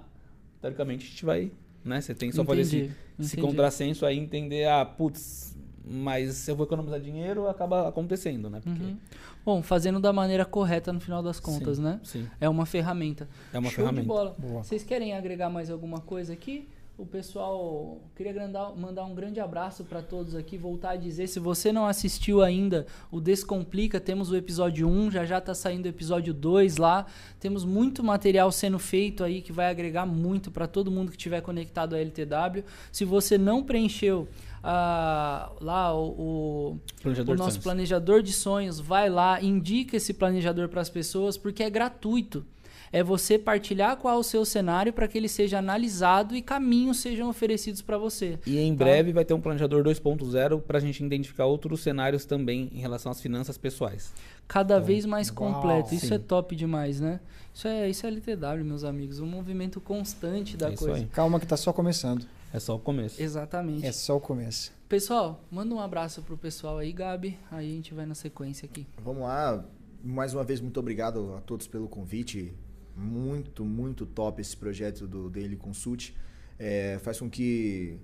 Teoricamente 0.60 1.06
a 1.06 1.10
gente 1.10 1.24
vai, 1.24 1.50
né, 1.84 2.00
você 2.00 2.14
tem 2.14 2.30
que 2.30 2.36
só 2.36 2.44
fazer 2.44 2.60
esse, 2.62 2.76
Entendi, 2.78 2.94
esse 3.18 3.36
entendi. 3.36 3.46
contrassenso 3.46 4.06
aí 4.06 4.18
entender, 4.18 4.66
ah, 4.68 4.84
putz, 4.84 5.56
mas 5.86 6.34
se 6.34 6.50
eu 6.50 6.56
vou 6.56 6.64
economizar 6.64 6.98
dinheiro, 7.00 7.46
acaba 7.48 7.86
acontecendo, 7.88 8.48
né? 8.48 8.60
Porque 8.62 8.82
Uhum. 8.82 8.96
Bom, 9.44 9.62
fazendo 9.62 10.00
da 10.00 10.10
maneira 10.10 10.44
correta 10.46 10.90
no 10.90 10.98
final 11.00 11.22
das 11.22 11.38
contas, 11.38 11.76
Sim, 11.76 11.82
né? 11.82 12.00
Sim. 12.02 12.26
É 12.40 12.48
uma 12.48 12.64
ferramenta. 12.64 13.28
É 13.52 13.58
uma 13.58 13.68
Show 13.68 13.84
ferramenta. 13.84 14.00
de 14.02 14.08
bola. 14.08 14.34
Boa. 14.38 14.62
Vocês 14.64 14.82
querem 14.82 15.12
agregar 15.14 15.50
mais 15.50 15.68
alguma 15.70 16.00
coisa 16.00 16.32
aqui? 16.32 16.66
O 16.96 17.04
pessoal 17.04 18.00
queria 18.14 18.32
mandar 18.76 19.04
um 19.04 19.16
grande 19.16 19.40
abraço 19.40 19.82
para 19.82 20.00
todos 20.00 20.36
aqui, 20.36 20.56
voltar 20.56 20.90
a 20.90 20.96
dizer, 20.96 21.26
se 21.26 21.40
você 21.40 21.72
não 21.72 21.86
assistiu 21.86 22.40
ainda 22.40 22.86
o 23.10 23.20
Descomplica, 23.20 23.98
temos 23.98 24.30
o 24.30 24.36
episódio 24.36 24.86
1, 24.88 25.10
já 25.10 25.24
já 25.24 25.40
tá 25.40 25.52
saindo 25.56 25.86
o 25.86 25.88
episódio 25.88 26.32
2 26.32 26.76
lá. 26.76 27.04
Temos 27.40 27.64
muito 27.64 28.00
material 28.04 28.52
sendo 28.52 28.78
feito 28.78 29.24
aí 29.24 29.42
que 29.42 29.50
vai 29.50 29.66
agregar 29.70 30.06
muito 30.06 30.52
para 30.52 30.68
todo 30.68 30.88
mundo 30.88 31.10
que 31.10 31.16
estiver 31.16 31.40
conectado 31.40 31.96
à 31.96 31.98
LTW. 31.98 32.62
Se 32.92 33.04
você 33.04 33.36
não 33.36 33.64
preencheu 33.64 34.28
ah, 34.62 35.50
lá 35.60 35.92
o- 35.92 36.78
o, 37.04 37.08
o 37.08 37.12
de 37.12 37.24
nosso 37.24 37.36
sonhos. 37.36 37.56
planejador 37.58 38.22
de 38.22 38.32
sonhos, 38.32 38.78
vai 38.78 39.10
lá, 39.10 39.42
indica 39.42 39.96
esse 39.96 40.14
planejador 40.14 40.68
para 40.68 40.80
as 40.80 40.88
pessoas, 40.88 41.36
porque 41.36 41.64
é 41.64 41.68
gratuito. 41.68 42.46
É 42.94 43.02
você 43.02 43.36
partilhar 43.38 43.96
qual 43.96 44.14
é 44.14 44.18
o 44.18 44.22
seu 44.22 44.44
cenário 44.44 44.92
para 44.92 45.08
que 45.08 45.18
ele 45.18 45.28
seja 45.28 45.58
analisado 45.58 46.36
e 46.36 46.40
caminhos 46.40 46.98
sejam 47.00 47.28
oferecidos 47.28 47.82
para 47.82 47.98
você. 47.98 48.38
E 48.46 48.56
em 48.58 48.72
Tá. 48.76 48.84
breve 48.84 49.12
vai 49.12 49.24
ter 49.24 49.34
um 49.34 49.40
planejador 49.40 49.82
2.0 49.82 50.60
para 50.60 50.78
a 50.78 50.80
gente 50.80 51.04
identificar 51.04 51.46
outros 51.46 51.80
cenários 51.82 52.24
também 52.24 52.70
em 52.72 52.78
relação 52.78 53.10
às 53.10 53.20
finanças 53.20 53.58
pessoais. 53.58 54.12
Cada 54.46 54.78
vez 54.78 55.04
mais 55.06 55.28
uau, 55.28 55.36
completo. 55.36 55.92
Isso 55.92 56.06
sim. 56.06 56.14
é 56.14 56.18
top 56.18 56.54
demais, 56.54 57.00
né? 57.00 57.18
Isso 57.52 57.66
é, 57.66 57.88
isso 57.90 58.06
é 58.06 58.10
LTW, 58.10 58.64
meus 58.64 58.84
amigos. 58.84 59.18
Um 59.18 59.26
movimento 59.26 59.80
constante 59.80 60.56
da 60.56 60.68
É 60.70 60.74
isso 60.74 60.84
coisa. 60.84 61.00
aí. 61.00 61.06
Calma 61.06 61.40
que 61.40 61.46
tá 61.46 61.56
só 61.56 61.72
começando. 61.72 62.24
É 62.52 62.60
só 62.60 62.76
o 62.76 62.78
começo. 62.78 63.20
Exatamente. 63.20 63.84
É 63.84 63.90
só 63.90 64.16
o 64.16 64.20
começo. 64.20 64.72
Pessoal, 64.88 65.42
manda 65.50 65.74
um 65.74 65.80
abraço 65.80 66.22
pro 66.22 66.36
pessoal 66.36 66.78
aí, 66.78 66.92
Gabi. 66.92 67.36
Aí 67.50 67.72
a 67.72 67.74
gente 67.74 67.92
vai 67.92 68.06
na 68.06 68.14
sequência 68.14 68.66
aqui. 68.66 68.86
Vamos 69.04 69.22
lá. 69.22 69.64
Mais 70.04 70.32
uma 70.32 70.44
vez, 70.44 70.60
muito 70.60 70.78
obrigado 70.78 71.34
a 71.36 71.40
todos 71.40 71.66
pelo 71.66 71.88
convite. 71.88 72.52
Muito, 72.96 73.64
muito 73.64 74.06
top 74.06 74.40
esse 74.40 74.56
projeto 74.56 75.06
do 75.06 75.28
Daily 75.28 75.56
Consult. 75.56 76.12
É, 76.58 76.98
faz 77.02 77.18
com 77.18 77.28
que. 77.28 77.96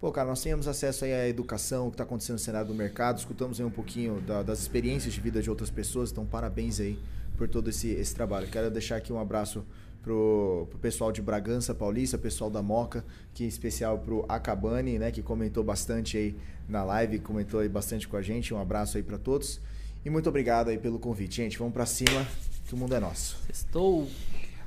Pô, 0.00 0.10
cara, 0.12 0.28
nós 0.28 0.42
tenhamos 0.42 0.68
acesso 0.68 1.04
aí 1.04 1.12
à 1.12 1.28
educação, 1.28 1.86
o 1.86 1.90
que 1.90 1.94
está 1.94 2.04
acontecendo 2.04 2.34
no 2.34 2.38
cenário 2.38 2.68
do 2.68 2.74
mercado, 2.74 3.18
escutamos 3.18 3.58
aí 3.58 3.64
um 3.66 3.70
pouquinho 3.70 4.20
da- 4.20 4.42
das 4.42 4.60
experiências 4.60 5.14
de 5.14 5.20
vida 5.20 5.40
de 5.40 5.48
outras 5.48 5.70
pessoas, 5.70 6.10
então 6.12 6.26
parabéns 6.26 6.80
aí 6.80 6.98
por 7.36 7.48
todo 7.48 7.70
esse, 7.70 7.88
esse 7.88 8.14
trabalho. 8.14 8.46
Quero 8.48 8.70
deixar 8.70 8.96
aqui 8.96 9.10
um 9.12 9.18
abraço 9.18 9.64
pro, 10.02 10.66
pro 10.70 10.78
pessoal 10.78 11.10
de 11.10 11.22
Bragança 11.22 11.74
Paulista, 11.74 12.18
pessoal 12.18 12.50
da 12.50 12.62
Moca, 12.62 13.04
que 13.32 13.44
em 13.44 13.48
especial 13.48 13.98
pro 13.98 14.24
Acabani, 14.28 14.98
né, 14.98 15.10
que 15.10 15.22
comentou 15.22 15.64
bastante 15.64 16.16
aí 16.18 16.36
na 16.68 16.84
live, 16.84 17.18
comentou 17.18 17.60
aí 17.60 17.68
bastante 17.68 18.06
com 18.06 18.16
a 18.18 18.22
gente. 18.22 18.52
Um 18.52 18.60
abraço 18.60 18.98
aí 18.98 19.02
para 19.02 19.18
todos. 19.18 19.60
E 20.04 20.10
muito 20.10 20.28
obrigado 20.28 20.68
aí 20.68 20.78
pelo 20.78 20.98
convite, 20.98 21.36
gente. 21.36 21.58
Vamos 21.58 21.72
para 21.72 21.86
cima, 21.86 22.26
que 22.66 22.74
o 22.74 22.76
mundo 22.76 22.94
é 22.94 23.00
nosso. 23.00 23.36
Estou. 23.52 24.08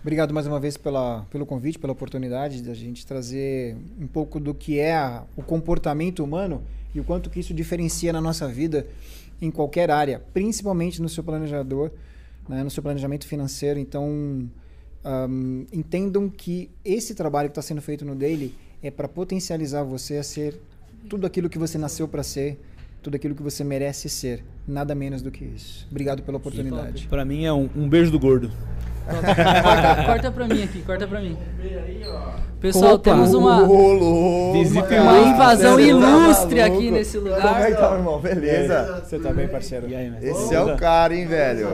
Obrigado 0.02 0.34
mais 0.34 0.47
uma 0.47 0.60
vez 0.60 0.78
pela, 0.78 1.26
pelo 1.30 1.45
convite, 1.45 1.78
pela 1.78 1.91
oportunidade 1.91 2.62
de 2.62 2.70
a 2.72 2.74
gente 2.74 3.06
trazer 3.06 3.76
um 4.00 4.08
pouco 4.08 4.39
do 4.39 4.54
que 4.54 4.80
é 4.80 4.95
a- 4.95 5.24
o 5.36 5.43
comportamento 5.43 6.24
humano 6.24 6.64
e 6.95 7.00
o 7.00 7.04
quanto 7.04 7.30
que 7.30 7.39
isso 7.39 7.54
diferencia 7.54 8.14
na 8.14 8.22
nossa 8.22 8.47
vida 8.47 8.88
em 9.41 9.52
qualquer 9.52 9.91
área, 9.91 10.22
principalmente 10.34 11.02
no 11.02 11.10
seu 11.10 11.24
planejador, 11.24 11.91
né, 12.47 12.64
no 12.64 12.70
seu 12.72 12.82
planejamento 12.82 13.28
financeiro. 13.28 13.78
Então, 13.80 14.50
ahm, 15.04 15.66
entendam 15.72 16.30
que 16.30 16.70
esse 16.84 17.14
trabalho 17.14 17.50
que 17.50 17.52
está 17.52 17.62
sendo 17.62 17.82
feito 17.82 18.06
no 18.06 18.16
Daily 18.16 18.56
é 18.82 18.89
para 18.89 19.08
potencializar 19.08 19.84
você 19.84 20.18
a 20.18 20.24
ser 20.24 20.60
tudo 21.10 21.28
aquilo 21.28 21.50
que 21.50 21.58
você 21.58 21.78
nasceu 21.78 22.08
para 22.08 22.24
ser, 22.24 22.58
tudo 23.02 23.16
aquilo 23.16 23.36
que 23.36 23.43
você 23.43 23.64
merece 23.64 24.10
ser. 24.10 24.43
Nada 24.68 24.93
menos 24.93 25.22
do 25.22 25.32
que 25.32 25.43
isso. 25.43 25.88
Obrigado 25.89 26.22
pela 26.24 26.38
oportunidade. 26.38 27.08
Para 27.08 27.26
mim 27.26 27.45
é 27.45 27.54
um, 27.54 27.70
um 27.76 27.88
beijo 27.89 28.12
do 28.12 28.20
gordo. 28.20 28.52
corta, 29.10 30.04
corta 30.06 30.32
pra 30.32 30.47
mim 30.47 30.62
aqui, 30.62 30.82
corta 30.84 31.08
pra 31.08 31.20
mim. 31.20 31.36
Pessoal, 32.60 32.95
Opa! 32.95 33.12
temos 33.12 33.34
uma, 33.34 33.66
Visita 34.54 35.02
uma 35.02 35.20
invasão 35.20 35.76
Você 35.78 35.82
tá 35.82 35.88
ilustre 35.88 36.60
maluco? 36.60 36.78
aqui 36.78 36.91
nesse 36.91 37.18
Como 37.18 37.30
é 37.30 37.36
lugar. 37.36 37.66
que 37.66 37.76
tá, 37.76 37.95
irmão? 37.95 38.20
Beleza? 38.20 39.02
Você 39.04 39.20
tá 39.20 39.34
bem, 39.34 39.47
parceiro? 39.47 39.89
E 39.89 39.95
aí? 39.95 40.14
Esse 40.22 40.54
é 40.54 40.62
o 40.62 40.76
cara, 40.78 41.16
hein, 41.16 41.26
velho? 41.26 41.70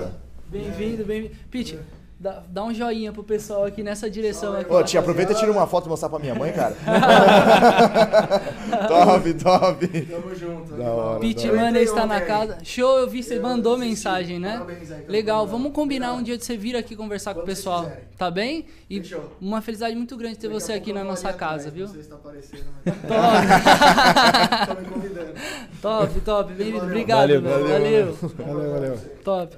Bem-vindo, 0.49 1.03
bem-vindo. 1.03 1.33
Pete, 1.51 1.77
Dá, 2.17 2.41
dá 2.49 2.63
um 2.63 2.73
joinha 2.73 3.11
pro 3.11 3.23
pessoal 3.23 3.65
aqui 3.65 3.83
nessa 3.83 4.09
direção. 4.09 4.55
Aqui, 4.55 4.71
Ô, 4.71 4.81
tia, 4.83 5.01
aproveita 5.01 5.33
e 5.33 5.35
tira 5.35 5.51
uma 5.51 5.67
foto 5.67 5.87
e 5.87 5.89
mostrar 5.89 6.07
pra 6.07 6.17
minha 6.17 6.33
mãe, 6.33 6.53
cara. 6.53 6.73
top, 8.87 9.33
top. 9.33 9.87
Tamo 10.05 10.33
junto. 10.35 10.73
Da 10.75 10.83
hora. 10.85 11.19
Pit 11.19 11.45
da 11.45 11.51
hora. 11.53 11.61
Money 11.65 11.83
está 11.83 12.05
na 12.05 12.21
casa. 12.21 12.57
Show, 12.63 12.99
eu 12.99 13.09
vi, 13.09 13.21
você 13.21 13.37
Eu 13.37 13.41
mandou 13.41 13.73
assisti. 13.73 13.89
mensagem, 13.89 14.39
né? 14.39 14.53
Parabéns 14.53 14.91
aí 14.91 15.05
Legal, 15.09 15.45
vamos 15.45 15.73
combinar 15.73 16.13
um 16.13 16.23
dia 16.23 16.37
de 16.37 16.45
você 16.45 16.55
vir 16.55 16.77
aqui 16.77 16.95
conversar 16.95 17.33
com 17.33 17.41
o 17.41 17.43
Quando 17.43 17.47
pessoal. 17.47 17.91
Tá 18.17 18.31
bem? 18.31 18.65
E 18.89 18.99
Fechou. 19.01 19.31
uma 19.41 19.61
felicidade 19.61 19.93
muito 19.95 20.15
grande 20.15 20.37
ter 20.37 20.47
Daqui 20.47 20.61
você 20.61 20.73
aqui 20.73 20.93
na 20.93 21.03
nossa 21.03 21.33
casa, 21.33 21.69
viu? 21.69 21.85
Não 21.87 21.93
sei 21.93 22.03
se 22.03 22.09
tá 22.09 22.15
aparecendo, 22.15 22.63
mas... 22.85 22.95
Top, 24.65 24.65
Tô 24.75 24.81
me 24.81 24.87
convidando. 24.87 25.33
top, 25.81 26.19
top. 26.21 26.53
Bem-vindo. 26.53 26.85
Obrigado, 26.85 27.19
Valeu, 27.19 27.41
meu. 27.41 27.51
valeu, 27.51 27.67
Valeu. 27.69 28.17
Valeu, 28.37 28.71
valeu. 28.71 28.97
Top. 29.23 29.55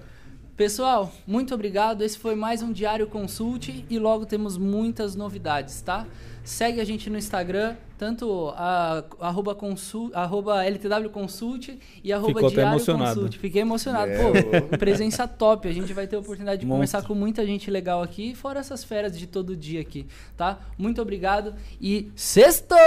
Pessoal, 0.58 1.14
muito 1.28 1.54
obrigado. 1.54 2.02
Esse 2.02 2.18
foi 2.18 2.34
mais 2.34 2.64
um 2.64 2.72
Diário 2.72 3.06
Consult 3.06 3.86
e 3.88 4.00
logo 4.00 4.26
temos 4.26 4.58
muitas 4.58 5.16
novidades, 5.16 5.84
tá? 5.84 6.08
Segue 6.44 6.82
a 6.82 6.84
gente 6.84 7.12
no 7.12 7.18
Instagram, 7.18 7.76
tanto 7.96 8.52
a, 8.56 9.04
arroba, 9.20 9.54
consul, 9.54 10.10
arroba 10.16 10.66
LTW 10.66 11.12
Consult 11.12 11.78
e 12.04 12.12
arroba 12.12 12.34
Ficou 12.34 12.48
até 12.48 12.56
Diário 12.56 12.72
emocionado. 12.72 13.16
Consult. 13.16 13.38
Fiquei 13.38 13.62
emocionado. 13.62 14.12
É, 14.12 14.62
Pô, 14.62 14.78
presença 14.80 15.28
top. 15.28 15.68
A 15.68 15.72
gente 15.72 15.94
vai 15.94 16.08
ter 16.08 16.16
a 16.16 16.20
oportunidade 16.20 16.62
de 16.62 16.66
Monstro. 16.66 16.78
conversar 16.78 17.08
com 17.08 17.14
muita 17.14 17.46
gente 17.46 17.70
legal 17.70 18.02
aqui, 18.02 18.34
fora 18.34 18.60
essas 18.60 18.84
férias 18.84 19.16
de 19.16 19.28
todo 19.28 19.56
dia 19.56 19.80
aqui, 19.80 20.08
tá? 20.36 20.58
Muito 20.76 21.00
obrigado 21.00 21.54
e 21.80 22.12
sextou! 22.16 22.78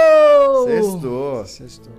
Sextou. 0.65 1.45
Sextou. 1.45 1.93